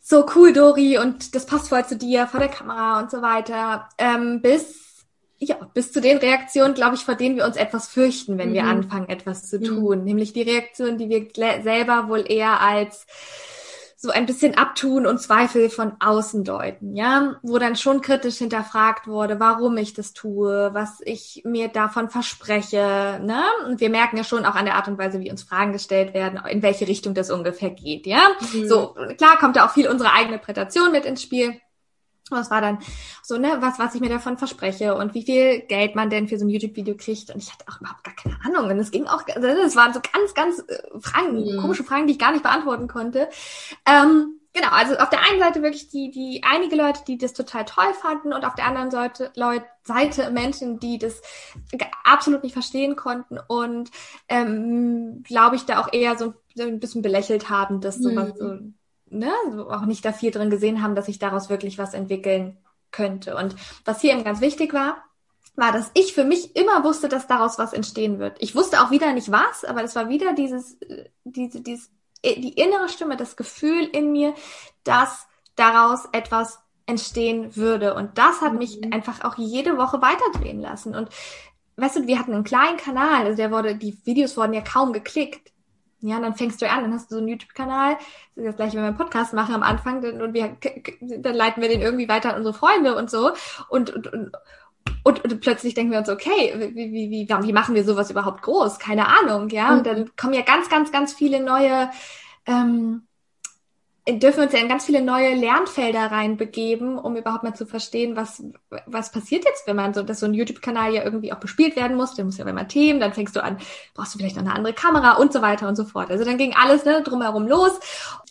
so 0.05 0.25
cool, 0.35 0.51
Dori, 0.51 0.97
und 0.97 1.33
das 1.33 1.45
passt 1.45 1.69
voll 1.69 1.85
zu 1.85 1.95
dir 1.95 2.27
vor 2.27 2.41
der 2.41 2.49
Kamera 2.49 2.99
und 2.99 3.09
so 3.09 3.21
weiter. 3.21 3.87
Ähm, 3.97 4.41
bis 4.41 4.83
ja, 5.39 5.55
bis 5.73 5.91
zu 5.91 6.01
den 6.01 6.17
Reaktionen, 6.17 6.73
glaube 6.73 6.95
ich, 6.95 7.03
vor 7.03 7.15
denen 7.15 7.35
wir 7.35 7.45
uns 7.45 7.57
etwas 7.57 7.87
fürchten, 7.87 8.37
wenn 8.37 8.49
mhm. 8.49 8.53
wir 8.53 8.63
anfangen, 8.65 9.09
etwas 9.09 9.49
zu 9.49 9.59
mhm. 9.59 9.63
tun. 9.63 9.99
Mhm. 9.99 10.03
Nämlich 10.05 10.33
die 10.33 10.41
Reaktionen, 10.41 10.97
die 10.97 11.09
wir 11.09 11.27
selber 11.63 12.07
wohl 12.07 12.23
eher 12.29 12.61
als 12.61 13.05
so 14.03 14.11
ein 14.11 14.25
bisschen 14.25 14.55
abtun 14.55 15.05
und 15.05 15.21
Zweifel 15.21 15.69
von 15.69 15.93
außen 16.01 16.43
deuten, 16.43 16.93
ja, 16.93 17.37
wo 17.41 17.57
dann 17.57 17.77
schon 17.77 18.01
kritisch 18.01 18.35
hinterfragt 18.35 19.07
wurde, 19.07 19.39
warum 19.39 19.77
ich 19.77 19.93
das 19.93 20.11
tue, 20.11 20.71
was 20.73 20.99
ich 21.05 21.43
mir 21.45 21.69
davon 21.69 22.09
verspreche, 22.09 23.21
ne? 23.23 23.41
Und 23.65 23.79
wir 23.79 23.89
merken 23.89 24.17
ja 24.17 24.25
schon 24.25 24.43
auch 24.43 24.55
an 24.55 24.65
der 24.65 24.75
Art 24.75 24.89
und 24.89 24.97
Weise, 24.97 25.21
wie 25.21 25.31
uns 25.31 25.43
Fragen 25.43 25.71
gestellt 25.71 26.13
werden, 26.13 26.41
in 26.49 26.61
welche 26.61 26.85
Richtung 26.85 27.13
das 27.13 27.31
ungefähr 27.31 27.69
geht, 27.69 28.05
ja. 28.05 28.27
Mhm. 28.53 28.67
So, 28.67 28.93
klar 29.17 29.37
kommt 29.37 29.55
da 29.55 29.65
auch 29.65 29.71
viel 29.71 29.87
unsere 29.87 30.11
eigene 30.11 30.37
Prätation 30.37 30.91
mit 30.91 31.05
ins 31.05 31.21
Spiel. 31.21 31.61
Das 32.35 32.51
war 32.51 32.61
dann 32.61 32.79
so, 33.21 33.37
ne, 33.37 33.57
was, 33.59 33.79
was 33.79 33.95
ich 33.95 34.01
mir 34.01 34.09
davon 34.09 34.37
verspreche 34.37 34.95
und 34.95 35.13
wie 35.13 35.23
viel 35.23 35.61
Geld 35.61 35.95
man 35.95 36.09
denn 36.09 36.27
für 36.27 36.37
so 36.37 36.45
ein 36.45 36.49
YouTube-Video 36.49 36.95
kriegt. 36.97 37.29
Und 37.31 37.41
ich 37.41 37.51
hatte 37.51 37.65
auch 37.69 37.79
überhaupt 37.79 38.03
gar 38.03 38.15
keine 38.15 38.37
Ahnung. 38.45 38.71
Und 38.71 38.79
es 38.79 38.91
ging 38.91 39.07
auch, 39.07 39.23
also 39.27 39.47
das 39.47 39.75
waren 39.75 39.93
so 39.93 40.01
ganz, 40.01 40.33
ganz 40.33 40.59
äh, 40.59 40.99
Fragen, 40.99 41.43
mhm. 41.43 41.61
komische 41.61 41.83
Fragen, 41.83 42.07
die 42.07 42.13
ich 42.13 42.19
gar 42.19 42.31
nicht 42.31 42.43
beantworten 42.43 42.87
konnte. 42.87 43.29
Ähm, 43.85 44.39
genau, 44.53 44.69
also 44.69 44.95
auf 44.97 45.09
der 45.09 45.21
einen 45.29 45.39
Seite 45.39 45.61
wirklich 45.61 45.89
die, 45.89 46.11
die 46.11 46.41
einige 46.43 46.75
Leute, 46.75 47.01
die 47.07 47.17
das 47.17 47.33
total 47.33 47.65
toll 47.65 47.93
fanden 48.01 48.33
und 48.33 48.45
auf 48.45 48.55
der 48.55 48.65
anderen 48.65 48.91
Seite, 48.91 49.31
Leute, 49.35 49.65
Seite 49.83 50.31
Menschen, 50.31 50.79
die 50.79 50.97
das 50.97 51.21
absolut 52.03 52.43
nicht 52.43 52.53
verstehen 52.53 52.95
konnten 52.95 53.37
und 53.47 53.91
ähm, 54.29 55.23
glaube 55.23 55.55
ich 55.55 55.65
da 55.65 55.81
auch 55.81 55.91
eher 55.91 56.17
so, 56.17 56.33
so 56.55 56.63
ein 56.63 56.79
bisschen 56.79 57.01
belächelt 57.01 57.49
haben, 57.49 57.81
dass 57.81 57.97
sowas 57.97 58.33
mhm. 58.33 58.37
so 58.37 58.59
ne, 59.13 59.31
auch 59.69 59.85
nicht 59.85 60.03
da 60.03 60.11
viel 60.11 60.31
drin 60.31 60.49
gesehen 60.49 60.81
haben, 60.81 60.95
dass 60.95 61.05
sich 61.05 61.19
daraus 61.19 61.49
wirklich 61.49 61.77
was 61.77 61.93
entwickeln 61.93 62.57
könnte. 62.91 63.35
Und 63.35 63.55
was 63.85 64.01
hier 64.01 64.13
eben 64.13 64.23
ganz 64.23 64.41
wichtig 64.41 64.73
war, 64.73 65.03
war, 65.55 65.71
dass 65.71 65.91
ich 65.93 66.13
für 66.13 66.23
mich 66.23 66.55
immer 66.55 66.83
wusste, 66.83 67.09
dass 67.09 67.27
daraus 67.27 67.59
was 67.59 67.73
entstehen 67.73 68.19
wird. 68.19 68.37
Ich 68.39 68.55
wusste 68.55 68.81
auch 68.81 68.91
wieder 68.91 69.13
nicht 69.13 69.31
was, 69.31 69.63
aber 69.63 69.83
es 69.83 69.95
war 69.95 70.09
wieder 70.09 70.33
dieses, 70.33 70.81
äh, 70.81 71.09
diese, 71.23 71.61
dieses, 71.61 71.91
äh, 72.23 72.39
die 72.39 72.53
innere 72.53 72.89
Stimme, 72.89 73.17
das 73.17 73.35
Gefühl 73.35 73.85
in 73.85 74.11
mir, 74.11 74.33
dass 74.83 75.27
daraus 75.55 76.07
etwas 76.11 76.59
entstehen 76.85 77.55
würde. 77.55 77.93
Und 77.93 78.17
das 78.17 78.41
hat 78.41 78.53
mhm. 78.53 78.59
mich 78.59 78.93
einfach 78.93 79.23
auch 79.23 79.37
jede 79.37 79.77
Woche 79.77 80.01
weiterdrehen 80.01 80.59
lassen. 80.59 80.95
Und 80.95 81.09
weißt 81.77 81.97
du, 81.97 82.07
wir 82.07 82.19
hatten 82.19 82.33
einen 82.33 82.43
kleinen 82.43 82.77
Kanal, 82.77 83.25
also 83.25 83.37
der 83.37 83.51
wurde, 83.51 83.75
die 83.75 83.97
Videos 84.05 84.35
wurden 84.37 84.53
ja 84.53 84.61
kaum 84.61 84.91
geklickt. 84.91 85.52
Ja, 86.05 86.17
und 86.17 86.23
dann 86.23 86.35
fängst 86.35 86.61
du 86.61 86.69
an, 86.69 86.81
dann 86.81 86.93
hast 86.93 87.09
du 87.09 87.15
so 87.15 87.19
einen 87.19 87.29
YouTube-Kanal. 87.29 87.95
Das 88.35 88.43
ist 88.43 88.45
das 88.45 88.55
gleiche, 88.57 88.75
wenn 88.75 88.83
wir 88.83 88.87
einen 88.87 88.97
Podcast 88.97 89.33
machen 89.33 89.55
am 89.55 89.63
Anfang, 89.63 90.03
und 90.03 90.33
wir, 90.33 90.57
dann 90.99 91.33
leiten 91.33 91.61
wir 91.61 91.69
den 91.69 91.81
irgendwie 91.81 92.09
weiter 92.09 92.31
an 92.31 92.37
unsere 92.37 92.53
Freunde 92.53 92.97
und 92.97 93.09
so. 93.09 93.31
Und, 93.69 93.89
und, 93.89 94.11
und, 94.11 94.31
und, 95.03 95.23
und 95.23 95.39
plötzlich 95.39 95.75
denken 95.75 95.93
wir 95.93 95.99
uns, 95.99 96.09
okay, 96.09 96.53
wie, 96.57 96.91
wie, 96.91 97.09
wie, 97.09 97.29
wie 97.29 97.53
machen 97.53 97.73
wir 97.73 97.85
sowas 97.85 98.11
überhaupt 98.11 98.41
groß? 98.41 98.79
Keine 98.79 99.07
Ahnung, 99.07 99.47
ja. 99.47 99.73
Und 99.73 99.87
dann 99.87 100.11
kommen 100.17 100.33
ja 100.33 100.41
ganz, 100.41 100.69
ganz, 100.69 100.91
ganz 100.91 101.13
viele 101.13 101.41
neue 101.41 101.89
ähm, 102.45 103.07
dürfen 104.07 104.37
wir 104.37 104.43
uns 104.43 104.53
ja 104.53 104.59
in 104.59 104.67
ganz 104.67 104.85
viele 104.85 105.01
neue 105.01 105.33
Lernfelder 105.33 106.11
reinbegeben, 106.11 106.97
um 106.97 107.15
überhaupt 107.15 107.43
mal 107.43 107.53
zu 107.53 107.65
verstehen, 107.65 108.17
was, 108.17 108.43
was 108.85 109.11
passiert 109.11 109.45
jetzt, 109.45 109.65
wenn 109.65 109.77
man 109.77 109.93
so, 109.93 110.03
dass 110.03 110.19
so 110.19 110.25
ein 110.25 110.33
YouTube-Kanal 110.33 110.93
ja 110.93 111.03
irgendwie 111.03 111.31
auch 111.31 111.39
bespielt 111.39 111.77
werden 111.77 111.95
muss. 111.95 112.13
Der 112.15 112.25
muss 112.25 112.37
ja 112.37 112.45
immer 112.45 112.67
Themen, 112.67 112.99
dann 112.99 113.13
fängst 113.13 113.35
du 113.35 113.43
an, 113.43 113.57
brauchst 113.93 114.13
du 114.13 114.19
vielleicht 114.19 114.35
noch 114.35 114.43
eine 114.43 114.53
andere 114.53 114.73
Kamera 114.73 115.13
und 115.13 115.31
so 115.31 115.41
weiter 115.41 115.69
und 115.69 115.77
so 115.77 115.85
fort. 115.85 116.11
Also 116.11 116.25
dann 116.25 116.37
ging 116.37 116.53
alles 116.53 116.83
ne, 116.83 117.01
drumherum 117.01 117.47
los. 117.47 117.79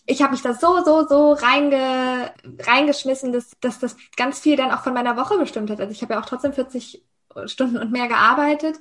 Ich 0.04 0.20
habe 0.20 0.32
mich 0.32 0.42
da 0.42 0.52
so, 0.52 0.84
so, 0.84 1.06
so 1.08 1.32
reinge, 1.32 2.32
reingeschmissen, 2.66 3.32
dass, 3.32 3.52
dass 3.60 3.78
das 3.78 3.96
ganz 4.16 4.40
viel 4.40 4.56
dann 4.56 4.72
auch 4.72 4.82
von 4.82 4.92
meiner 4.92 5.16
Woche 5.16 5.38
bestimmt 5.38 5.70
hat. 5.70 5.80
Also 5.80 5.92
ich 5.92 6.02
habe 6.02 6.14
ja 6.14 6.20
auch 6.20 6.26
trotzdem 6.26 6.52
40 6.52 7.02
Stunden 7.46 7.78
und 7.78 7.92
mehr 7.92 8.08
gearbeitet. 8.08 8.76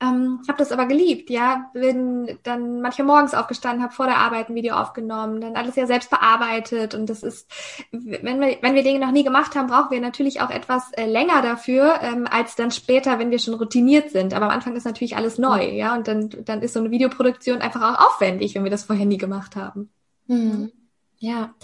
Ähm, 0.00 0.40
habe 0.46 0.58
das 0.58 0.72
aber 0.72 0.86
geliebt, 0.86 1.30
ja. 1.30 1.70
Bin 1.72 2.38
dann 2.44 2.80
manchmal 2.80 3.06
morgens 3.06 3.34
aufgestanden, 3.34 3.82
habe 3.82 3.92
vor 3.92 4.06
der 4.06 4.18
Arbeit 4.18 4.48
ein 4.48 4.54
Video 4.54 4.76
aufgenommen, 4.76 5.40
dann 5.40 5.56
alles 5.56 5.76
ja 5.76 5.86
selbst 5.86 6.10
bearbeitet. 6.10 6.94
Und 6.94 7.10
das 7.10 7.22
ist, 7.22 7.50
wenn 7.90 8.40
wir, 8.40 8.58
wenn 8.60 8.74
wir 8.74 8.82
Dinge 8.82 9.00
noch 9.00 9.12
nie 9.12 9.24
gemacht 9.24 9.56
haben, 9.56 9.66
brauchen 9.66 9.90
wir 9.90 10.00
natürlich 10.00 10.40
auch 10.40 10.50
etwas 10.50 10.92
äh, 10.92 11.06
länger 11.06 11.42
dafür, 11.42 12.00
ähm, 12.02 12.26
als 12.30 12.54
dann 12.56 12.70
später, 12.70 13.18
wenn 13.18 13.30
wir 13.30 13.38
schon 13.38 13.54
routiniert 13.54 14.10
sind. 14.10 14.34
Aber 14.34 14.46
am 14.46 14.52
Anfang 14.52 14.76
ist 14.76 14.84
natürlich 14.84 15.16
alles 15.16 15.38
neu, 15.38 15.68
ja. 15.68 15.94
Und 15.96 16.06
dann, 16.06 16.30
dann 16.44 16.62
ist 16.62 16.74
so 16.74 16.80
eine 16.80 16.90
Videoproduktion 16.90 17.58
einfach 17.58 17.82
auch 17.82 18.06
aufwendig, 18.06 18.54
wenn 18.54 18.64
wir 18.64 18.70
das 18.70 18.84
vorher 18.84 19.06
nie 19.06 19.18
gemacht 19.18 19.56
haben. 19.56 19.90
Mhm. 20.28 20.72
Ja, 21.20 21.54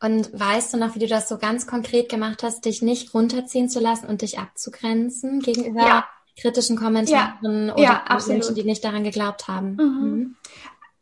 und 0.00 0.38
weißt 0.38 0.72
du 0.72 0.78
noch, 0.78 0.94
wie 0.94 0.98
du 0.98 1.06
das 1.06 1.28
so 1.28 1.36
ganz 1.36 1.66
konkret 1.66 2.08
gemacht 2.08 2.42
hast, 2.42 2.64
dich 2.64 2.80
nicht 2.80 3.12
runterziehen 3.12 3.68
zu 3.68 3.78
lassen 3.78 4.06
und 4.06 4.22
dich 4.22 4.38
abzugrenzen 4.38 5.40
gegenüber 5.40 5.80
ja. 5.80 6.08
kritischen 6.40 6.76
Kommentaren 6.76 7.68
ja. 7.68 7.74
oder 7.74 7.82
ja, 7.82 8.18
Menschen, 8.26 8.54
die 8.54 8.64
nicht 8.64 8.82
daran 8.82 9.04
geglaubt 9.04 9.46
haben? 9.46 9.76
Mhm. 9.76 10.00
Mhm. 10.00 10.36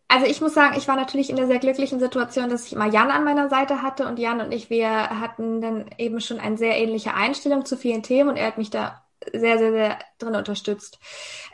Also 0.09 0.27
ich 0.27 0.41
muss 0.43 0.53
sagen, 0.53 0.77
ich 0.77 0.89
war 0.89 0.97
natürlich 0.97 1.31
in 1.31 1.37
der 1.37 1.47
sehr 1.47 1.59
glücklichen 1.59 1.99
Situation, 1.99 2.51
dass 2.51 2.67
ich 2.67 2.75
immer 2.75 2.87
Jan 2.87 3.11
an 3.11 3.25
meiner 3.25 3.49
Seite 3.49 3.81
hatte 3.81 4.07
und 4.07 4.19
Jan 4.19 4.43
und 4.43 4.53
ich, 4.53 4.69
wir 4.69 4.91
hatten 4.91 5.63
dann 5.63 5.87
eben 5.97 6.21
schon 6.21 6.39
eine 6.39 6.59
sehr 6.59 6.77
ähnliche 6.77 7.15
Einstellung 7.15 7.65
zu 7.65 7.79
vielen 7.79 8.03
Themen 8.03 8.31
und 8.31 8.37
er 8.37 8.49
hat 8.49 8.59
mich 8.59 8.69
da 8.69 9.03
sehr, 9.33 9.59
sehr, 9.59 9.73
sehr 9.73 9.99
drin 10.19 10.35
unterstützt. 10.35 10.99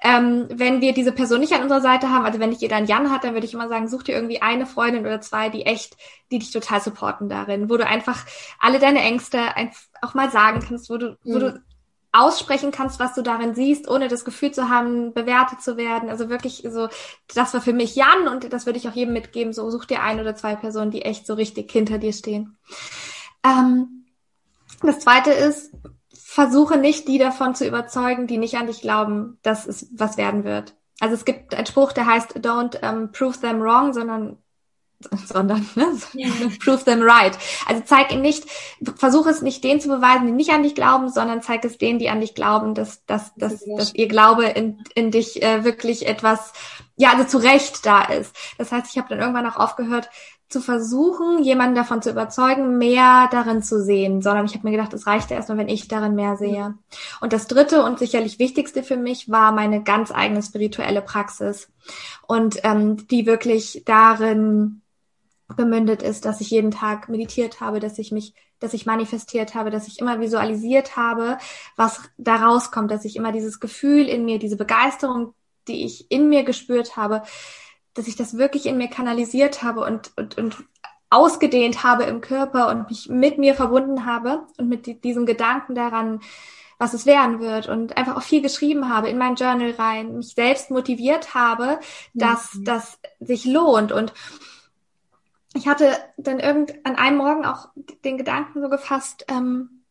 Ähm, 0.03 0.47
wenn 0.51 0.81
wir 0.81 0.93
diese 0.93 1.13
Person 1.13 1.41
nicht 1.41 1.53
an 1.53 1.63
unserer 1.63 1.81
Seite 1.81 2.11
haben, 2.11 2.25
also 2.25 2.41
wenn 2.41 2.53
ich 2.53 2.63
ihr 2.63 2.69
dann 2.69 2.87
Jan 2.87 3.11
hat, 3.11 3.25
dann 3.25 3.35
würde 3.35 3.47
ich 3.47 3.55
immer 3.55 3.69
sagen, 3.69 3.89
such 3.89 4.05
dir 4.05 4.15
irgendwie 4.15 4.43
eine 4.43 4.67
Freundin 4.67 5.07
oder 5.07 5.21
zwei, 5.21 5.49
die 5.49 5.67
echt, 5.67 5.97
die 6.31 6.39
dich 6.39 6.51
total 6.51 6.81
supporten 6.81 7.29
darin, 7.29 7.69
wo 7.71 7.77
du 7.77 7.87
einfach 7.87 8.25
alle 8.59 8.79
deine 8.79 9.01
Ängste 9.01 9.41
auch 10.03 10.15
mal 10.15 10.31
sagen 10.31 10.61
kannst, 10.67 10.91
wo 10.91 10.97
du, 10.97 11.11
mhm. 11.11 11.35
wo 11.35 11.39
du 11.39 11.63
aussprechen 12.13 12.71
kannst, 12.71 12.99
was 13.01 13.15
du 13.15 13.23
darin 13.23 13.55
siehst, 13.55 13.89
ohne 13.89 14.09
das 14.09 14.25
Gefühl 14.25 14.51
zu 14.51 14.69
haben, 14.69 15.13
bewertet 15.13 15.61
zu 15.61 15.77
werden. 15.77 16.09
Also 16.09 16.29
wirklich 16.29 16.67
so, 16.69 16.89
das 17.35 17.53
war 17.53 17.61
für 17.61 17.75
mich 17.75 17.97
Jan 17.97 18.29
und 18.29 18.53
das 18.53 18.67
würde 18.67 18.79
ich 18.79 18.89
auch 18.89 18.95
jedem 18.95 19.13
mitgeben. 19.13 19.53
So 19.53 19.71
such 19.71 19.85
dir 19.85 20.03
ein 20.03 20.19
oder 20.19 20.35
zwei 20.35 20.57
Personen, 20.57 20.91
die 20.91 21.03
echt 21.03 21.27
so 21.27 21.35
richtig 21.35 21.71
hinter 21.71 21.99
dir 21.99 22.13
stehen. 22.13 22.57
Ähm, 23.45 24.07
das 24.81 25.01
zweite 25.01 25.31
ist, 25.33 25.73
versuche 26.39 26.79
nicht, 26.79 27.09
die 27.09 27.19
davon 27.19 27.57
zu 27.57 27.67
überzeugen, 27.67 28.29
die 28.29 28.39
nicht 28.39 28.55
an 28.59 28.69
dich 28.69 28.81
glauben, 28.81 29.39
dass 29.43 29.67
es 29.67 29.89
was 29.93 30.17
werden 30.17 30.45
wird. 30.45 30.77
Also 31.01 31.17
es 31.17 31.25
gibt 31.25 31.53
einen 31.53 31.67
Spruch, 31.67 31.91
der 31.91 32.07
heißt 32.07 32.37
Don't 32.37 32.79
um, 32.89 33.11
prove 33.11 33.41
them 33.41 33.61
wrong, 33.61 33.93
sondern 33.93 34.39
sondern 35.27 35.69
ne? 35.75 35.99
Yeah. 36.15 36.31
prove 36.65 36.85
them 36.85 37.03
right. 37.03 37.37
Also 37.67 37.83
zeig 37.85 38.13
ihnen 38.13 38.23
nicht, 38.23 38.45
versuche 38.95 39.31
es 39.31 39.43
nicht 39.43 39.65
denen 39.65 39.81
zu 39.81 39.89
beweisen, 39.89 40.27
die 40.27 40.33
nicht 40.33 40.51
an 40.51 40.63
dich 40.63 40.77
glauben, 40.77 41.09
sondern 41.09 41.43
zeig 41.43 41.65
es 41.65 41.77
denen, 41.77 41.99
die 41.99 42.09
an 42.09 42.21
dich 42.21 42.37
glauben, 42.37 42.75
dass, 42.77 43.05
dass, 43.07 43.35
dass, 43.35 43.65
dass 43.77 43.95
ihr 43.97 44.07
Glaube 44.07 44.45
in, 44.45 44.79
in 44.95 45.11
dich 45.11 45.43
äh, 45.43 45.65
wirklich 45.65 46.07
etwas, 46.07 46.53
ja, 46.99 47.13
also 47.13 47.25
zu 47.25 47.39
Recht 47.39 47.87
da 47.87 48.03
ist. 48.03 48.35
Das 48.59 48.73
heißt, 48.73 48.89
ich 48.91 48.99
habe 48.99 49.09
dann 49.09 49.21
irgendwann 49.21 49.47
auch 49.47 49.57
aufgehört, 49.57 50.11
zu 50.49 50.61
versuchen, 50.61 51.43
jemanden 51.45 51.75
davon 51.75 52.03
zu 52.03 52.11
überzeugen, 52.11 52.79
mehr 52.79 53.29
darin 53.31 53.63
zu 53.63 53.83
sehen, 53.83 54.23
sondern 54.23 54.47
ich 54.47 54.55
habe 54.55 54.67
mir 54.67 54.77
gedacht, 54.77 54.95
es 54.95 55.07
reicht 55.07 55.31
erstmal, 55.31 55.59
wenn 55.59 55.69
ich 55.69 55.89
darin 55.89 56.15
mehr 56.15 56.37
sehe. 56.37 56.75
Und 57.21 57.33
das 57.33 57.47
dritte 57.47 57.85
und 57.85 57.99
sicherlich 57.99 58.39
wichtigste 58.39 58.83
für 58.83 58.97
mich 58.97 59.31
war 59.31 59.53
meine 59.53 59.83
ganz 59.83 60.11
eigene 60.11 60.43
spirituelle 60.43 61.03
Praxis 61.03 61.71
und 62.27 62.61
ähm, 62.65 63.07
die 63.09 63.27
wirklich 63.27 63.83
darin 63.85 64.81
bemündet 65.55 66.03
ist, 66.03 66.25
dass 66.25 66.41
ich 66.41 66.51
jeden 66.51 66.71
Tag 66.71 67.09
meditiert 67.09 67.61
habe, 67.61 67.79
dass 67.79 67.99
ich 67.99 68.11
mich, 68.11 68.35
dass 68.59 68.75
ich 68.75 68.87
manifestiert 68.87 69.55
habe, 69.55 69.71
dass 69.71 69.87
ich 69.87 69.99
immer 69.99 70.19
visualisiert 70.19 70.97
habe, 70.97 71.39
was 71.77 72.01
da 72.17 72.37
rauskommt, 72.37 72.91
dass 72.91 73.05
ich 73.05 73.17
immer 73.17 73.33
dieses 73.33 73.61
Gefühl 73.61 74.09
in 74.09 74.25
mir, 74.25 74.39
diese 74.39 74.57
Begeisterung, 74.57 75.35
die 75.69 75.85
ich 75.85 76.11
in 76.11 76.29
mir 76.29 76.43
gespürt 76.43 76.97
habe, 76.97 77.23
dass 77.95 78.09
ich 78.09 78.17
das 78.17 78.37
wirklich 78.37 78.67
in 78.67 78.79
mir 78.79 78.89
kanalisiert 78.89 79.63
habe 79.63 79.81
und, 79.81 80.13
und, 80.17 80.39
und 80.39 80.57
ausgedehnt 81.11 81.85
habe 81.85 82.05
im 82.05 82.21
Körper 82.21 82.69
und 82.69 82.89
mich 82.89 83.09
mit 83.09 83.39
mir 83.39 83.55
verbunden 83.55 84.05
habe 84.05 84.47
und 84.59 84.69
mit 84.69 85.05
diesem 85.05 85.27
Gedanken 85.27 85.75
daran, 85.75 86.21
was 86.79 86.95
es 86.95 87.07
werden 87.07 87.41
wird 87.41 87.69
und 87.69 87.97
einfach 87.97 88.17
auch 88.17 88.23
viel 88.23 88.41
geschrieben 88.41 88.89
habe 88.89 89.09
in 89.09 89.19
mein 89.19 89.35
Journal 89.35 89.73
rein, 89.73 90.17
mich 90.17 90.35
selbst 90.35 90.71
motiviert 90.71 91.35
habe, 91.35 91.81
dass 92.15 92.55
mhm. 92.55 92.65
das 92.65 92.99
sich 93.21 93.45
lohnt 93.45 93.91
und 93.91 94.13
ich 95.55 95.67
hatte 95.67 95.99
dann 96.17 96.39
irgend 96.39 96.75
an 96.85 96.97
einem 96.97 97.17
Morgen 97.17 97.45
auch 97.45 97.71
den 98.05 98.19
Gedanken 98.19 98.61
so 98.61 98.69
gefasst, 98.69 99.25
ähm, 99.29 99.83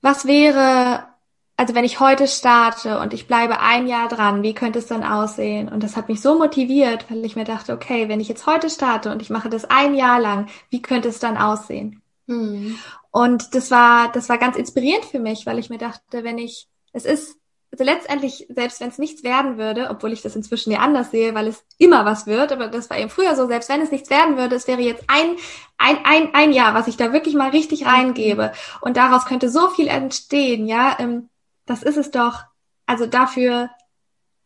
was 0.00 0.26
wäre, 0.26 1.13
also 1.56 1.74
wenn 1.74 1.84
ich 1.84 2.00
heute 2.00 2.26
starte 2.26 2.98
und 2.98 3.14
ich 3.14 3.26
bleibe 3.26 3.60
ein 3.60 3.86
Jahr 3.86 4.08
dran, 4.08 4.42
wie 4.42 4.54
könnte 4.54 4.80
es 4.80 4.86
dann 4.86 5.04
aussehen? 5.04 5.68
Und 5.68 5.82
das 5.82 5.96
hat 5.96 6.08
mich 6.08 6.20
so 6.20 6.36
motiviert, 6.36 7.08
weil 7.10 7.24
ich 7.24 7.36
mir 7.36 7.44
dachte, 7.44 7.72
okay, 7.72 8.08
wenn 8.08 8.20
ich 8.20 8.28
jetzt 8.28 8.46
heute 8.46 8.68
starte 8.68 9.12
und 9.12 9.22
ich 9.22 9.30
mache 9.30 9.48
das 9.48 9.64
ein 9.64 9.94
Jahr 9.94 10.20
lang, 10.20 10.48
wie 10.70 10.82
könnte 10.82 11.08
es 11.08 11.20
dann 11.20 11.36
aussehen? 11.36 12.02
Mhm. 12.26 12.78
Und 13.10 13.54
das 13.54 13.70
war, 13.70 14.10
das 14.10 14.28
war 14.28 14.38
ganz 14.38 14.56
inspirierend 14.56 15.04
für 15.04 15.20
mich, 15.20 15.46
weil 15.46 15.60
ich 15.60 15.70
mir 15.70 15.78
dachte, 15.78 16.24
wenn 16.24 16.38
ich, 16.38 16.66
es 16.92 17.04
ist 17.04 17.38
also 17.70 17.84
letztendlich, 17.84 18.46
selbst 18.50 18.80
wenn 18.80 18.88
es 18.88 18.98
nichts 18.98 19.24
werden 19.24 19.58
würde, 19.58 19.90
obwohl 19.90 20.12
ich 20.12 20.22
das 20.22 20.36
inzwischen 20.36 20.70
ja 20.70 20.78
anders 20.78 21.10
sehe, 21.10 21.34
weil 21.34 21.48
es 21.48 21.64
immer 21.76 22.04
was 22.04 22.26
wird, 22.28 22.52
aber 22.52 22.68
das 22.68 22.88
war 22.88 22.98
eben 22.98 23.10
früher 23.10 23.34
so, 23.34 23.48
selbst 23.48 23.68
wenn 23.68 23.80
es 23.80 23.90
nichts 23.90 24.10
werden 24.10 24.36
würde, 24.36 24.54
es 24.54 24.68
wäre 24.68 24.80
jetzt 24.80 25.02
ein, 25.08 25.36
ein, 25.76 25.98
ein, 26.04 26.34
ein 26.34 26.52
Jahr, 26.52 26.74
was 26.74 26.86
ich 26.86 26.96
da 26.96 27.12
wirklich 27.12 27.34
mal 27.34 27.50
richtig 27.50 27.80
mhm. 27.80 27.88
reingebe 27.88 28.52
und 28.80 28.96
daraus 28.96 29.24
könnte 29.24 29.48
so 29.48 29.68
viel 29.70 29.88
entstehen, 29.88 30.68
ja, 30.68 30.96
ähm, 31.00 31.30
das 31.66 31.82
ist 31.82 31.96
es 31.96 32.10
doch, 32.10 32.44
also 32.86 33.06
dafür, 33.06 33.70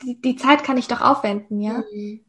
die, 0.03 0.21
die 0.21 0.37
Zeit 0.37 0.65
kann 0.65 0.79
ich 0.79 0.89
doch 0.89 1.01
aufwenden, 1.01 1.61
ja. 1.61 1.85
Mhm. 1.93 2.21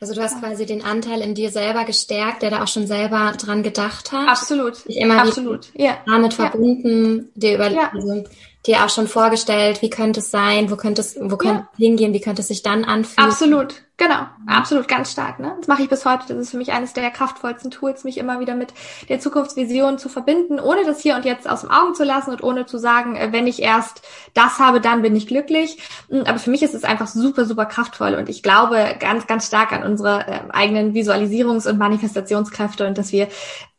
Also 0.00 0.14
du 0.14 0.22
hast 0.22 0.40
quasi 0.40 0.66
den 0.66 0.82
Anteil 0.82 1.20
in 1.20 1.34
dir 1.34 1.50
selber 1.50 1.84
gestärkt, 1.84 2.42
der 2.42 2.50
da 2.50 2.62
auch 2.62 2.68
schon 2.68 2.88
selber 2.88 3.32
dran 3.38 3.62
gedacht 3.62 4.10
hat. 4.10 4.28
Absolut. 4.28 4.88
Dich 4.88 4.96
immer 4.96 5.20
Absolut. 5.22 5.70
Ja. 5.74 5.98
damit 6.06 6.34
verbunden, 6.34 7.18
ja. 7.18 7.24
dir 7.36 7.54
über, 7.54 7.70
ja. 7.70 7.92
also, 7.92 8.24
dir 8.66 8.84
auch 8.84 8.90
schon 8.90 9.08
vorgestellt, 9.08 9.80
wie 9.80 9.88
könnte 9.88 10.20
es 10.20 10.30
sein, 10.30 10.70
wo 10.70 10.76
könnte 10.76 11.00
es, 11.00 11.16
wo 11.18 11.36
könnte 11.36 11.66
es 11.72 11.78
hingehen, 11.78 12.12
wie 12.12 12.20
könnte 12.20 12.42
es 12.42 12.48
sich 12.48 12.62
dann 12.62 12.84
anfühlen. 12.84 13.30
Absolut, 13.30 13.82
genau, 13.96 14.26
absolut, 14.46 14.86
ganz 14.86 15.12
stark. 15.12 15.38
Ne? 15.38 15.54
Das 15.58 15.66
mache 15.66 15.82
ich 15.82 15.88
bis 15.88 16.04
heute. 16.04 16.26
Das 16.28 16.36
ist 16.36 16.50
für 16.50 16.58
mich 16.58 16.70
eines 16.70 16.92
der 16.92 17.10
kraftvollsten 17.10 17.70
Tools, 17.70 18.04
mich 18.04 18.18
immer 18.18 18.38
wieder 18.38 18.54
mit 18.54 18.74
der 19.08 19.18
Zukunftsvision 19.18 19.96
zu 19.96 20.10
verbinden, 20.10 20.60
ohne 20.60 20.84
das 20.84 21.00
hier 21.00 21.16
und 21.16 21.24
jetzt 21.24 21.48
aus 21.48 21.62
dem 21.62 21.70
Augen 21.70 21.94
zu 21.94 22.04
lassen 22.04 22.32
und 22.32 22.42
ohne 22.42 22.66
zu 22.66 22.76
sagen, 22.76 23.16
äh, 23.16 23.32
wenn 23.32 23.46
ich 23.46 23.62
erst 23.62 24.02
das 24.34 24.58
habe, 24.58 24.82
dann 24.82 25.00
bin 25.00 25.16
ich 25.16 25.26
glücklich. 25.26 25.78
Mm, 26.10 26.20
aber 26.26 26.38
für 26.38 26.50
mich 26.50 26.62
ist 26.62 26.74
es 26.74 26.84
einfach 26.84 27.06
super, 27.06 27.46
super 27.46 27.64
kraftvoll 27.64 28.14
und 28.14 28.28
ich 28.28 28.42
glaube 28.42 28.94
ganz, 29.00 29.26
ganz 29.26 29.46
stark 29.46 29.72
an 29.72 29.84
unsere 29.84 30.26
äh, 30.26 30.40
eigenen 30.50 30.92
Visualisierungs- 30.92 31.66
und 31.66 31.78
Manifestationskräfte 31.78 32.86
und 32.86 32.98
dass 32.98 33.10
wir 33.10 33.28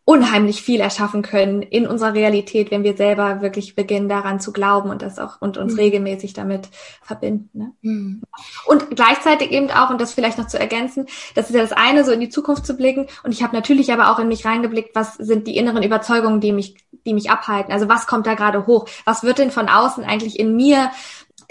unheimlich 0.04 0.62
viel 0.62 0.80
erschaffen 0.80 1.22
können 1.22 1.62
in 1.62 1.86
unserer 1.86 2.14
Realität, 2.14 2.72
wenn 2.72 2.84
wir 2.84 2.98
selber 2.98 3.42
wirklich 3.42 3.76
beginnen, 3.76 4.10
daran 4.10 4.40
zu 4.40 4.52
glauben 4.52 4.90
und 4.90 5.04
das 5.04 5.20
auch 5.20 5.42
und 5.42 5.58
uns 5.58 5.74
mhm. 5.74 5.80
regelmäßig 5.80 6.34
damit 6.34 6.70
verbinden. 7.02 7.50
Ne? 7.54 7.72
Mhm. 7.82 8.22
Und 8.66 8.90
gleichzeitig 8.96 9.52
eben 9.52 9.70
auch, 9.70 9.92
und 9.92 10.02
das 10.02 10.14
vielleicht 10.14 10.40
noch 10.40 10.48
zu 10.48 10.60
ergänzen, 10.60 11.06
das 11.36 11.50
ist 11.50 11.56
ja 11.56 11.62
das 11.62 11.72
eine, 11.72 12.04
so 12.04 12.12
in 12.12 12.20
die 12.20 12.30
Zukunft 12.30 12.66
zu 12.66 12.76
blicken. 12.76 13.08
Und 13.24 13.32
ich 13.32 13.44
habe 13.44 13.56
natürlich 13.56 13.94
aber 13.94 14.12
auch 14.12 14.20
in 14.20 14.28
mich 14.28 14.46
reingeblickt, 14.46 14.96
was 14.96 15.14
sind 15.16 15.48
die 15.48 15.56
inneren 15.56 15.84
Überzeugungen, 15.84 16.42
die 16.42 16.52
mich, 16.52 16.76
die 17.06 17.14
mich 17.14 17.30
abhalten. 17.30 17.72
Also 17.72 17.88
was 17.88 18.08
kommt 18.08 18.26
da 18.26 18.34
gerade 18.34 18.66
hoch? 18.66 18.88
Was 19.06 19.24
wird 19.24 19.38
denn 19.38 19.52
von 19.52 19.70
außen 19.70 20.04
eigentlich 20.04 20.40
in 20.40 20.56
mir 20.56 20.90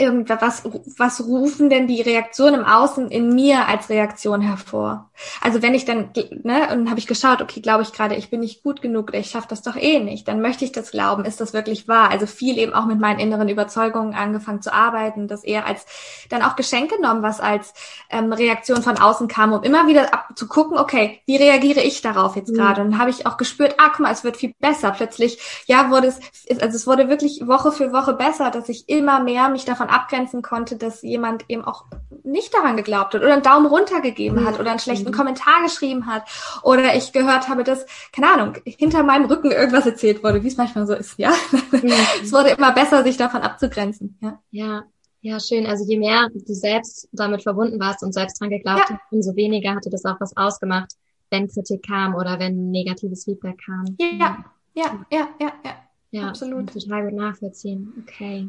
irgendwas, 0.00 0.40
was, 0.40 0.62
was 0.96 1.26
rufen 1.26 1.70
denn 1.70 1.86
die 1.86 2.00
Reaktionen 2.00 2.60
im 2.60 2.66
Außen 2.66 3.10
in 3.10 3.34
mir 3.34 3.68
als 3.68 3.88
Reaktion 3.88 4.40
hervor? 4.40 5.10
Also 5.40 5.62
wenn 5.62 5.74
ich 5.74 5.84
dann, 5.84 6.10
ne, 6.42 6.68
und 6.72 6.88
habe 6.88 6.98
ich 6.98 7.06
geschaut, 7.06 7.42
okay, 7.42 7.60
glaube 7.60 7.82
ich 7.82 7.92
gerade, 7.92 8.14
ich 8.14 8.30
bin 8.30 8.40
nicht 8.40 8.62
gut 8.62 8.80
genug 8.80 9.08
oder 9.08 9.18
ich 9.18 9.30
schaffe 9.30 9.48
das 9.48 9.62
doch 9.62 9.76
eh 9.76 10.00
nicht, 10.00 10.26
dann 10.26 10.40
möchte 10.40 10.64
ich 10.64 10.72
das 10.72 10.90
glauben, 10.90 11.24
ist 11.24 11.40
das 11.40 11.52
wirklich 11.52 11.88
wahr? 11.88 12.10
Also 12.10 12.26
viel 12.26 12.58
eben 12.58 12.72
auch 12.72 12.86
mit 12.86 12.98
meinen 12.98 13.20
inneren 13.20 13.48
Überzeugungen 13.48 14.14
angefangen 14.14 14.62
zu 14.62 14.72
arbeiten, 14.72 15.28
das 15.28 15.44
eher 15.44 15.66
als 15.66 15.84
dann 16.30 16.42
auch 16.42 16.56
Geschenk 16.56 16.90
genommen, 16.90 17.22
was 17.22 17.40
als 17.40 17.74
ähm, 18.08 18.32
Reaktion 18.32 18.82
von 18.82 18.98
außen 18.98 19.28
kam, 19.28 19.52
um 19.52 19.62
immer 19.62 19.86
wieder 19.86 20.14
ab, 20.14 20.30
zu 20.34 20.48
gucken, 20.48 20.78
okay, 20.78 21.20
wie 21.26 21.36
reagiere 21.36 21.80
ich 21.80 22.00
darauf 22.00 22.36
jetzt 22.36 22.50
mhm. 22.50 22.56
gerade? 22.56 22.82
Und 22.82 22.92
dann 22.92 23.00
habe 23.00 23.10
ich 23.10 23.26
auch 23.26 23.36
gespürt, 23.36 23.74
ah, 23.78 23.90
guck 23.90 24.00
mal, 24.00 24.12
es 24.12 24.24
wird 24.24 24.36
viel 24.36 24.54
besser. 24.58 24.92
Plötzlich, 24.92 25.38
ja, 25.66 25.90
wurde 25.90 26.08
es, 26.08 26.18
also 26.60 26.76
es 26.76 26.86
wurde 26.86 27.08
wirklich 27.08 27.46
Woche 27.46 27.72
für 27.72 27.92
Woche 27.92 28.14
besser, 28.14 28.50
dass 28.50 28.68
ich 28.68 28.88
immer 28.88 29.20
mehr 29.20 29.48
mich 29.48 29.64
davon 29.64 29.88
abgrenzen 29.90 30.42
konnte, 30.42 30.76
dass 30.76 31.02
jemand 31.02 31.44
eben 31.48 31.64
auch 31.64 31.84
nicht 32.24 32.54
daran 32.54 32.76
geglaubt 32.76 33.14
hat 33.14 33.22
oder 33.22 33.32
einen 33.32 33.42
Daumen 33.42 33.66
runter 33.66 34.00
gegeben 34.00 34.44
hat 34.44 34.58
oder 34.58 34.70
einen 34.70 34.78
schlechten 34.78 35.10
mhm. 35.10 35.14
Kommentar 35.14 35.62
geschrieben 35.62 36.06
hat 36.06 36.24
oder 36.62 36.94
ich 36.94 37.12
gehört 37.12 37.48
habe, 37.48 37.64
dass, 37.64 37.86
keine 38.12 38.30
Ahnung, 38.30 38.54
hinter 38.64 39.02
meinem 39.02 39.26
Rücken 39.26 39.50
irgendwas 39.50 39.86
erzählt 39.86 40.22
wurde, 40.22 40.42
wie 40.42 40.48
es 40.48 40.56
manchmal 40.56 40.86
so 40.86 40.94
ist, 40.94 41.18
ja. 41.18 41.32
Mhm. 41.72 41.92
es 42.22 42.32
wurde 42.32 42.50
immer 42.50 42.72
besser, 42.72 43.02
sich 43.02 43.16
davon 43.16 43.42
abzugrenzen, 43.42 44.18
ja. 44.20 44.40
Ja. 44.50 44.84
Ja, 45.22 45.38
schön. 45.38 45.66
Also 45.66 45.84
je 45.84 45.98
mehr 45.98 46.28
du 46.32 46.54
selbst 46.54 47.06
damit 47.12 47.42
verbunden 47.42 47.78
warst 47.78 48.02
und 48.02 48.14
selbst 48.14 48.40
dran 48.40 48.48
geglaubt 48.48 48.88
ja. 48.88 48.94
hast, 48.94 49.12
umso 49.12 49.36
weniger 49.36 49.74
hatte 49.74 49.90
das 49.90 50.06
auch 50.06 50.18
was 50.18 50.34
ausgemacht, 50.34 50.92
wenn 51.28 51.46
Kritik 51.46 51.86
kam 51.86 52.14
oder 52.14 52.38
wenn 52.38 52.70
negatives 52.70 53.24
Feedback 53.24 53.60
kam. 53.62 53.84
Ja, 53.98 54.42
ja, 54.74 55.04
ja, 55.10 55.28
ja, 55.38 55.52
ja. 55.62 55.74
Ja, 56.10 56.28
absolut. 56.28 56.72
Total 56.72 57.04
gut 57.04 57.14
nachvollziehen. 57.14 57.92
Okay. 58.02 58.48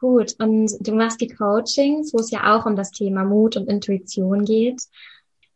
Gut, 0.00 0.34
und 0.38 0.72
du 0.80 0.92
machst 0.92 1.20
die 1.20 1.28
Coachings, 1.28 2.14
wo 2.14 2.20
es 2.20 2.30
ja 2.30 2.56
auch 2.56 2.64
um 2.64 2.74
das 2.74 2.90
Thema 2.90 3.22
Mut 3.22 3.58
und 3.58 3.68
Intuition 3.68 4.46
geht. 4.46 4.82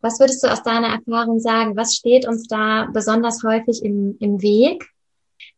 Was 0.02 0.20
würdest 0.20 0.44
du 0.44 0.48
aus 0.48 0.62
deiner 0.62 0.88
Erfahrung 0.88 1.40
sagen? 1.40 1.76
Was 1.76 1.94
steht 1.94 2.28
uns 2.28 2.46
da 2.46 2.86
besonders 2.92 3.42
häufig 3.42 3.82
im, 3.82 4.18
im 4.20 4.42
Weg? 4.42 4.84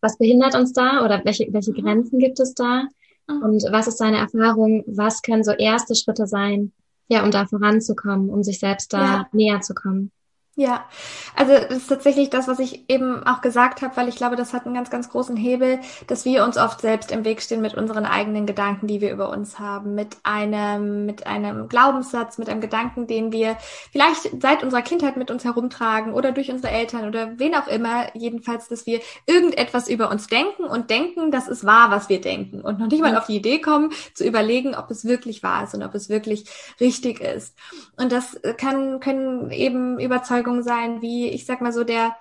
Was 0.01 0.19
behindert 0.19 0.55
uns 0.55 0.73
da 0.73 1.05
oder 1.05 1.21
welche, 1.25 1.49
welche 1.51 1.73
mhm. 1.73 1.83
Grenzen 1.83 2.21
gibt 2.21 2.39
es 2.39 2.55
da? 2.55 2.85
Mhm. 3.27 3.43
Und 3.43 3.73
was 3.73 3.89
ist 3.89 4.01
deine 4.01 4.19
Erfahrung? 4.19 4.85
Was 4.87 5.21
können 5.23 5.43
so 5.43 5.51
erste 5.51 5.97
Schritte 5.97 6.29
sein, 6.29 6.73
ja, 7.09 7.25
um 7.25 7.33
da 7.33 7.45
voranzukommen, 7.45 8.31
um 8.31 8.45
sich 8.45 8.61
selbst 8.61 8.93
da 8.93 9.05
ja. 9.05 9.27
näher 9.33 9.63
zu 9.63 9.75
kommen? 9.75 10.13
Ja, 10.59 10.87
also 11.35 11.53
das 11.53 11.77
ist 11.77 11.89
tatsächlich 11.89 12.31
das, 12.31 12.49
was 12.49 12.59
ich 12.61 12.89
eben 12.89 13.23
auch 13.27 13.43
gesagt 13.43 13.83
habe, 13.83 13.95
weil 13.99 14.09
ich 14.09 14.17
glaube, 14.17 14.37
das 14.37 14.55
hat 14.55 14.65
einen 14.65 14.75
ganz, 14.75 14.89
ganz 14.89 15.11
großen 15.11 15.37
Hebel, 15.37 15.81
dass 16.07 16.25
wir 16.25 16.45
uns 16.45 16.57
oft 16.57 16.81
selbst 16.81 17.13
im 17.13 17.27
Weg 17.27 17.43
stehen 17.43 17.61
mit 17.61 17.75
unseren 17.75 18.07
eigenen 18.07 18.47
Gedanken, 18.47 18.87
die 18.87 19.03
wir 19.03 19.13
über 19.13 19.29
uns 19.29 19.59
haben, 19.59 19.95
mit 19.95 20.17
einem, 20.23 21.05
mit 21.05 21.27
einem 21.27 21.69
Glaubenssatz, 21.69 22.39
mit 22.39 22.49
einem 22.49 22.63
Gedanken, 22.63 23.07
den 23.07 23.33
wir 23.33 23.59
vielleicht 23.93 24.31
seit 24.41 24.63
unserer 24.63 24.81
Kindheit 24.81 25.19
mit 25.19 25.31
uns 25.31 25.45
herumtragen 25.45 26.15
oder 26.15 26.33
durch 26.33 26.51
unsere 26.51 26.73
Eltern 26.73 27.07
oder 27.07 27.39
wen 27.39 27.55
auch 27.55 27.67
immer, 27.67 28.07
jedenfalls, 28.15 28.67
dass 28.69 28.87
wir 28.87 29.01
irgendetwas 29.27 29.89
über 29.91 30.11
uns 30.11 30.27
denken 30.27 30.65
und 30.65 30.89
denken, 30.89 31.31
das 31.31 31.49
ist 31.49 31.67
wahr, 31.67 31.91
was 31.91 32.09
wir 32.09 32.23
denken 32.23 32.63
und 32.63 32.79
noch 32.79 32.87
nicht 32.87 33.03
mal 33.03 33.19
auf 33.19 33.27
die 33.27 33.37
Idee 33.37 33.61
kommen, 33.61 33.91
zu 34.15 34.25
überlegen, 34.25 34.75
ob 34.75 34.91
es 34.91 35.05
wirklich 35.05 35.43
wahr 35.43 35.65
ist 35.65 35.75
und 35.75 35.83
ob 35.83 35.95
es 35.95 36.09
wirklich 36.09 36.47
richtig 36.81 37.21
ist. 37.21 37.55
Und 37.99 38.11
das 38.11 38.41
kann, 38.57 39.01
können 39.01 39.51
eben 39.51 40.01
überzeugen 40.01 40.46
Überzeugungen 40.47 40.63
sein, 40.63 41.03
wie 41.03 41.29
ich 41.29 41.47
sag 41.47 41.61
mal 41.61 41.73
so 41.73 41.85
der 41.85 42.17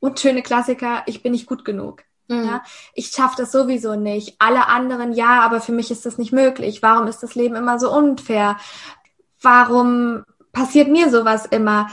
unschöne 0.00 0.42
Klassiker, 0.42 1.02
ich 1.06 1.22
bin 1.22 1.32
nicht 1.32 1.46
gut 1.46 1.64
genug. 1.64 2.02
Mhm. 2.28 2.44
Ja, 2.44 2.62
ich 2.94 3.08
schaffe 3.08 3.36
das 3.38 3.52
sowieso 3.52 3.96
nicht. 3.96 4.36
Alle 4.38 4.68
anderen 4.68 5.12
ja, 5.12 5.40
aber 5.42 5.60
für 5.60 5.72
mich 5.72 5.90
ist 5.90 6.06
das 6.06 6.18
nicht 6.18 6.32
möglich. 6.32 6.82
Warum 6.82 7.06
ist 7.06 7.22
das 7.22 7.34
Leben 7.34 7.56
immer 7.56 7.78
so 7.78 7.92
unfair? 7.92 8.56
Warum 9.42 10.24
passiert 10.52 10.88
mir 10.88 11.10
sowas 11.10 11.46
immer? 11.46 11.88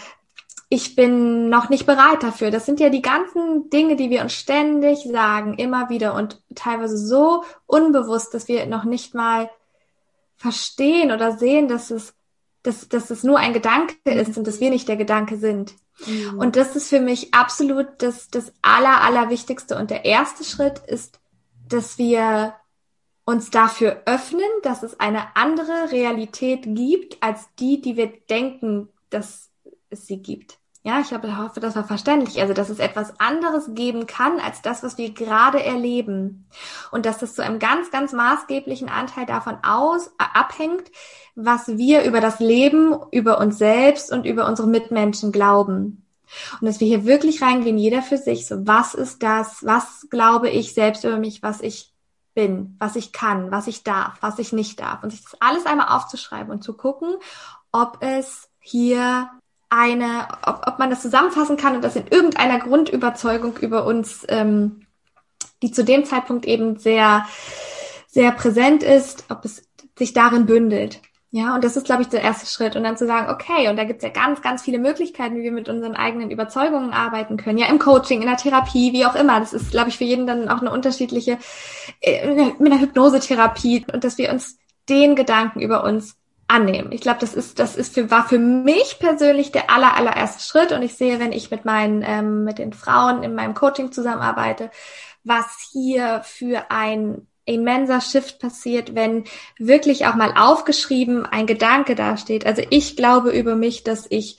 Ich 0.69 0.95
bin 0.95 1.49
noch 1.49 1.69
nicht 1.69 1.85
bereit 1.85 2.23
dafür. 2.23 2.51
Das 2.51 2.65
sind 2.65 2.79
ja 2.79 2.89
die 2.89 3.01
ganzen 3.01 3.69
Dinge, 3.69 3.95
die 3.95 4.09
wir 4.09 4.21
uns 4.21 4.33
ständig 4.33 5.03
sagen, 5.09 5.55
immer 5.57 5.89
wieder 5.89 6.13
und 6.13 6.41
teilweise 6.55 6.97
so 6.97 7.43
unbewusst, 7.65 8.33
dass 8.33 8.49
wir 8.49 8.65
noch 8.65 8.83
nicht 8.83 9.15
mal 9.15 9.49
verstehen 10.35 11.11
oder 11.11 11.37
sehen, 11.37 11.67
dass 11.67 11.89
es 11.89 12.16
dass, 12.63 12.89
dass 12.89 13.09
es 13.09 13.23
nur 13.23 13.37
ein 13.39 13.53
Gedanke 13.53 13.95
ist 14.05 14.37
und 14.37 14.47
dass 14.47 14.59
wir 14.59 14.69
nicht 14.69 14.87
der 14.87 14.97
Gedanke 14.97 15.37
sind. 15.37 15.73
Mhm. 16.05 16.39
Und 16.39 16.55
das 16.55 16.75
ist 16.75 16.89
für 16.89 16.99
mich 16.99 17.33
absolut 17.33 17.87
das, 17.99 18.29
das 18.29 18.53
aller, 18.61 19.01
allerwichtigste. 19.01 19.77
Und 19.77 19.89
der 19.89 20.05
erste 20.05 20.43
Schritt 20.43 20.79
ist, 20.79 21.19
dass 21.67 21.97
wir 21.97 22.55
uns 23.25 23.49
dafür 23.49 24.03
öffnen, 24.05 24.49
dass 24.63 24.83
es 24.83 24.99
eine 24.99 25.35
andere 25.35 25.91
Realität 25.91 26.63
gibt 26.63 27.21
als 27.21 27.47
die, 27.59 27.81
die 27.81 27.97
wir 27.97 28.07
denken, 28.07 28.89
dass 29.09 29.49
es 29.89 30.07
sie 30.07 30.21
gibt. 30.21 30.59
Ja, 30.87 31.01
ich 31.01 31.11
hoffe, 31.11 31.59
das 31.59 31.75
war 31.75 31.83
verständlich. 31.83 32.39
Also, 32.39 32.53
dass 32.53 32.69
es 32.69 32.79
etwas 32.79 33.19
anderes 33.19 33.75
geben 33.75 34.07
kann 34.07 34.39
als 34.39 34.61
das, 34.61 34.83
was 34.83 34.97
wir 34.97 35.13
gerade 35.13 35.61
erleben. 35.61 36.47
Und 36.91 37.05
dass 37.05 37.17
das 37.17 37.35
zu 37.35 37.43
einem 37.43 37.59
ganz, 37.59 37.91
ganz 37.91 38.13
maßgeblichen 38.13 38.87
Anteil 38.87 39.25
davon 39.25 39.57
aus, 39.63 40.07
äh, 40.07 40.23
abhängt, 40.33 40.89
was 41.35 41.67
wir 41.67 42.05
über 42.05 42.21
das 42.21 42.39
Leben, 42.39 42.95
über 43.11 43.37
uns 43.39 43.57
selbst 43.57 44.13
und 44.13 44.25
über 44.25 44.47
unsere 44.47 44.69
Mitmenschen 44.69 45.33
glauben. 45.33 46.05
Und 46.61 46.67
dass 46.67 46.79
wir 46.79 46.87
hier 46.87 47.05
wirklich 47.05 47.41
reingehen, 47.41 47.77
jeder 47.77 48.01
für 48.01 48.17
sich. 48.17 48.47
So, 48.47 48.65
was 48.65 48.93
ist 48.93 49.21
das? 49.21 49.65
Was 49.65 50.07
glaube 50.09 50.49
ich 50.49 50.73
selbst 50.73 51.03
über 51.03 51.17
mich, 51.17 51.43
was 51.43 51.59
ich 51.59 51.93
bin, 52.33 52.77
was 52.79 52.95
ich 52.95 53.11
kann, 53.11 53.51
was 53.51 53.67
ich 53.67 53.83
darf, 53.83 54.19
was 54.21 54.39
ich 54.39 54.53
nicht 54.53 54.79
darf? 54.79 55.03
Und 55.03 55.09
sich 55.09 55.21
das 55.21 55.35
alles 55.41 55.65
einmal 55.65 55.89
aufzuschreiben 55.89 56.49
und 56.49 56.63
zu 56.63 56.77
gucken, 56.77 57.17
ob 57.73 57.97
es 57.99 58.47
hier 58.61 59.29
eine, 59.69 60.27
ob, 60.45 60.61
ob 60.65 60.79
man 60.79 60.89
das 60.89 61.01
zusammenfassen 61.01 61.57
kann 61.57 61.75
und 61.75 61.83
das 61.83 61.95
in 61.95 62.07
irgendeiner 62.07 62.59
Grundüberzeugung 62.59 63.57
über 63.57 63.85
uns, 63.85 64.25
ähm, 64.29 64.87
die 65.61 65.71
zu 65.71 65.83
dem 65.83 66.05
Zeitpunkt 66.05 66.45
eben 66.45 66.77
sehr, 66.77 67.25
sehr 68.07 68.31
präsent 68.31 68.83
ist, 68.83 69.25
ob 69.29 69.43
es 69.45 69.63
sich 69.97 70.13
darin 70.13 70.45
bündelt. 70.45 71.01
Ja, 71.29 71.53
und 71.55 71.63
das 71.63 71.75
ist, 71.75 71.85
glaube 71.85 72.03
ich, 72.03 72.07
der 72.07 72.21
erste 72.21 72.45
Schritt. 72.45 72.77
Und 72.77 72.83
dann 72.83 72.95
zu 72.95 73.05
sagen, 73.05 73.29
okay, 73.29 73.67
und 73.69 73.75
da 73.75 73.83
gibt's 73.83 74.03
ja 74.03 74.09
ganz, 74.09 74.41
ganz 74.41 74.61
viele 74.61 74.79
Möglichkeiten, 74.79 75.35
wie 75.35 75.43
wir 75.43 75.51
mit 75.51 75.67
unseren 75.67 75.95
eigenen 75.95 76.31
Überzeugungen 76.31 76.91
arbeiten 76.91 77.35
können. 77.35 77.57
Ja, 77.57 77.67
im 77.67 77.79
Coaching, 77.79 78.21
in 78.21 78.27
der 78.27 78.37
Therapie, 78.37 78.93
wie 78.93 79.05
auch 79.05 79.15
immer. 79.15 79.39
Das 79.39 79.51
ist, 79.51 79.71
glaube 79.71 79.89
ich, 79.89 79.97
für 79.97 80.05
jeden 80.05 80.25
dann 80.25 80.47
auch 80.47 80.61
eine 80.61 80.71
unterschiedliche, 80.71 81.37
äh, 81.99 82.45
mit 82.59 82.71
einer 82.71 82.79
Hypnosetherapie. 82.79 83.85
Und 83.91 84.05
dass 84.05 84.17
wir 84.17 84.31
uns 84.31 84.57
den 84.87 85.15
Gedanken 85.15 85.59
über 85.59 85.83
uns 85.83 86.15
annehmen. 86.47 86.91
Ich 86.91 87.01
glaube, 87.01 87.19
das 87.19 87.33
ist, 87.33 87.59
das 87.59 87.75
ist 87.75 87.93
für, 87.93 88.09
war 88.09 88.27
für 88.27 88.39
mich 88.39 88.99
persönlich 88.99 89.51
der 89.51 89.69
aller, 89.69 89.95
allererste 89.95 90.43
Schritt. 90.43 90.71
Und 90.71 90.81
ich 90.81 90.95
sehe, 90.95 91.19
wenn 91.19 91.31
ich 91.31 91.51
mit 91.51 91.65
meinen, 91.65 92.03
ähm, 92.05 92.43
mit 92.43 92.57
den 92.57 92.73
Frauen 92.73 93.23
in 93.23 93.35
meinem 93.35 93.53
Coaching 93.53 93.91
zusammenarbeite, 93.91 94.71
was 95.23 95.69
hier 95.71 96.21
für 96.23 96.71
ein 96.71 97.27
immenser 97.45 98.01
Shift 98.01 98.39
passiert, 98.39 98.93
wenn 98.93 99.23
wirklich 99.57 100.05
auch 100.05 100.15
mal 100.15 100.33
aufgeschrieben 100.37 101.25
ein 101.25 101.47
Gedanke 101.47 101.95
dasteht. 101.95 102.45
Also 102.45 102.61
ich 102.69 102.95
glaube 102.95 103.31
über 103.31 103.55
mich, 103.55 103.83
dass 103.83 104.05
ich 104.09 104.37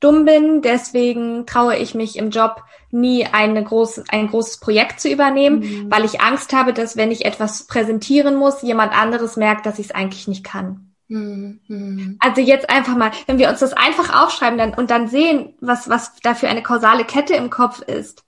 dumm 0.00 0.24
bin, 0.24 0.62
deswegen 0.62 1.46
traue 1.46 1.76
ich 1.76 1.94
mich 1.94 2.16
im 2.16 2.30
Job 2.30 2.62
nie 2.90 3.26
eine 3.26 3.62
große, 3.62 4.04
ein 4.08 4.28
großes 4.28 4.58
Projekt 4.58 5.00
zu 5.00 5.08
übernehmen, 5.08 5.60
mhm. 5.60 5.90
weil 5.90 6.04
ich 6.04 6.20
Angst 6.20 6.52
habe, 6.52 6.72
dass 6.72 6.96
wenn 6.96 7.10
ich 7.10 7.24
etwas 7.24 7.66
präsentieren 7.66 8.36
muss, 8.36 8.62
jemand 8.62 8.92
anderes 8.92 9.36
merkt, 9.36 9.66
dass 9.66 9.78
ich 9.78 9.86
es 9.86 9.94
eigentlich 9.94 10.28
nicht 10.28 10.44
kann. 10.44 10.87
Mhm. 11.08 12.18
Also 12.20 12.40
jetzt 12.40 12.68
einfach 12.68 12.96
mal, 12.96 13.10
wenn 13.26 13.38
wir 13.38 13.48
uns 13.48 13.60
das 13.60 13.72
einfach 13.72 14.22
aufschreiben 14.22 14.58
dann, 14.58 14.74
und 14.74 14.90
dann 14.90 15.08
sehen, 15.08 15.54
was, 15.60 15.88
was 15.88 16.14
da 16.22 16.34
für 16.34 16.48
eine 16.48 16.62
kausale 16.62 17.04
Kette 17.04 17.34
im 17.34 17.50
Kopf 17.50 17.80
ist, 17.80 18.24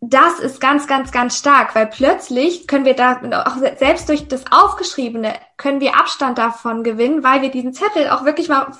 das 0.00 0.38
ist 0.38 0.60
ganz, 0.60 0.86
ganz, 0.86 1.12
ganz 1.12 1.36
stark, 1.36 1.74
weil 1.74 1.86
plötzlich 1.86 2.66
können 2.66 2.86
wir 2.86 2.94
da, 2.94 3.20
auch 3.44 3.56
selbst 3.78 4.08
durch 4.08 4.28
das 4.28 4.44
Aufgeschriebene, 4.50 5.34
können 5.58 5.80
wir 5.80 5.96
Abstand 5.96 6.38
davon 6.38 6.82
gewinnen, 6.84 7.22
weil 7.22 7.42
wir 7.42 7.50
diesen 7.50 7.74
Zettel 7.74 8.08
auch 8.08 8.24
wirklich 8.24 8.48
mal 8.48 8.72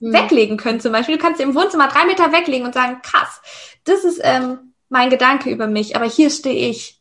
mhm. 0.00 0.12
weglegen 0.12 0.56
können 0.56 0.80
zum 0.80 0.92
Beispiel. 0.92 1.16
Du 1.16 1.22
kannst 1.22 1.40
im 1.40 1.54
Wohnzimmer 1.54 1.88
drei 1.88 2.06
Meter 2.06 2.32
weglegen 2.32 2.66
und 2.66 2.72
sagen, 2.72 3.00
krass, 3.02 3.42
das 3.84 4.04
ist 4.04 4.20
ähm, 4.22 4.72
mein 4.88 5.10
Gedanke 5.10 5.50
über 5.50 5.66
mich, 5.66 5.96
aber 5.96 6.06
hier 6.06 6.30
stehe 6.30 6.70
ich. 6.70 6.93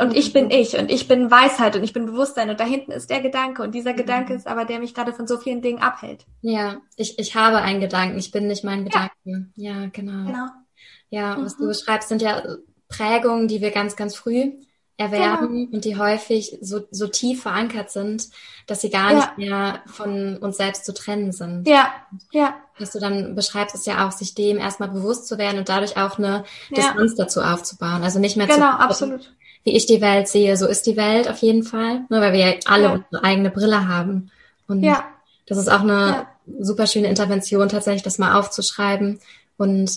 Und 0.00 0.16
ich 0.16 0.32
bin 0.32 0.50
ich 0.50 0.76
und 0.78 0.90
ich 0.90 1.08
bin 1.08 1.30
Weisheit 1.30 1.76
und 1.76 1.84
ich 1.84 1.92
bin 1.92 2.06
Bewusstsein 2.06 2.50
und 2.50 2.58
da 2.58 2.64
hinten 2.64 2.90
ist 2.90 3.10
der 3.10 3.20
Gedanke 3.20 3.62
und 3.62 3.74
dieser 3.74 3.92
Gedanke 3.92 4.32
mhm. 4.32 4.38
ist 4.38 4.46
aber 4.46 4.64
der 4.64 4.78
mich 4.78 4.94
gerade 4.94 5.12
von 5.12 5.26
so 5.26 5.38
vielen 5.38 5.62
Dingen 5.62 5.80
abhält. 5.80 6.24
Ja, 6.40 6.80
ich, 6.96 7.18
ich 7.18 7.34
habe 7.34 7.58
einen 7.58 7.80
Gedanken, 7.80 8.18
ich 8.18 8.30
bin 8.30 8.46
nicht 8.46 8.64
mein 8.64 8.84
Gedanken. 8.84 9.52
Ja, 9.56 9.82
ja 9.82 9.88
genau. 9.92 10.26
genau. 10.26 10.46
Ja, 11.10 11.36
was 11.40 11.58
mhm. 11.58 11.62
du 11.62 11.68
beschreibst, 11.68 12.08
sind 12.08 12.22
ja 12.22 12.42
Prägungen, 12.88 13.48
die 13.48 13.60
wir 13.60 13.70
ganz, 13.70 13.96
ganz 13.96 14.14
früh 14.14 14.52
erwerben 15.00 15.48
genau. 15.48 15.70
und 15.72 15.84
die 15.84 15.96
häufig 15.96 16.58
so, 16.60 16.82
so 16.90 17.06
tief 17.06 17.42
verankert 17.42 17.90
sind, 17.90 18.28
dass 18.66 18.82
sie 18.82 18.90
gar 18.90 19.10
ja. 19.10 19.16
nicht 19.16 19.38
mehr 19.38 19.82
von 19.86 20.36
uns 20.36 20.58
selbst 20.58 20.84
zu 20.84 20.92
trennen 20.92 21.32
sind. 21.32 21.66
Ja, 21.66 21.90
ja. 22.32 22.54
Was 22.78 22.92
du 22.92 22.98
dann 22.98 23.34
beschreibst, 23.34 23.74
ist 23.74 23.86
ja 23.86 24.06
auch, 24.06 24.12
sich 24.12 24.34
dem 24.34 24.58
erstmal 24.58 24.90
bewusst 24.90 25.26
zu 25.26 25.38
werden 25.38 25.58
und 25.58 25.68
dadurch 25.68 25.96
auch 25.96 26.18
eine 26.18 26.44
ja. 26.68 26.76
Distanz 26.76 27.14
dazu 27.14 27.40
aufzubauen. 27.40 28.02
Also 28.02 28.18
nicht 28.18 28.36
mehr 28.36 28.46
genau, 28.46 28.72
zu 28.72 28.78
absolut. 28.78 29.34
Wie 29.64 29.76
ich 29.76 29.86
die 29.86 30.00
Welt 30.00 30.28
sehe, 30.28 30.56
so 30.56 30.66
ist 30.66 30.86
die 30.86 30.96
Welt 30.96 31.28
auf 31.28 31.38
jeden 31.38 31.62
Fall, 31.62 32.04
ne, 32.08 32.20
weil 32.20 32.32
wir 32.32 32.40
ja 32.40 32.54
alle 32.66 32.82
ja. 32.84 32.92
unsere 32.92 33.24
eigene 33.24 33.50
Brille 33.50 33.88
haben. 33.88 34.30
Und 34.66 34.82
ja. 34.82 35.04
das 35.46 35.58
ist 35.58 35.68
auch 35.68 35.80
eine 35.80 36.26
super 36.58 36.86
schöne 36.86 37.08
Intervention, 37.08 37.68
tatsächlich 37.68 38.02
das 38.02 38.18
mal 38.18 38.38
aufzuschreiben 38.38 39.20
und 39.56 39.90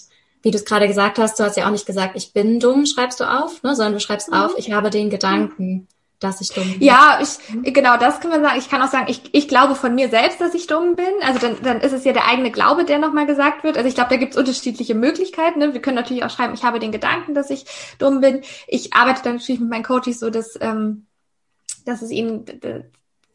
wie 0.44 0.52
du 0.52 0.58
es 0.58 0.66
gerade 0.66 0.88
gesagt 0.88 1.18
hast, 1.18 1.40
du 1.40 1.44
hast 1.44 1.56
ja 1.56 1.66
auch 1.66 1.72
nicht 1.72 1.86
gesagt, 1.86 2.18
ich 2.18 2.34
bin 2.34 2.60
dumm, 2.60 2.86
schreibst 2.86 3.22
du 3.22 3.24
auf, 3.24 3.64
ne, 3.64 3.76
sondern 3.76 3.94
du 3.94 4.00
schreibst 4.02 4.30
mhm. 4.30 4.36
auf, 4.36 4.52
ich 4.58 4.72
habe 4.72 4.90
den 4.90 5.10
Gedanken, 5.10 5.88
dass 6.24 6.42
ich 6.42 6.50
dumm 6.50 6.72
bin. 6.72 6.82
Ja, 6.82 7.20
ich, 7.22 7.74
genau, 7.74 7.98
das 7.98 8.20
können 8.20 8.34
wir 8.34 8.42
sagen. 8.42 8.60
Ich 8.60 8.70
kann 8.70 8.82
auch 8.82 8.90
sagen, 8.90 9.06
ich, 9.10 9.22
ich 9.34 9.48
glaube 9.48 9.76
von 9.76 9.94
mir 9.96 10.10
selbst, 10.10 10.40
dass 10.42 10.54
ich 10.54 10.68
dumm 10.68 10.96
bin. 10.96 11.06
Also 11.22 11.40
dann, 11.40 11.58
dann 11.62 11.82
ist 11.82 11.94
es 11.94 12.04
ja 12.04 12.14
der 12.14 12.28
eigene 12.28 12.52
Glaube, 12.52 12.86
der 12.86 13.00
nochmal 13.00 13.26
gesagt 13.26 13.64
wird. 13.64 13.78
Also 13.78 13.88
ich 13.88 13.96
glaube, 13.96 14.10
da 14.10 14.18
gibt 14.18 14.34
es 14.34 14.38
unterschiedliche 14.38 14.96
Möglichkeiten. 14.96 15.60
Ne? 15.60 15.74
Wir 15.74 15.82
können 15.82 15.96
natürlich 15.96 16.24
auch 16.24 16.30
schreiben, 16.30 16.54
ich 16.54 16.64
habe 16.64 16.80
den 16.80 16.92
Gedanken, 16.92 17.34
dass 17.34 17.50
ich 17.50 17.66
dumm 18.00 18.22
bin. 18.22 18.42
Ich 18.68 18.94
arbeite 18.94 19.24
dann 19.24 19.36
natürlich 19.36 19.62
mit 19.62 19.70
meinen 19.70 19.84
Coaches 19.84 20.20
so, 20.20 20.30
dass, 20.30 20.58
ähm, 20.62 21.08
dass 21.86 22.02
es 22.02 22.12
ihnen 22.12 22.46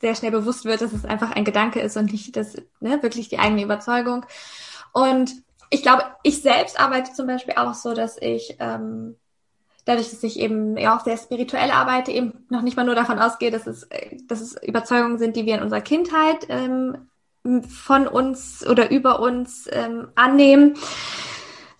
sehr 0.01 0.15
schnell 0.15 0.31
bewusst 0.31 0.65
wird, 0.65 0.81
dass 0.81 0.93
es 0.93 1.05
einfach 1.05 1.33
ein 1.33 1.45
Gedanke 1.45 1.81
ist 1.81 1.97
und 1.97 2.13
nicht 2.13 2.37
das, 2.37 2.55
ne, 2.81 3.03
wirklich 3.03 3.29
die 3.29 3.39
eigene 3.39 3.63
Überzeugung. 3.63 4.25
Und 4.93 5.33
ich 5.71 5.83
glaube, 5.83 6.05
ich 6.23 6.41
selbst 6.43 6.81
arbeite 6.81 7.13
zum 7.13 7.27
Beispiel 7.27 7.55
auch 7.57 7.75
so, 7.75 7.95
dass 7.95 8.17
ich 8.21 8.57
ähm, 8.59 9.17
dadurch, 9.89 10.11
dass 10.11 10.23
ich 10.23 10.39
eben 10.39 10.77
ja 10.77 10.97
auch 10.97 11.03
sehr 11.03 11.17
spirituell 11.17 11.71
arbeite, 11.71 12.13
eben 12.13 12.45
noch 12.51 12.61
nicht 12.61 12.77
mal 12.77 12.85
nur 12.85 12.95
davon 12.95 13.19
ausgehe, 13.19 13.51
dass 13.51 13.67
es, 13.67 13.89
dass 14.27 14.43
es 14.43 14.63
Überzeugungen 14.63 15.19
sind, 15.19 15.35
die 15.35 15.47
wir 15.47 15.55
in 15.57 15.63
unserer 15.63 15.81
Kindheit 15.81 16.47
ähm, 16.51 17.09
von 17.67 18.07
uns 18.07 18.67
oder 18.67 18.91
über 18.91 19.21
uns 19.21 19.67
ähm, 19.73 20.09
annehmen, 20.15 20.75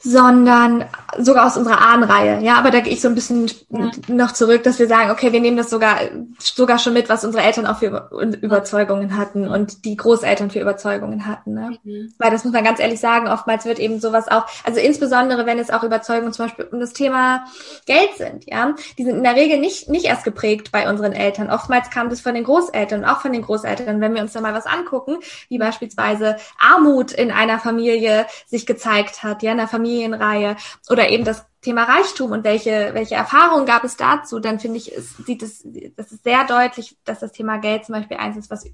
sondern 0.01 0.85
sogar 1.19 1.47
aus 1.47 1.57
unserer 1.57 1.81
Ahnenreihe. 1.81 2.41
Ja, 2.43 2.55
aber 2.55 2.71
da 2.71 2.81
gehe 2.81 2.93
ich 2.93 3.01
so 3.01 3.09
ein 3.09 3.17
bisschen 3.17 3.51
ja. 3.71 3.91
noch 4.07 4.33
zurück, 4.33 4.63
dass 4.63 4.79
wir 4.79 4.87
sagen, 4.87 5.11
okay, 5.11 5.33
wir 5.33 5.41
nehmen 5.41 5.57
das 5.57 5.71
sogar, 5.71 5.99
sogar 6.39 6.79
schon 6.79 6.93
mit, 6.93 7.09
was 7.09 7.25
unsere 7.25 7.43
Eltern 7.43 7.67
auch 7.67 7.79
für 7.79 8.09
Überzeugungen 8.41 9.17
hatten 9.17 9.49
und 9.49 9.85
die 9.85 9.97
Großeltern 9.97 10.51
für 10.51 10.61
Überzeugungen 10.61 11.27
hatten. 11.27 11.55
Ne? 11.55 11.79
Mhm. 11.83 12.13
Weil 12.19 12.31
das 12.31 12.45
muss 12.45 12.53
man 12.53 12.63
ganz 12.63 12.79
ehrlich 12.79 13.01
sagen, 13.01 13.27
oftmals 13.27 13.65
wird 13.65 13.81
eben 13.81 13.99
sowas 13.99 14.29
auch, 14.29 14.47
also 14.65 14.79
insbesondere 14.79 15.47
wenn 15.47 15.59
es 15.59 15.71
auch 15.71 15.83
Überzeugungen 15.83 16.33
zum 16.33 16.47
Beispiel 16.47 16.69
um 16.71 16.79
das 16.79 16.93
Thema 16.93 17.47
Geld 17.87 18.11
sind, 18.17 18.45
ja, 18.47 18.75
die 18.99 19.05
sind 19.05 19.17
in 19.17 19.25
der 19.25 19.35
Regel 19.35 19.59
nicht, 19.59 19.89
nicht 19.89 20.05
erst 20.05 20.25
geprägt 20.25 20.71
bei 20.71 20.89
unseren 20.89 21.13
Eltern. 21.13 21.51
Oftmals 21.51 21.91
kam 21.91 22.09
das 22.09 22.21
von 22.21 22.35
den 22.35 22.45
Großeltern 22.45 23.01
und 23.01 23.07
auch 23.07 23.21
von 23.21 23.33
den 23.33 23.43
Großeltern. 23.43 24.01
Wenn 24.01 24.15
wir 24.15 24.23
uns 24.23 24.33
da 24.33 24.41
mal 24.41 24.55
was 24.55 24.67
angucken, 24.67 25.17
wie 25.49 25.59
beispielsweise 25.59 26.37
Armut 26.61 27.11
in 27.11 27.33
einer 27.33 27.59
Familie 27.59 28.27
sich 28.47 28.65
gezeigt 28.65 29.25
hat, 29.25 29.43
ja, 29.43 29.51
in 29.51 29.59
einer 29.59 29.69
Familie 29.69 29.88
Familienreihe 29.89 30.57
oder 30.91 31.09
eben 31.09 31.25
das 31.25 31.47
Thema 31.61 31.85
Reichtum 31.85 32.33
und 32.33 32.45
welche, 32.45 32.91
welche 32.93 33.17
Erfahrungen 33.17 33.67
gab 33.67 33.85
es 33.85 33.97
dazu, 33.97 34.39
dann 34.39 34.61
finde 34.61 34.79
ich, 34.79 34.95
es 34.95 35.17
sieht 35.17 35.43
es, 35.43 35.67
das 35.97 36.13
ist 36.13 36.25
sehr 36.25 36.45
deutlich, 36.47 36.97
dass 37.05 37.21
das 37.21 37.33
Thema 37.33 37.59
Geld 37.59 37.85
zum 37.85 37.95
Beispiel 37.95 38.17
eins 38.17 38.37
ist, 38.37 38.51
was 38.51 38.67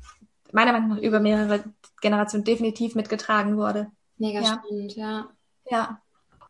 meiner 0.52 0.72
Meinung 0.72 0.90
nach 0.90 0.98
über 0.98 1.20
mehrere 1.20 1.64
Generationen 2.00 2.44
definitiv 2.44 2.94
mitgetragen 2.94 3.56
wurde. 3.56 3.90
Mega 4.18 4.40
ja. 4.40 4.46
spannend, 4.46 4.96
ja. 4.96 5.28
Ja. 5.70 6.00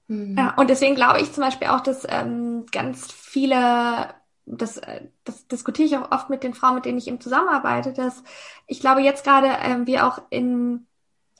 Mhm. 0.08 0.36
Ja, 0.36 0.54
und 0.56 0.68
deswegen 0.68 0.96
glaube 0.96 1.20
ich 1.20 1.32
zum 1.32 1.44
Beispiel 1.44 1.68
auch, 1.68 1.80
dass 1.80 2.06
ähm, 2.08 2.66
ganz 2.72 3.10
viele, 3.12 4.14
das, 4.44 4.80
das 5.22 5.46
diskutiere 5.46 5.86
ich 5.86 5.96
auch 5.96 6.10
oft 6.10 6.30
mit 6.30 6.42
den 6.42 6.54
Frauen, 6.54 6.74
mit 6.74 6.84
denen 6.84 6.98
ich 6.98 7.06
eben 7.06 7.20
zusammenarbeite, 7.20 7.92
dass 7.92 8.22
ich 8.66 8.80
glaube 8.80 9.02
jetzt 9.02 9.24
gerade 9.24 9.48
ähm, 9.62 9.86
wir 9.86 10.06
auch 10.06 10.20
in 10.30 10.86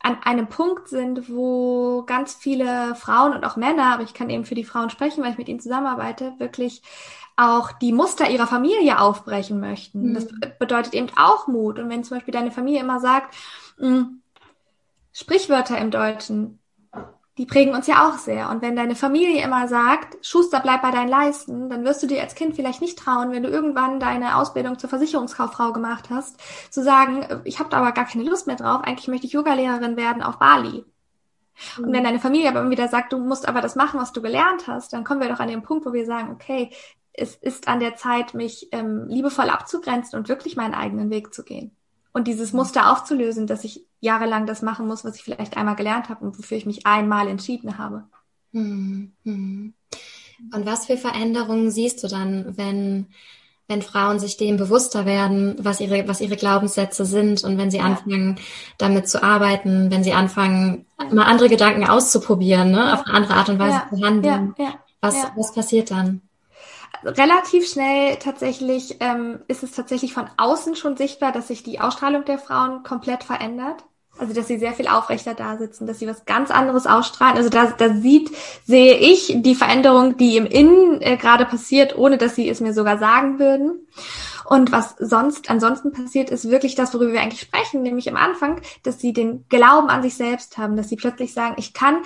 an 0.04 0.22
einem 0.22 0.48
Punkt 0.48 0.88
sind, 0.88 1.30
wo 1.30 2.02
ganz 2.02 2.34
viele 2.34 2.94
Frauen 2.94 3.32
und 3.32 3.44
auch 3.44 3.56
Männer, 3.56 3.94
aber 3.94 4.02
ich 4.02 4.12
kann 4.12 4.28
eben 4.28 4.44
für 4.44 4.54
die 4.54 4.64
Frauen 4.64 4.90
sprechen, 4.90 5.24
weil 5.24 5.32
ich 5.32 5.38
mit 5.38 5.48
ihnen 5.48 5.60
zusammenarbeite, 5.60 6.34
wirklich 6.38 6.82
auch 7.36 7.72
die 7.72 7.92
Muster 7.92 8.28
ihrer 8.28 8.46
Familie 8.46 9.00
aufbrechen 9.00 9.58
möchten. 9.60 10.10
Mhm. 10.10 10.14
Das 10.14 10.26
bedeutet 10.58 10.92
eben 10.92 11.08
auch 11.16 11.46
Mut. 11.46 11.78
Und 11.78 11.88
wenn 11.88 12.04
zum 12.04 12.18
Beispiel 12.18 12.32
deine 12.32 12.50
Familie 12.50 12.80
immer 12.80 13.00
sagt, 13.00 13.34
mh, 13.78 13.88
hm, 13.88 14.22
Sprichwörter 15.12 15.78
im 15.78 15.90
Deutschen, 15.90 16.58
die 17.36 17.46
prägen 17.46 17.74
uns 17.74 17.88
ja 17.88 18.08
auch 18.08 18.18
sehr. 18.18 18.48
Und 18.50 18.62
wenn 18.62 18.76
deine 18.76 18.94
Familie 18.94 19.42
immer 19.42 19.66
sagt, 19.66 20.24
Schuster, 20.24 20.60
bleib 20.60 20.82
bei 20.82 20.92
deinen 20.92 21.08
Leisten, 21.08 21.68
dann 21.68 21.84
wirst 21.84 22.02
du 22.02 22.06
dir 22.06 22.22
als 22.22 22.36
Kind 22.36 22.54
vielleicht 22.54 22.80
nicht 22.80 22.98
trauen, 22.98 23.32
wenn 23.32 23.42
du 23.42 23.48
irgendwann 23.48 23.98
deine 23.98 24.36
Ausbildung 24.36 24.78
zur 24.78 24.88
Versicherungskauffrau 24.88 25.72
gemacht 25.72 26.10
hast, 26.10 26.36
zu 26.72 26.82
sagen, 26.82 27.26
ich 27.44 27.58
habe 27.58 27.70
da 27.70 27.78
aber 27.78 27.92
gar 27.92 28.04
keine 28.04 28.24
Lust 28.24 28.46
mehr 28.46 28.56
drauf, 28.56 28.82
eigentlich 28.84 29.08
möchte 29.08 29.26
ich 29.26 29.32
Yogalehrerin 29.32 29.96
werden 29.96 30.22
auf 30.22 30.38
Bali. 30.38 30.84
Mhm. 31.78 31.84
Und 31.84 31.92
wenn 31.92 32.04
deine 32.04 32.20
Familie 32.20 32.48
aber 32.48 32.60
immer 32.60 32.70
wieder 32.70 32.86
sagt, 32.86 33.12
du 33.12 33.18
musst 33.18 33.48
aber 33.48 33.60
das 33.60 33.74
machen, 33.74 33.98
was 33.98 34.12
du 34.12 34.22
gelernt 34.22 34.68
hast, 34.68 34.92
dann 34.92 35.02
kommen 35.02 35.20
wir 35.20 35.28
doch 35.28 35.40
an 35.40 35.48
den 35.48 35.62
Punkt, 35.62 35.86
wo 35.86 35.92
wir 35.92 36.06
sagen, 36.06 36.30
okay, 36.30 36.70
es 37.12 37.34
ist 37.34 37.66
an 37.66 37.80
der 37.80 37.96
Zeit, 37.96 38.34
mich 38.34 38.68
ähm, 38.70 39.06
liebevoll 39.08 39.50
abzugrenzen 39.50 40.18
und 40.18 40.28
wirklich 40.28 40.56
meinen 40.56 40.74
eigenen 40.74 41.10
Weg 41.10 41.34
zu 41.34 41.42
gehen 41.42 41.76
und 42.14 42.28
dieses 42.28 42.52
Muster 42.52 42.90
aufzulösen, 42.90 43.46
dass 43.46 43.64
ich 43.64 43.84
jahrelang 44.00 44.46
das 44.46 44.62
machen 44.62 44.86
muss, 44.86 45.04
was 45.04 45.16
ich 45.16 45.22
vielleicht 45.22 45.56
einmal 45.56 45.74
gelernt 45.74 46.08
habe 46.08 46.24
und 46.24 46.38
wofür 46.38 46.56
ich 46.56 46.64
mich 46.64 46.86
einmal 46.86 47.28
entschieden 47.28 47.76
habe. 47.76 48.04
Hm, 48.52 49.12
hm. 49.24 49.74
Und 50.54 50.66
was 50.66 50.86
für 50.86 50.96
Veränderungen 50.96 51.70
siehst 51.70 52.02
du 52.02 52.08
dann, 52.08 52.56
wenn, 52.56 53.08
wenn 53.66 53.82
Frauen 53.82 54.20
sich 54.20 54.36
dem 54.36 54.56
bewusster 54.56 55.06
werden, 55.06 55.56
was 55.58 55.80
ihre, 55.80 56.06
was 56.06 56.20
ihre 56.20 56.36
Glaubenssätze 56.36 57.04
sind 57.04 57.42
und 57.42 57.58
wenn 57.58 57.72
sie 57.72 57.78
ja. 57.78 57.84
anfangen, 57.84 58.36
damit 58.78 59.08
zu 59.08 59.22
arbeiten, 59.22 59.90
wenn 59.90 60.04
sie 60.04 60.12
anfangen, 60.12 60.86
mal 61.10 61.24
andere 61.24 61.48
Gedanken 61.48 61.84
auszuprobieren, 61.84 62.70
ne, 62.70 62.78
ja. 62.78 62.94
auf 62.94 63.06
eine 63.06 63.14
andere 63.14 63.34
Art 63.34 63.48
und 63.48 63.58
Weise 63.58 63.82
zu 63.90 64.04
handeln? 64.04 64.54
Was, 65.00 65.16
was 65.36 65.52
passiert 65.52 65.90
dann? 65.90 66.22
Relativ 67.04 67.68
schnell 67.68 68.16
tatsächlich 68.16 68.96
ähm, 69.00 69.40
ist 69.48 69.62
es 69.62 69.72
tatsächlich 69.72 70.14
von 70.14 70.28
außen 70.36 70.76
schon 70.76 70.96
sichtbar, 70.96 71.32
dass 71.32 71.48
sich 71.48 71.62
die 71.62 71.80
Ausstrahlung 71.80 72.24
der 72.24 72.38
Frauen 72.38 72.82
komplett 72.82 73.24
verändert. 73.24 73.84
Also 74.16 74.32
dass 74.32 74.46
sie 74.46 74.58
sehr 74.58 74.74
viel 74.74 74.86
aufrechter 74.86 75.34
da 75.34 75.56
sitzen, 75.56 75.88
dass 75.88 75.98
sie 75.98 76.06
was 76.06 76.24
ganz 76.24 76.52
anderes 76.52 76.86
ausstrahlen. 76.86 77.36
Also 77.36 77.50
da, 77.50 77.66
da 77.76 77.94
sieht, 77.94 78.30
sehe 78.64 78.96
ich 78.96 79.34
die 79.38 79.56
Veränderung, 79.56 80.16
die 80.16 80.36
im 80.36 80.46
Innen 80.46 81.02
äh, 81.02 81.16
gerade 81.16 81.44
passiert, 81.44 81.98
ohne 81.98 82.16
dass 82.16 82.36
sie 82.36 82.48
es 82.48 82.60
mir 82.60 82.72
sogar 82.72 82.98
sagen 82.98 83.40
würden. 83.40 83.88
Und 84.44 84.70
was 84.70 84.94
sonst 84.98 85.50
ansonsten 85.50 85.90
passiert, 85.90 86.30
ist 86.30 86.48
wirklich 86.48 86.76
das, 86.76 86.94
worüber 86.94 87.12
wir 87.12 87.22
eigentlich 87.22 87.40
sprechen, 87.40 87.82
nämlich 87.82 88.08
am 88.08 88.16
Anfang, 88.16 88.60
dass 88.84 89.00
sie 89.00 89.12
den 89.12 89.48
Glauben 89.48 89.88
an 89.88 90.02
sich 90.02 90.14
selbst 90.14 90.58
haben, 90.58 90.76
dass 90.76 90.88
sie 90.88 90.96
plötzlich 90.96 91.32
sagen, 91.32 91.56
ich 91.58 91.72
kann, 91.72 92.02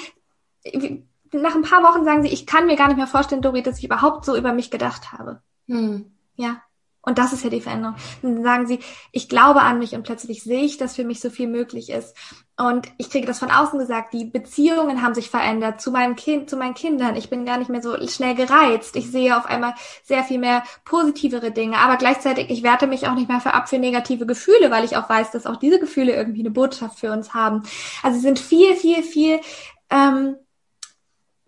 nach 1.32 1.54
ein 1.54 1.62
paar 1.62 1.82
Wochen 1.82 2.04
sagen 2.04 2.22
sie, 2.22 2.28
ich 2.28 2.46
kann 2.46 2.66
mir 2.66 2.76
gar 2.76 2.88
nicht 2.88 2.96
mehr 2.96 3.06
vorstellen, 3.06 3.42
Dori, 3.42 3.62
dass 3.62 3.78
ich 3.78 3.84
überhaupt 3.84 4.24
so 4.24 4.36
über 4.36 4.52
mich 4.52 4.70
gedacht 4.70 5.12
habe. 5.12 5.42
Hm. 5.66 6.12
Ja. 6.36 6.62
Und 7.08 7.16
das 7.16 7.32
ist 7.32 7.42
ja 7.42 7.48
die 7.48 7.62
Veränderung. 7.62 7.96
dann 8.20 8.42
sagen 8.42 8.66
sie, 8.66 8.80
ich 9.12 9.30
glaube 9.30 9.62
an 9.62 9.78
mich 9.78 9.94
und 9.94 10.02
plötzlich 10.02 10.42
sehe 10.42 10.64
ich, 10.64 10.76
dass 10.76 10.96
für 10.96 11.04
mich 11.04 11.20
so 11.20 11.30
viel 11.30 11.48
möglich 11.48 11.88
ist. 11.88 12.14
Und 12.58 12.88
ich 12.98 13.08
kriege 13.08 13.26
das 13.26 13.38
von 13.38 13.50
außen 13.50 13.78
gesagt, 13.78 14.12
die 14.12 14.26
Beziehungen 14.26 15.00
haben 15.00 15.14
sich 15.14 15.30
verändert 15.30 15.80
zu 15.80 15.90
meinem 15.90 16.16
Kind, 16.16 16.50
zu 16.50 16.56
meinen 16.56 16.74
Kindern. 16.74 17.16
Ich 17.16 17.30
bin 17.30 17.46
gar 17.46 17.56
nicht 17.56 17.70
mehr 17.70 17.80
so 17.80 17.96
schnell 18.08 18.34
gereizt. 18.34 18.94
Ich 18.96 19.10
sehe 19.10 19.38
auf 19.38 19.46
einmal 19.46 19.74
sehr 20.02 20.22
viel 20.22 20.38
mehr 20.38 20.64
positivere 20.84 21.50
Dinge. 21.50 21.78
Aber 21.78 21.96
gleichzeitig, 21.96 22.50
ich 22.50 22.62
werte 22.62 22.86
mich 22.86 23.06
auch 23.06 23.14
nicht 23.14 23.28
mehr 23.28 23.40
für 23.40 23.54
ab 23.54 23.70
für 23.70 23.78
negative 23.78 24.26
Gefühle, 24.26 24.70
weil 24.70 24.84
ich 24.84 24.96
auch 24.96 25.08
weiß, 25.08 25.30
dass 25.30 25.46
auch 25.46 25.56
diese 25.56 25.78
Gefühle 25.78 26.14
irgendwie 26.14 26.40
eine 26.40 26.50
Botschaft 26.50 26.98
für 26.98 27.12
uns 27.12 27.32
haben. 27.32 27.62
Also 28.02 28.16
sie 28.16 28.24
sind 28.24 28.38
viel, 28.38 28.74
viel, 28.74 29.02
viel 29.02 29.40
ähm, 29.88 30.36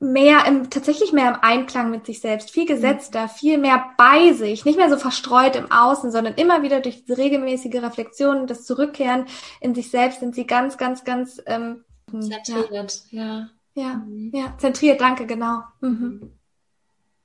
mehr 0.01 0.47
im, 0.47 0.71
tatsächlich 0.71 1.13
mehr 1.13 1.29
im 1.29 1.41
Einklang 1.43 1.91
mit 1.91 2.07
sich 2.07 2.21
selbst, 2.21 2.51
viel 2.51 2.67
gesetzter, 2.67 3.29
viel 3.29 3.59
mehr 3.59 3.91
bei 3.99 4.33
sich, 4.33 4.65
nicht 4.65 4.79
mehr 4.79 4.89
so 4.89 4.97
verstreut 4.97 5.57
im 5.57 5.71
Außen, 5.71 6.11
sondern 6.11 6.35
immer 6.35 6.63
wieder 6.63 6.81
durch 6.81 7.05
diese 7.05 7.19
regelmäßige 7.19 7.83
Reflexion 7.83 8.47
das 8.47 8.65
Zurückkehren 8.65 9.27
in 9.61 9.75
sich 9.75 9.91
selbst 9.91 10.21
sind 10.21 10.35
sie 10.35 10.47
ganz, 10.47 10.79
ganz, 10.79 11.05
ganz 11.05 11.41
ähm, 11.47 11.85
zentriert, 12.11 13.03
ja. 13.11 13.51
Ja, 13.75 13.83
ja, 13.83 13.95
mhm. 13.97 14.33
ja, 14.35 14.55
zentriert, 14.59 15.01
danke, 15.01 15.27
genau. 15.27 15.61
Mhm. 15.81 16.33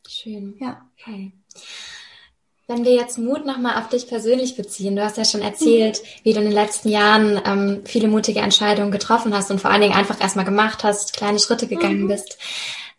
Schön. 0.07 0.55
Ja. 0.59 0.85
Okay. 0.99 1.31
Wenn 2.67 2.83
wir 2.83 2.93
jetzt 2.93 3.19
Mut 3.19 3.45
nochmal 3.45 3.77
auf 3.77 3.89
dich 3.89 4.07
persönlich 4.07 4.55
beziehen, 4.55 4.95
du 4.95 5.03
hast 5.03 5.17
ja 5.17 5.25
schon 5.25 5.43
erzählt, 5.43 6.01
mhm. 6.01 6.19
wie 6.23 6.33
du 6.33 6.39
in 6.39 6.45
den 6.45 6.53
letzten 6.53 6.89
Jahren 6.89 7.39
ähm, 7.45 7.81
viele 7.85 8.07
mutige 8.07 8.39
Entscheidungen 8.39 8.89
getroffen 8.89 9.35
hast 9.35 9.51
und 9.51 9.61
vor 9.61 9.69
allen 9.69 9.81
Dingen 9.81 9.93
einfach 9.93 10.19
erstmal 10.19 10.45
gemacht 10.45 10.83
hast, 10.83 11.15
kleine 11.15 11.37
Schritte 11.37 11.67
gegangen 11.67 12.03
mhm. 12.03 12.07
bist. 12.07 12.39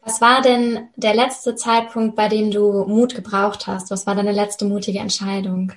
Was 0.04 0.20
war 0.20 0.40
denn 0.40 0.88
der 0.94 1.16
letzte 1.16 1.56
Zeitpunkt, 1.56 2.14
bei 2.14 2.28
dem 2.28 2.52
du 2.52 2.84
Mut 2.84 3.16
gebraucht 3.16 3.66
hast? 3.66 3.90
Was 3.90 4.06
war 4.06 4.14
deine 4.14 4.30
letzte 4.30 4.66
mutige 4.66 5.00
Entscheidung? 5.00 5.72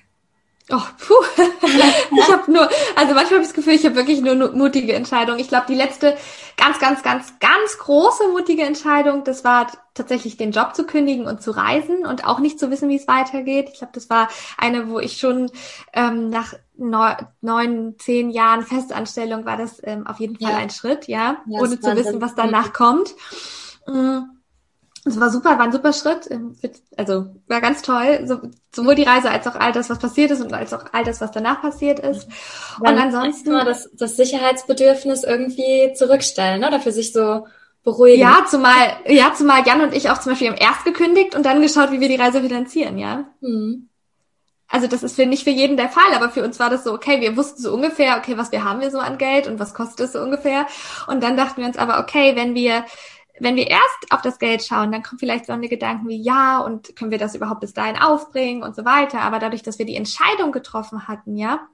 Oh, 0.71 0.81
puh. 0.99 1.15
ich 2.15 2.31
habe 2.31 2.51
nur, 2.51 2.69
also 2.95 3.15
manchmal 3.15 3.25
habe 3.25 3.41
ich 3.41 3.47
das 3.47 3.53
Gefühl, 3.53 3.73
ich 3.73 3.85
habe 3.85 3.95
wirklich 3.95 4.21
nur 4.21 4.51
mutige 4.51 4.93
Entscheidungen. 4.93 5.39
Ich 5.39 5.47
glaube, 5.47 5.65
die 5.67 5.73
letzte 5.73 6.15
ganz, 6.59 6.79
ganz, 6.79 7.01
ganz, 7.01 7.39
ganz 7.39 7.77
große 7.79 8.27
mutige 8.29 8.63
Entscheidung, 8.63 9.23
das 9.23 9.43
war 9.43 9.67
tatsächlich 9.93 10.37
den 10.37 10.51
Job 10.51 10.75
zu 10.75 10.85
kündigen 10.85 11.25
und 11.25 11.41
zu 11.41 11.51
reisen 11.51 12.05
und 12.05 12.25
auch 12.25 12.39
nicht 12.39 12.59
zu 12.59 12.69
wissen, 12.69 12.89
wie 12.89 12.97
es 12.97 13.07
weitergeht. 13.07 13.69
Ich 13.71 13.79
glaube, 13.79 13.93
das 13.93 14.09
war 14.09 14.29
eine, 14.57 14.89
wo 14.89 14.99
ich 14.99 15.17
schon 15.17 15.51
ähm, 15.93 16.29
nach 16.29 16.53
neun, 16.75 17.95
zehn 17.97 18.29
Jahren 18.29 18.63
Festanstellung 18.63 19.45
war 19.45 19.57
das 19.57 19.81
ähm, 19.83 20.05
auf 20.05 20.19
jeden 20.19 20.37
Fall 20.37 20.51
ja. 20.51 20.57
ein 20.57 20.69
Schritt, 20.69 21.07
ja, 21.07 21.37
ja 21.47 21.59
ohne 21.59 21.79
zu 21.79 21.95
wissen, 21.95 22.21
was 22.21 22.35
danach 22.35 22.73
kommt. 22.73 23.13
Mhm. 23.87 24.38
Es 25.09 25.19
war 25.19 25.29
super, 25.29 25.51
war 25.51 25.61
ein 25.61 25.71
super 25.71 25.93
Schritt. 25.93 26.29
Ähm, 26.31 26.55
also 26.97 27.27
war 27.47 27.61
ganz 27.61 27.81
toll. 27.81 28.25
So, 28.25 28.39
sowohl 28.73 28.95
die 28.95 29.03
Reise 29.03 29.29
als 29.29 29.47
auch 29.47 29.55
all 29.55 29.71
das, 29.71 29.89
was 29.89 29.99
passiert 29.99 30.31
ist 30.31 30.41
und 30.41 30.53
als 30.53 30.73
auch 30.73 30.85
all 30.93 31.03
das, 31.03 31.21
was 31.21 31.31
danach 31.31 31.61
passiert 31.61 31.99
ist. 31.99 32.27
Dann 32.81 32.95
und 32.95 33.01
ansonsten. 33.01 33.51
Mal 33.51 33.65
das, 33.65 33.89
das 33.93 34.15
Sicherheitsbedürfnis 34.15 35.23
irgendwie 35.23 35.93
zurückstellen, 35.95 36.63
oder? 36.63 36.79
Für 36.79 36.91
sich 36.91 37.11
so 37.11 37.45
beruhigen. 37.83 38.21
Ja, 38.21 38.45
zumal, 38.49 38.97
ja, 39.07 39.33
zumal 39.33 39.65
Jan 39.65 39.81
und 39.81 39.93
ich 39.93 40.09
auch 40.09 40.19
zum 40.19 40.31
Beispiel 40.31 40.49
haben 40.49 40.57
erst 40.57 40.85
gekündigt 40.85 41.35
und 41.35 41.45
dann 41.45 41.61
geschaut, 41.61 41.91
wie 41.91 41.99
wir 41.99 42.09
die 42.09 42.15
Reise 42.15 42.41
finanzieren, 42.41 42.97
ja. 42.97 43.25
Mhm. 43.41 43.89
Also 44.71 44.85
das 44.85 45.01
ist 45.01 45.15
für 45.15 45.25
nicht 45.25 45.43
für 45.43 45.49
jeden 45.49 45.77
der 45.77 45.89
Fall, 45.89 46.13
aber 46.13 46.29
für 46.29 46.43
uns 46.43 46.59
war 46.59 46.69
das 46.69 46.83
so, 46.83 46.93
okay, 46.93 47.21
wir 47.21 47.35
wussten 47.35 47.61
so 47.61 47.73
ungefähr, 47.73 48.17
okay, 48.17 48.37
was 48.37 48.51
wir 48.51 48.63
haben 48.63 48.81
wir 48.81 48.91
so 48.91 48.99
an 48.99 49.17
Geld 49.17 49.47
und 49.47 49.59
was 49.59 49.73
kostet 49.73 50.01
es 50.01 50.11
so 50.11 50.19
ungefähr. 50.19 50.67
Und 51.07 51.23
dann 51.23 51.35
dachten 51.37 51.61
wir 51.61 51.67
uns 51.67 51.77
aber, 51.77 51.99
okay, 51.99 52.35
wenn 52.35 52.53
wir 52.53 52.85
wenn 53.39 53.55
wir 53.55 53.67
erst 53.67 54.11
auf 54.11 54.21
das 54.21 54.39
Geld 54.39 54.63
schauen, 54.63 54.91
dann 54.91 55.03
kommen 55.03 55.19
vielleicht 55.19 55.45
so 55.45 55.53
eine 55.53 55.69
Gedanken 55.69 56.07
wie, 56.07 56.21
ja, 56.21 56.59
und 56.59 56.95
können 56.95 57.11
wir 57.11 57.17
das 57.17 57.35
überhaupt 57.35 57.61
bis 57.61 57.73
dahin 57.73 57.97
aufbringen 57.97 58.63
und 58.63 58.75
so 58.75 58.85
weiter. 58.85 59.21
Aber 59.21 59.39
dadurch, 59.39 59.63
dass 59.63 59.79
wir 59.79 59.85
die 59.85 59.95
Entscheidung 59.95 60.51
getroffen 60.51 61.07
hatten, 61.07 61.35
ja, 61.35 61.67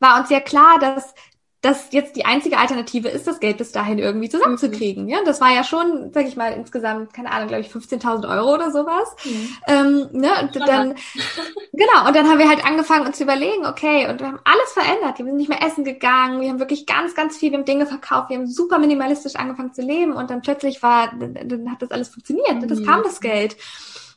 war 0.00 0.20
uns 0.20 0.30
ja 0.30 0.40
klar, 0.40 0.78
dass 0.78 1.14
dass 1.60 1.88
jetzt 1.90 2.14
die 2.14 2.24
einzige 2.24 2.56
Alternative 2.58 3.08
ist, 3.08 3.26
das 3.26 3.40
Geld 3.40 3.58
bis 3.58 3.72
dahin 3.72 3.98
irgendwie 3.98 4.28
zusammenzukriegen. 4.28 5.04
Mhm. 5.04 5.08
Ja, 5.08 5.18
das 5.24 5.40
war 5.40 5.52
ja 5.52 5.64
schon, 5.64 6.12
sag 6.12 6.26
ich 6.26 6.36
mal, 6.36 6.52
insgesamt, 6.52 7.12
keine 7.12 7.32
Ahnung, 7.32 7.48
glaube 7.48 7.62
ich, 7.62 7.68
15.000 7.68 8.28
Euro 8.28 8.54
oder 8.54 8.70
sowas. 8.70 9.16
Mhm. 9.24 9.56
Ähm, 9.66 10.08
ne, 10.12 10.30
und 10.40 10.56
dann, 10.68 10.94
genau, 11.72 12.06
und 12.06 12.14
dann 12.14 12.28
haben 12.28 12.38
wir 12.38 12.48
halt 12.48 12.64
angefangen, 12.64 13.06
uns 13.06 13.16
zu 13.16 13.24
überlegen, 13.24 13.66
okay, 13.66 14.08
und 14.08 14.20
wir 14.20 14.28
haben 14.28 14.38
alles 14.44 14.72
verändert. 14.72 15.18
Wir 15.18 15.24
sind 15.24 15.36
nicht 15.36 15.48
mehr 15.48 15.62
essen 15.62 15.82
gegangen, 15.82 16.40
wir 16.40 16.48
haben 16.48 16.60
wirklich 16.60 16.86
ganz, 16.86 17.16
ganz 17.16 17.36
viel, 17.36 17.50
wir 17.50 17.58
haben 17.58 17.64
Dinge 17.64 17.86
verkauft, 17.86 18.30
wir 18.30 18.36
haben 18.36 18.46
super 18.46 18.78
minimalistisch 18.78 19.34
angefangen 19.34 19.74
zu 19.74 19.82
leben 19.82 20.12
und 20.12 20.30
dann 20.30 20.42
plötzlich 20.42 20.80
war, 20.84 21.12
dann 21.18 21.70
hat 21.72 21.82
das 21.82 21.90
alles 21.90 22.08
funktioniert, 22.10 22.54
mhm. 22.54 22.68
das 22.68 22.84
kam 22.84 23.02
das 23.02 23.20
Geld. 23.20 23.56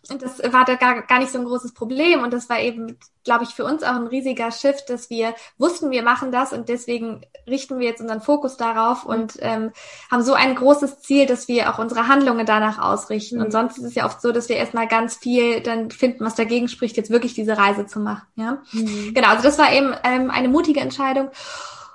Und 0.09 0.23
das 0.23 0.39
war 0.39 0.65
da 0.65 0.75
gar, 0.75 1.03
gar 1.03 1.19
nicht 1.19 1.31
so 1.31 1.37
ein 1.37 1.45
großes 1.45 1.73
Problem. 1.73 2.23
Und 2.23 2.33
das 2.33 2.49
war 2.49 2.59
eben, 2.59 2.97
glaube 3.23 3.43
ich, 3.43 3.51
für 3.51 3.63
uns 3.63 3.83
auch 3.83 3.95
ein 3.95 4.07
riesiger 4.07 4.51
Shift, 4.51 4.89
dass 4.89 5.11
wir 5.11 5.35
wussten, 5.59 5.91
wir 5.91 6.01
machen 6.01 6.31
das 6.31 6.53
und 6.53 6.69
deswegen 6.69 7.21
richten 7.47 7.77
wir 7.77 7.87
jetzt 7.87 8.01
unseren 8.01 8.21
Fokus 8.21 8.57
darauf 8.57 9.03
mhm. 9.03 9.09
und 9.11 9.33
ähm, 9.39 9.71
haben 10.09 10.23
so 10.23 10.33
ein 10.33 10.55
großes 10.55 11.01
Ziel, 11.01 11.27
dass 11.27 11.47
wir 11.47 11.71
auch 11.71 11.77
unsere 11.77 12.07
Handlungen 12.07 12.47
danach 12.47 12.79
ausrichten. 12.79 13.37
Mhm. 13.37 13.45
Und 13.45 13.51
sonst 13.51 13.77
ist 13.77 13.83
es 13.83 13.95
ja 13.95 14.05
oft 14.05 14.21
so, 14.21 14.31
dass 14.31 14.49
wir 14.49 14.55
erstmal 14.55 14.87
ganz 14.87 15.17
viel 15.17 15.61
dann 15.61 15.91
finden, 15.91 16.25
was 16.25 16.33
dagegen 16.33 16.67
spricht, 16.67 16.97
jetzt 16.97 17.11
wirklich 17.11 17.35
diese 17.35 17.57
Reise 17.57 17.85
zu 17.85 17.99
machen. 17.99 18.25
Ja, 18.35 18.63
mhm. 18.71 19.13
genau. 19.13 19.29
Also 19.29 19.43
das 19.43 19.59
war 19.59 19.71
eben 19.71 19.93
ähm, 20.03 20.31
eine 20.31 20.49
mutige 20.49 20.79
Entscheidung. 20.79 21.29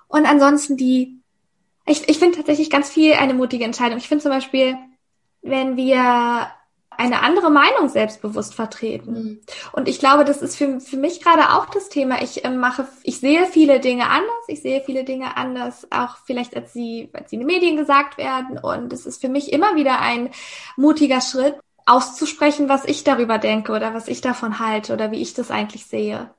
Und 0.07 0.27
ansonsten 0.27 0.77
die, 0.77 1.19
ich, 1.87 2.09
ich 2.09 2.19
finde 2.19 2.37
tatsächlich 2.37 2.71
ganz 2.71 2.89
viel 2.89 3.15
eine 3.15 3.35
mutige 3.35 3.65
Entscheidung. 3.65 3.99
Ich 3.99 4.07
finde 4.07 4.23
zum 4.23 4.31
Beispiel, 4.31 4.77
wenn 5.43 5.77
wir 5.77 6.47
eine 6.99 7.23
andere 7.23 7.51
Meinung 7.51 7.89
selbstbewusst 7.89 8.55
vertreten. 8.55 9.13
Mhm. 9.13 9.41
Und 9.73 9.89
ich 9.89 9.99
glaube, 9.99 10.25
das 10.25 10.43
ist 10.43 10.57
für, 10.57 10.81
für 10.81 10.97
mich 10.97 11.23
gerade 11.23 11.55
auch 11.55 11.67
das 11.67 11.89
Thema. 11.89 12.23
Ich 12.23 12.45
äh, 12.45 12.51
mache, 12.51 12.87
ich 13.03 13.21
sehe 13.21 13.47
viele 13.47 13.81
Dinge 13.81 14.09
anders. 14.09 14.45
Ich 14.49 14.63
sehe 14.63 14.83
viele 14.85 15.05
Dinge 15.05 15.37
anders, 15.37 15.87
auch 15.91 16.17
vielleicht 16.25 16.57
als 16.57 16.73
sie, 16.73 17.11
als 17.13 17.31
sie 17.31 17.37
in 17.37 17.41
den 17.41 17.47
Medien 17.47 17.77
gesagt 17.77 18.19
werden. 18.19 18.59
Und 18.59 18.93
es 18.93 19.07
ist 19.07 19.21
für 19.21 19.29
mich 19.29 19.53
immer 19.53 19.77
wieder 19.77 20.01
ein 20.01 20.31
mutiger 20.77 21.21
Schritt, 21.21 21.57
auszusprechen, 21.89 22.69
was 22.69 22.85
ich 22.85 23.05
darüber 23.05 23.39
denke 23.39 23.71
oder 23.71 23.95
was 23.95 24.09
ich 24.09 24.21
davon 24.21 24.59
halte 24.59 24.93
oder 24.93 25.13
wie 25.13 25.23
ich 25.23 25.35
das 25.35 25.53
eigentlich 25.53 25.87
sehe. 25.87 26.31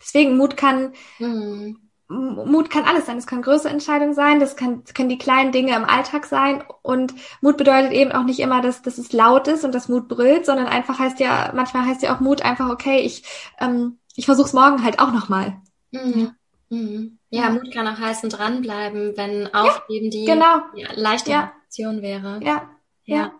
Deswegen 0.00 0.36
Mut 0.36 0.56
kann, 0.56 0.92
mhm 1.20 1.87
Mut 2.08 2.70
kann 2.70 2.84
alles 2.84 3.06
sein. 3.06 3.18
Es 3.18 3.26
kann 3.26 3.42
größere 3.42 3.70
Entscheidungen 3.70 4.14
sein, 4.14 4.40
das 4.40 4.56
kann, 4.56 4.82
können 4.94 5.10
die 5.10 5.18
kleinen 5.18 5.52
Dinge 5.52 5.76
im 5.76 5.84
Alltag 5.84 6.24
sein. 6.24 6.64
Und 6.82 7.14
Mut 7.42 7.58
bedeutet 7.58 7.92
eben 7.92 8.12
auch 8.12 8.24
nicht 8.24 8.40
immer, 8.40 8.62
dass, 8.62 8.80
dass 8.82 8.96
es 8.96 9.12
laut 9.12 9.46
ist 9.46 9.64
und 9.64 9.74
dass 9.74 9.88
Mut 9.88 10.08
brüllt, 10.08 10.46
sondern 10.46 10.66
einfach 10.66 10.98
heißt 10.98 11.20
ja, 11.20 11.52
manchmal 11.54 11.84
heißt 11.86 12.02
ja 12.02 12.14
auch 12.14 12.20
Mut 12.20 12.42
einfach, 12.42 12.70
okay, 12.70 13.00
ich, 13.00 13.24
ähm, 13.60 13.98
ich 14.16 14.24
versuch's 14.24 14.54
morgen 14.54 14.82
halt 14.82 15.00
auch 15.00 15.12
nochmal. 15.12 15.60
Mhm. 15.90 16.32
Mhm. 16.70 17.18
Ja, 17.30 17.50
Mut 17.50 17.72
kann 17.72 17.86
auch 17.86 17.98
heißen 17.98 18.30
dranbleiben, 18.30 19.16
wenn 19.16 19.52
Aufgeben 19.54 20.06
ja, 20.06 20.10
die 20.10 20.24
genau. 20.24 20.94
leichte 20.94 21.30
ja. 21.30 21.52
Option 21.64 22.00
wäre. 22.00 22.40
Ja. 22.42 22.70
ja. 23.04 23.16
ja. 23.16 23.32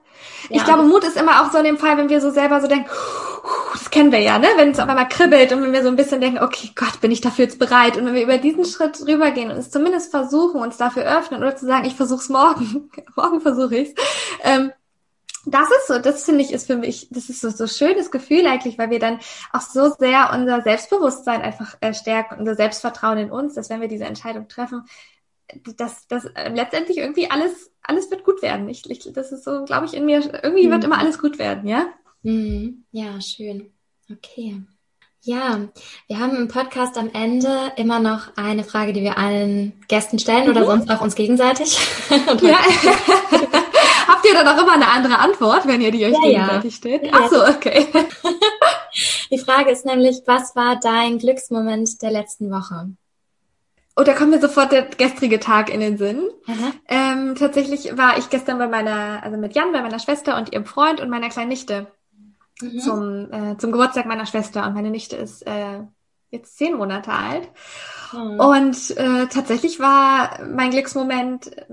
Ich 0.50 0.64
glaube, 0.64 0.82
Mut 0.84 1.04
ist 1.04 1.16
immer 1.16 1.42
auch 1.42 1.52
so 1.52 1.58
in 1.58 1.64
dem 1.64 1.78
Fall, 1.78 1.96
wenn 1.96 2.08
wir 2.08 2.20
so 2.20 2.30
selber 2.30 2.60
so 2.60 2.68
denken, 2.68 2.88
das 3.72 3.90
kennen 3.90 4.12
wir 4.12 4.20
ja, 4.20 4.38
ne? 4.38 4.48
Wenn 4.56 4.70
es 4.70 4.78
auf 4.78 4.88
einmal 4.88 5.08
kribbelt 5.08 5.52
und 5.52 5.62
wenn 5.62 5.72
wir 5.72 5.82
so 5.82 5.88
ein 5.88 5.96
bisschen 5.96 6.20
denken, 6.20 6.42
okay, 6.42 6.70
Gott, 6.74 7.00
bin 7.00 7.10
ich 7.10 7.20
dafür 7.20 7.44
jetzt 7.44 7.58
bereit? 7.58 7.96
Und 7.96 8.06
wenn 8.06 8.14
wir 8.14 8.22
über 8.22 8.38
diesen 8.38 8.64
Schritt 8.64 9.00
rübergehen 9.06 9.50
und 9.50 9.58
es 9.58 9.70
zumindest 9.70 10.10
versuchen, 10.10 10.60
uns 10.60 10.76
dafür 10.76 11.04
öffnen 11.04 11.40
oder 11.40 11.56
zu 11.56 11.66
sagen, 11.66 11.86
ich 11.86 11.94
versuch's 11.94 12.28
morgen, 12.28 12.90
morgen 13.16 13.40
versuche 13.40 13.76
ich's. 13.76 13.94
Ähm, 14.42 14.72
das 15.46 15.70
ist 15.70 15.86
so, 15.86 15.98
das 15.98 16.24
finde 16.24 16.42
ich 16.42 16.52
ist 16.52 16.66
für 16.66 16.76
mich, 16.76 17.08
das 17.10 17.30
ist 17.30 17.40
so 17.40 17.50
so 17.50 17.66
schönes 17.66 18.10
Gefühl 18.10 18.46
eigentlich, 18.46 18.78
weil 18.78 18.90
wir 18.90 18.98
dann 18.98 19.18
auch 19.52 19.60
so 19.60 19.90
sehr 19.98 20.30
unser 20.34 20.62
Selbstbewusstsein 20.62 21.42
einfach 21.42 21.76
äh, 21.80 21.94
stärken, 21.94 22.38
unser 22.38 22.54
Selbstvertrauen 22.54 23.18
in 23.18 23.30
uns, 23.30 23.54
dass 23.54 23.70
wenn 23.70 23.80
wir 23.80 23.88
diese 23.88 24.04
Entscheidung 24.04 24.48
treffen, 24.48 24.84
dass, 25.76 26.06
dass 26.08 26.26
äh, 26.26 26.50
letztendlich 26.50 26.98
irgendwie 26.98 27.30
alles, 27.30 27.70
alles 27.88 28.10
wird 28.10 28.24
gut 28.24 28.42
werden. 28.42 28.68
Ich, 28.68 28.88
ich, 28.88 29.12
das 29.12 29.32
ist 29.32 29.44
so, 29.44 29.64
glaube 29.64 29.86
ich, 29.86 29.94
in 29.94 30.06
mir, 30.06 30.20
irgendwie 30.42 30.66
mhm. 30.66 30.72
wird 30.72 30.84
immer 30.84 30.98
alles 30.98 31.18
gut 31.18 31.38
werden, 31.38 31.66
ja? 31.68 31.86
Mhm. 32.22 32.84
Ja, 32.92 33.20
schön. 33.20 33.72
Okay. 34.10 34.62
Ja, 35.22 35.68
wir 36.06 36.20
haben 36.20 36.36
im 36.36 36.48
Podcast 36.48 36.96
am 36.96 37.10
Ende 37.12 37.72
immer 37.76 37.98
noch 37.98 38.36
eine 38.36 38.62
Frage, 38.62 38.92
die 38.92 39.02
wir 39.02 39.18
allen 39.18 39.72
Gästen 39.88 40.18
stellen 40.18 40.44
mhm. 40.44 40.50
oder 40.50 40.66
sonst 40.66 40.90
auch 40.90 41.00
uns 41.00 41.14
gegenseitig. 41.14 41.76
ja. 42.10 42.58
Habt 44.08 44.24
ihr 44.24 44.32
dann 44.32 44.48
auch 44.48 44.62
immer 44.62 44.74
eine 44.74 44.88
andere 44.88 45.18
Antwort, 45.18 45.66
wenn 45.66 45.80
ihr 45.80 45.90
die 45.90 46.04
euch 46.04 46.12
ja, 46.12 46.20
gegenseitig 46.20 46.72
ja. 46.72 46.78
stellt? 46.78 47.10
Ach 47.12 47.28
so, 47.28 47.44
okay. 47.44 47.86
Die 49.30 49.38
Frage 49.38 49.70
ist 49.70 49.84
nämlich, 49.84 50.22
was 50.26 50.56
war 50.56 50.80
dein 50.80 51.18
Glücksmoment 51.18 52.00
der 52.00 52.10
letzten 52.10 52.50
Woche? 52.50 52.90
Oh, 53.98 54.04
da 54.04 54.14
kommt 54.14 54.30
mir 54.30 54.40
sofort 54.40 54.70
der 54.70 54.82
gestrige 54.82 55.40
Tag 55.40 55.74
in 55.74 55.80
den 55.80 55.98
Sinn. 55.98 56.30
Ähm, 56.88 57.34
tatsächlich 57.34 57.98
war 57.98 58.16
ich 58.16 58.30
gestern 58.30 58.58
bei 58.58 58.68
meiner, 58.68 59.24
also 59.24 59.36
mit 59.36 59.56
Jan, 59.56 59.72
bei 59.72 59.82
meiner 59.82 59.98
Schwester 59.98 60.36
und 60.36 60.52
ihrem 60.52 60.66
Freund 60.66 61.00
und 61.00 61.10
meiner 61.10 61.28
kleinen 61.30 61.48
Nichte 61.48 61.88
mhm. 62.60 62.78
zum, 62.78 63.32
äh, 63.32 63.56
zum 63.58 63.72
Geburtstag 63.72 64.06
meiner 64.06 64.26
Schwester. 64.26 64.64
Und 64.64 64.74
meine 64.74 64.90
Nichte 64.90 65.16
ist 65.16 65.44
äh, 65.48 65.80
jetzt 66.30 66.56
zehn 66.56 66.76
Monate 66.76 67.10
alt. 67.10 67.48
Mhm. 68.12 68.38
Und 68.38 68.96
äh, 68.96 69.26
tatsächlich 69.26 69.80
war 69.80 70.44
mein 70.46 70.70
Glücksmoment, 70.70 71.48
äh, 71.56 71.64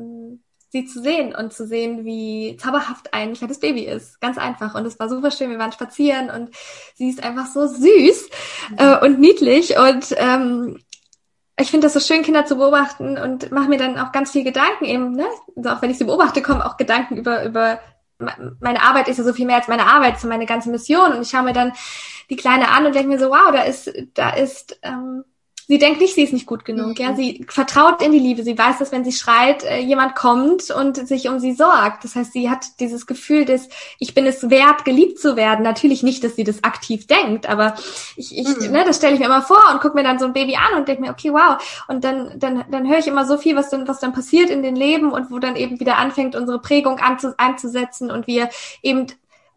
sie 0.70 0.86
zu 0.86 1.04
sehen 1.04 1.36
und 1.36 1.54
zu 1.54 1.68
sehen, 1.68 2.06
wie 2.06 2.58
zauberhaft 2.60 3.14
ein 3.14 3.36
kleines 3.36 3.60
Baby 3.60 3.84
ist. 3.84 4.20
Ganz 4.20 4.40
einfach. 4.40 4.74
Und 4.74 4.88
es 4.88 5.00
war 5.00 5.10
super 5.10 5.30
schön. 5.30 5.52
Wir 5.52 5.60
waren 5.60 5.74
spazieren 5.74 6.32
und 6.32 6.50
sie 6.96 7.10
ist 7.10 7.24
einfach 7.24 7.46
so 7.46 7.68
süß 7.68 8.30
äh, 8.78 8.98
und 9.06 9.20
niedlich. 9.20 9.78
Und 9.78 10.16
ähm, 10.18 10.80
ich 11.58 11.72
finde 11.72 11.88
das 11.88 11.94
so 11.94 12.00
schön, 12.00 12.24
Kinder 12.24 12.46
zu 12.46 12.58
beobachten 12.58 13.18
und 13.18 13.52
mache 13.52 13.70
mir 13.70 13.78
dann 13.78 13.98
auch 13.98 14.12
ganz 14.12 14.32
viel 14.32 14.44
Gedanken 14.44 14.86
eben, 14.86 15.12
ne? 15.12 15.26
Also 15.56 15.70
auch 15.70 15.82
wenn 15.82 15.90
ich 15.90 15.98
sie 15.98 16.04
beobachte, 16.04 16.42
kommen 16.42 16.62
auch 16.62 16.78
Gedanken 16.78 17.18
über, 17.18 17.46
über 17.46 17.80
meine 18.60 18.82
Arbeit 18.82 19.08
ist 19.08 19.18
ja 19.18 19.24
so 19.24 19.34
viel 19.34 19.46
mehr 19.46 19.58
als 19.58 19.68
meine 19.68 19.88
Arbeit, 19.88 20.20
so 20.20 20.28
meine 20.28 20.46
ganze 20.46 20.70
Mission. 20.70 21.14
Und 21.14 21.22
ich 21.22 21.30
schaue 21.30 21.44
mir 21.44 21.54
dann 21.54 21.74
die 22.30 22.36
Kleine 22.36 22.70
an 22.70 22.86
und 22.86 22.96
denke 22.96 23.10
mir 23.10 23.20
so, 23.20 23.30
wow, 23.30 23.52
da 23.52 23.62
ist, 23.64 23.92
da 24.14 24.30
ist 24.32 24.80
ähm, 24.84 25.24
sie 25.68 25.78
denkt 25.78 26.00
nicht, 26.00 26.16
sie 26.16 26.24
ist 26.24 26.34
nicht 26.34 26.46
gut 26.46 26.66
genug. 26.66 27.00
Mhm. 27.00 27.04
Ja, 27.04 27.16
sie 27.16 27.46
vertraut 27.50 28.02
in 28.02 28.12
die 28.12 28.20
Liebe. 28.20 28.44
Sie 28.44 28.58
weiß, 28.58 28.80
dass 28.80 28.92
wenn 28.92 29.04
sie 29.04 29.12
schreit, 29.12 29.64
äh, 29.64 29.80
jemand 29.80 30.16
kommt 30.16 30.70
und 30.72 31.08
sich 31.08 31.28
um 31.28 31.40
sie 31.40 31.54
sorgt. 31.54 32.04
Das 32.04 32.16
heißt, 32.16 32.34
sie 32.34 32.50
hat 32.50 32.80
dieses 32.80 33.08
Gefühl 33.08 33.46
des, 33.46 33.70
ich 34.00 34.14
bin 34.14 34.26
es 34.26 34.50
wert, 34.50 34.86
geliebt 34.86 35.20
zu 35.20 35.36
werden. 35.36 35.64
Natürlich 35.64 36.04
nicht, 36.04 36.24
dass 36.24 36.36
sie 36.36 36.44
das 36.44 36.64
aktiv 36.64 37.08
denkt, 37.08 37.48
aber 37.48 37.76
ich, 38.16 38.38
ich 38.38 38.48
mhm. 38.48 38.72
ne, 38.72 38.84
das 38.86 38.98
stelle 38.98 39.14
ich 39.14 39.20
mir 39.20 39.26
immer 39.26 39.42
vor 39.42 39.62
und 39.72 39.82
gucke 39.82 39.96
mir 39.96 40.04
dann 40.04 40.20
so 40.20 40.26
ein 40.26 40.34
Baby 40.34 40.56
an 40.56 40.78
und 40.78 40.88
denke 40.88 41.02
mir, 41.02 41.12
okay, 41.12 41.32
wow. 41.32 41.58
Und 41.88 42.04
dann, 42.04 42.40
dann, 42.40 42.66
dann 42.70 42.88
höre 42.90 43.00
ich 43.00 43.08
immer 43.08 43.26
so 43.26 43.38
viel, 43.38 43.56
was 43.56 43.70
dann, 43.70 43.88
was 43.88 44.00
dann 44.00 44.14
passiert 44.14 44.50
in 44.50 44.64
den 44.64 44.76
Leben 44.76 45.12
und 45.12 45.32
wo 45.32 45.40
dann 45.40 45.56
eben 45.56 45.80
wieder 45.80 45.98
anfängt, 45.98 46.36
unsere 46.36 46.60
Prägung 46.60 47.00
anzu, 47.00 47.34
einzusetzen 47.38 48.12
und 48.12 48.28
wir 48.28 48.50
eben 48.82 49.08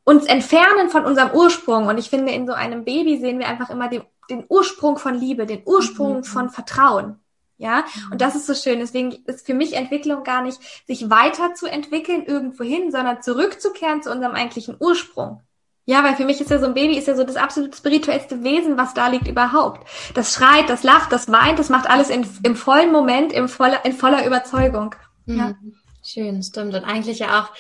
uns 0.05 0.25
entfernen 0.25 0.89
von 0.89 1.05
unserem 1.05 1.33
Ursprung. 1.33 1.87
Und 1.87 1.99
ich 1.99 2.09
finde, 2.09 2.33
in 2.33 2.47
so 2.47 2.55
einem 2.55 2.85
Baby 2.85 3.19
sehen 3.19 3.39
wir 3.39 3.47
einfach 3.47 3.69
immer 3.69 3.89
den, 3.89 4.03
den 4.31 4.45
Ursprung 4.49 4.99
von 4.99 5.15
Liebe, 5.15 5.47
den 5.47 5.63
Ursprung 5.65 6.19
mhm. 6.19 6.25
von 6.25 6.51
Vertrauen. 6.51 7.21
Ja, 7.57 7.79
mhm. 7.79 8.13
und 8.13 8.21
das 8.21 8.37
ist 8.37 8.47
so 8.47 8.55
schön. 8.55 8.79
Deswegen 8.79 9.13
ist 9.27 9.47
für 9.47 9.55
mich 9.55 9.75
Entwicklung 9.75 10.23
gar 10.23 10.43
nicht, 10.43 10.61
sich 10.87 11.11
weiterzuentwickeln 11.11 12.25
irgendwohin, 12.25 12.93
sondern 12.93 13.21
zurückzukehren 13.21 14.03
zu 14.03 14.13
unserem 14.13 14.35
eigentlichen 14.35 14.77
Ursprung. 14.79 15.43
Ja, 15.85 16.05
weil 16.05 16.17
für 16.17 16.27
mich 16.27 16.41
ist 16.41 16.51
ja 16.51 16.59
so 16.59 16.67
ein 16.67 16.75
Baby 16.75 16.99
ist 16.99 17.09
ja 17.09 17.17
so 17.17 17.25
das 17.25 17.37
absolut 17.37 17.75
spirituellste 17.75 18.45
Wesen, 18.45 18.77
was 18.77 18.93
da 18.93 19.09
liegt 19.09 19.27
überhaupt. 19.27 19.89
Das 20.15 20.35
schreit, 20.35 20.69
das 20.69 20.83
lacht, 20.83 21.13
das 21.13 21.33
weint, 21.33 21.59
das 21.59 21.71
macht 21.71 21.89
alles 21.89 22.11
in, 22.11 22.27
im 22.43 22.57
vollen 22.57 22.93
Moment, 22.93 23.33
im 23.33 23.49
voller, 23.49 23.83
in 23.87 23.95
voller 23.95 24.27
Überzeugung. 24.27 24.95
Ja. 25.25 25.57
Mhm. 25.61 25.75
Schön, 26.05 26.43
stimmt. 26.43 26.75
Und 26.75 26.85
eigentlich 26.85 27.21
ja 27.21 27.41
auch 27.41 27.51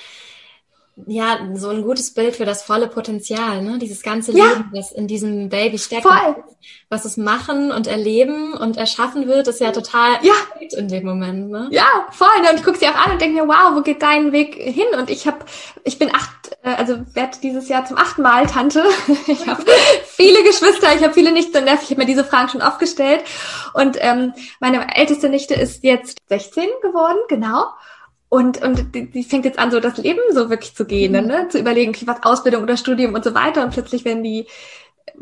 ja, 1.06 1.38
so 1.54 1.68
ein 1.68 1.82
gutes 1.82 2.12
Bild 2.12 2.36
für 2.36 2.44
das 2.44 2.62
volle 2.62 2.88
Potenzial, 2.88 3.62
ne? 3.62 3.78
Dieses 3.78 4.02
ganze 4.02 4.32
ja. 4.32 4.46
Leben, 4.46 4.70
das 4.74 4.92
in 4.92 5.06
diesem 5.06 5.48
Baby 5.48 5.78
steckt. 5.78 6.02
Voll. 6.02 6.36
Was 6.90 7.04
es 7.04 7.16
machen 7.16 7.70
und 7.70 7.86
erleben 7.86 8.52
und 8.52 8.76
erschaffen 8.76 9.28
wird, 9.28 9.46
ist 9.46 9.60
ja 9.60 9.70
total 9.70 10.18
ja. 10.22 10.34
in 10.76 10.88
dem 10.88 11.04
Moment, 11.04 11.50
ne? 11.50 11.68
Ja, 11.70 11.86
voll. 12.10 12.28
Und 12.50 12.58
ich 12.58 12.64
gucke 12.64 12.78
sie 12.78 12.88
auch 12.88 12.94
an 12.94 13.12
und 13.12 13.20
denke 13.20 13.40
mir, 13.40 13.48
wow, 13.48 13.74
wo 13.74 13.82
geht 13.82 14.02
dein 14.02 14.32
Weg 14.32 14.54
hin? 14.54 14.86
Und 14.98 15.08
ich 15.08 15.26
habe, 15.26 15.38
ich 15.84 15.98
bin 15.98 16.14
acht, 16.14 16.56
äh, 16.62 16.70
also 16.70 16.98
werde 17.14 17.38
dieses 17.42 17.68
Jahr 17.68 17.84
zum 17.84 17.96
achten 17.96 18.22
Mal 18.22 18.46
Tante. 18.46 18.84
Ich 19.26 19.46
habe 19.46 19.64
viele 20.04 20.42
Geschwister, 20.42 20.94
ich 20.94 21.02
habe 21.02 21.14
viele 21.14 21.32
Nichten 21.32 21.58
und 21.58 21.64
Neffen. 21.64 21.84
Ich 21.84 21.90
habe 21.90 22.00
mir 22.00 22.06
diese 22.06 22.24
Fragen 22.24 22.48
schon 22.48 22.62
oft 22.62 22.78
gestellt. 22.78 23.22
Und 23.74 23.96
ähm, 24.00 24.32
meine 24.58 24.96
älteste 24.96 25.28
Nichte 25.28 25.54
ist 25.54 25.84
jetzt 25.84 26.18
16 26.28 26.68
geworden, 26.82 27.18
genau. 27.28 27.66
Und, 28.28 28.60
und 28.62 28.94
die, 28.94 29.10
die 29.10 29.24
fängt 29.24 29.46
jetzt 29.46 29.58
an, 29.58 29.70
so 29.70 29.80
das 29.80 29.96
Leben 29.96 30.20
so 30.32 30.50
wirklich 30.50 30.74
zu 30.74 30.84
gehen, 30.84 31.12
mhm. 31.12 31.28
ne? 31.28 31.48
zu 31.48 31.58
überlegen, 31.58 31.90
okay, 31.90 32.06
was 32.06 32.22
Ausbildung 32.22 32.62
oder 32.62 32.76
Studium 32.76 33.14
und 33.14 33.24
so 33.24 33.34
weiter. 33.34 33.64
Und 33.64 33.72
plötzlich 33.72 34.04
werden 34.04 34.22
die, 34.22 34.46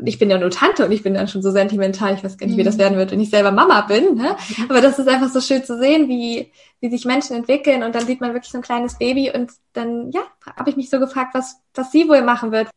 ich 0.03 0.19
bin 0.19 0.29
ja 0.29 0.37
nur 0.37 0.49
Tante 0.49 0.85
und 0.85 0.91
ich 0.91 1.03
bin 1.03 1.13
dann 1.13 1.29
schon 1.29 1.41
so 1.41 1.51
sentimental, 1.51 2.13
ich 2.13 2.23
weiß 2.23 2.37
gar 2.37 2.47
nicht, 2.47 2.57
wie 2.57 2.63
das 2.63 2.75
mhm. 2.75 2.81
werden 2.81 2.97
wird, 2.97 3.11
wenn 3.11 3.21
ich 3.21 3.29
selber 3.29 3.51
Mama 3.51 3.81
bin. 3.81 4.15
Ne? 4.15 4.35
Mhm. 4.57 4.65
Aber 4.69 4.81
das 4.81 4.99
ist 4.99 5.07
einfach 5.07 5.29
so 5.29 5.39
schön 5.39 5.63
zu 5.63 5.79
sehen, 5.79 6.09
wie, 6.09 6.51
wie 6.81 6.89
sich 6.89 7.05
Menschen 7.05 7.35
entwickeln 7.35 7.83
und 7.83 7.95
dann 7.95 8.05
sieht 8.05 8.19
man 8.19 8.33
wirklich 8.33 8.51
so 8.51 8.57
ein 8.57 8.63
kleines 8.63 8.97
Baby 8.97 9.31
und 9.33 9.51
dann, 9.73 10.11
ja, 10.11 10.21
habe 10.57 10.69
ich 10.69 10.75
mich 10.75 10.89
so 10.89 10.99
gefragt, 10.99 11.33
was, 11.33 11.55
was 11.73 11.91
sie 11.91 12.09
wohl 12.09 12.21
machen 12.21 12.51
wird. 12.51 12.67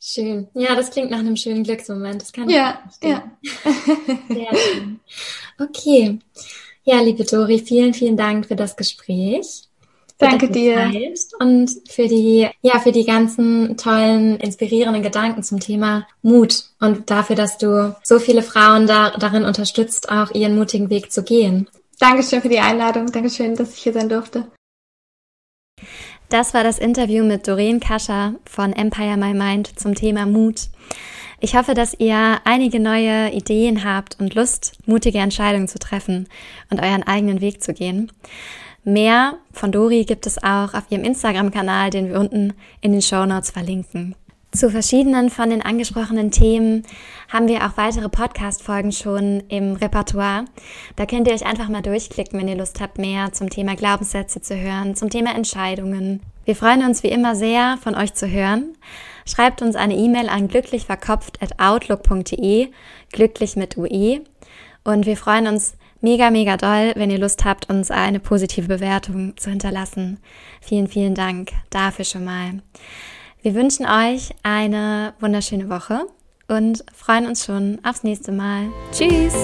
Schön. 0.00 0.48
Ja, 0.54 0.74
das 0.74 0.90
klingt 0.90 1.10
nach 1.10 1.18
einem 1.18 1.36
schönen 1.36 1.64
Glücksmoment. 1.64 2.22
Das 2.22 2.32
kann 2.32 2.48
ja, 2.48 2.78
ich 3.00 3.08
ja. 3.08 3.22
Sehr 4.28 4.56
schön. 4.56 5.00
Okay. 5.58 6.18
Ja, 6.84 7.00
liebe 7.00 7.24
Dori, 7.24 7.58
vielen, 7.60 7.94
vielen 7.94 8.16
Dank 8.16 8.46
für 8.46 8.56
das 8.56 8.76
Gespräch. 8.76 9.68
Danke 10.30 10.48
dir. 10.48 10.90
Und 11.38 11.70
für 11.88 12.08
die, 12.08 12.48
ja, 12.62 12.78
für 12.78 12.92
die 12.92 13.04
ganzen 13.04 13.76
tollen, 13.76 14.36
inspirierenden 14.38 15.02
Gedanken 15.02 15.42
zum 15.42 15.60
Thema 15.60 16.06
Mut 16.22 16.64
und 16.80 17.10
dafür, 17.10 17.36
dass 17.36 17.58
du 17.58 17.94
so 18.02 18.18
viele 18.18 18.42
Frauen 18.42 18.86
da, 18.86 19.10
darin 19.10 19.44
unterstützt, 19.44 20.08
auch 20.08 20.30
ihren 20.32 20.56
mutigen 20.56 20.90
Weg 20.90 21.12
zu 21.12 21.22
gehen. 21.22 21.68
Dankeschön 21.98 22.42
für 22.42 22.48
die 22.48 22.58
Einladung. 22.58 23.06
Dankeschön, 23.12 23.54
dass 23.54 23.74
ich 23.74 23.82
hier 23.82 23.92
sein 23.92 24.08
durfte. 24.08 24.46
Das 26.28 26.54
war 26.54 26.64
das 26.64 26.78
Interview 26.78 27.24
mit 27.24 27.46
Doreen 27.46 27.80
Kascher 27.80 28.34
von 28.44 28.72
Empire 28.72 29.16
My 29.16 29.34
Mind 29.34 29.78
zum 29.78 29.94
Thema 29.94 30.26
Mut. 30.26 30.68
Ich 31.40 31.54
hoffe, 31.54 31.74
dass 31.74 31.94
ihr 31.98 32.40
einige 32.44 32.80
neue 32.80 33.30
Ideen 33.30 33.84
habt 33.84 34.18
und 34.18 34.34
Lust, 34.34 34.72
mutige 34.86 35.18
Entscheidungen 35.18 35.68
zu 35.68 35.78
treffen 35.78 36.26
und 36.70 36.80
euren 36.80 37.02
eigenen 37.02 37.40
Weg 37.40 37.62
zu 37.62 37.74
gehen. 37.74 38.10
Mehr 38.84 39.38
von 39.50 39.72
Dori 39.72 40.04
gibt 40.04 40.26
es 40.26 40.36
auch 40.42 40.74
auf 40.74 40.84
ihrem 40.90 41.04
Instagram-Kanal, 41.04 41.88
den 41.88 42.10
wir 42.10 42.20
unten 42.20 42.52
in 42.82 42.92
den 42.92 43.00
Show 43.00 43.24
Notes 43.24 43.50
verlinken. 43.50 44.14
Zu 44.52 44.70
verschiedenen 44.70 45.30
von 45.30 45.48
den 45.50 45.62
angesprochenen 45.62 46.30
Themen 46.30 46.84
haben 47.28 47.48
wir 47.48 47.64
auch 47.64 47.76
weitere 47.76 48.08
Podcast-Folgen 48.10 48.92
schon 48.92 49.42
im 49.48 49.72
Repertoire. 49.72 50.44
Da 50.96 51.06
könnt 51.06 51.26
ihr 51.26 51.34
euch 51.34 51.46
einfach 51.46 51.70
mal 51.70 51.80
durchklicken, 51.80 52.38
wenn 52.38 52.46
ihr 52.46 52.56
Lust 52.56 52.78
habt, 52.80 52.98
mehr 52.98 53.32
zum 53.32 53.48
Thema 53.48 53.74
Glaubenssätze 53.74 54.42
zu 54.42 54.54
hören, 54.54 54.94
zum 54.94 55.08
Thema 55.08 55.34
Entscheidungen. 55.34 56.20
Wir 56.44 56.54
freuen 56.54 56.84
uns 56.84 57.02
wie 57.02 57.08
immer 57.08 57.34
sehr, 57.34 57.78
von 57.82 57.94
euch 57.94 58.12
zu 58.12 58.28
hören. 58.28 58.76
Schreibt 59.26 59.62
uns 59.62 59.76
eine 59.76 59.96
E-Mail 59.96 60.28
an 60.28 60.46
glücklichverkopft.outlook.de, 60.46 62.68
glücklich 63.10 63.56
mit 63.56 63.78
UE. 63.78 64.20
Und 64.84 65.06
wir 65.06 65.16
freuen 65.16 65.46
uns 65.46 65.72
mega, 66.04 66.30
mega 66.30 66.56
doll, 66.58 66.92
wenn 66.96 67.10
ihr 67.10 67.18
Lust 67.18 67.44
habt, 67.44 67.70
uns 67.70 67.90
eine 67.90 68.20
positive 68.20 68.68
Bewertung 68.68 69.36
zu 69.38 69.50
hinterlassen. 69.50 70.18
Vielen, 70.60 70.86
vielen 70.86 71.14
Dank 71.14 71.50
dafür 71.70 72.04
schon 72.04 72.24
mal. 72.24 72.60
Wir 73.42 73.54
wünschen 73.54 73.86
euch 73.86 74.30
eine 74.42 75.14
wunderschöne 75.18 75.68
Woche 75.68 76.06
und 76.46 76.84
freuen 76.94 77.26
uns 77.26 77.46
schon 77.46 77.80
aufs 77.84 78.04
nächste 78.04 78.32
Mal. 78.32 78.66
Tschüss! 78.92 79.34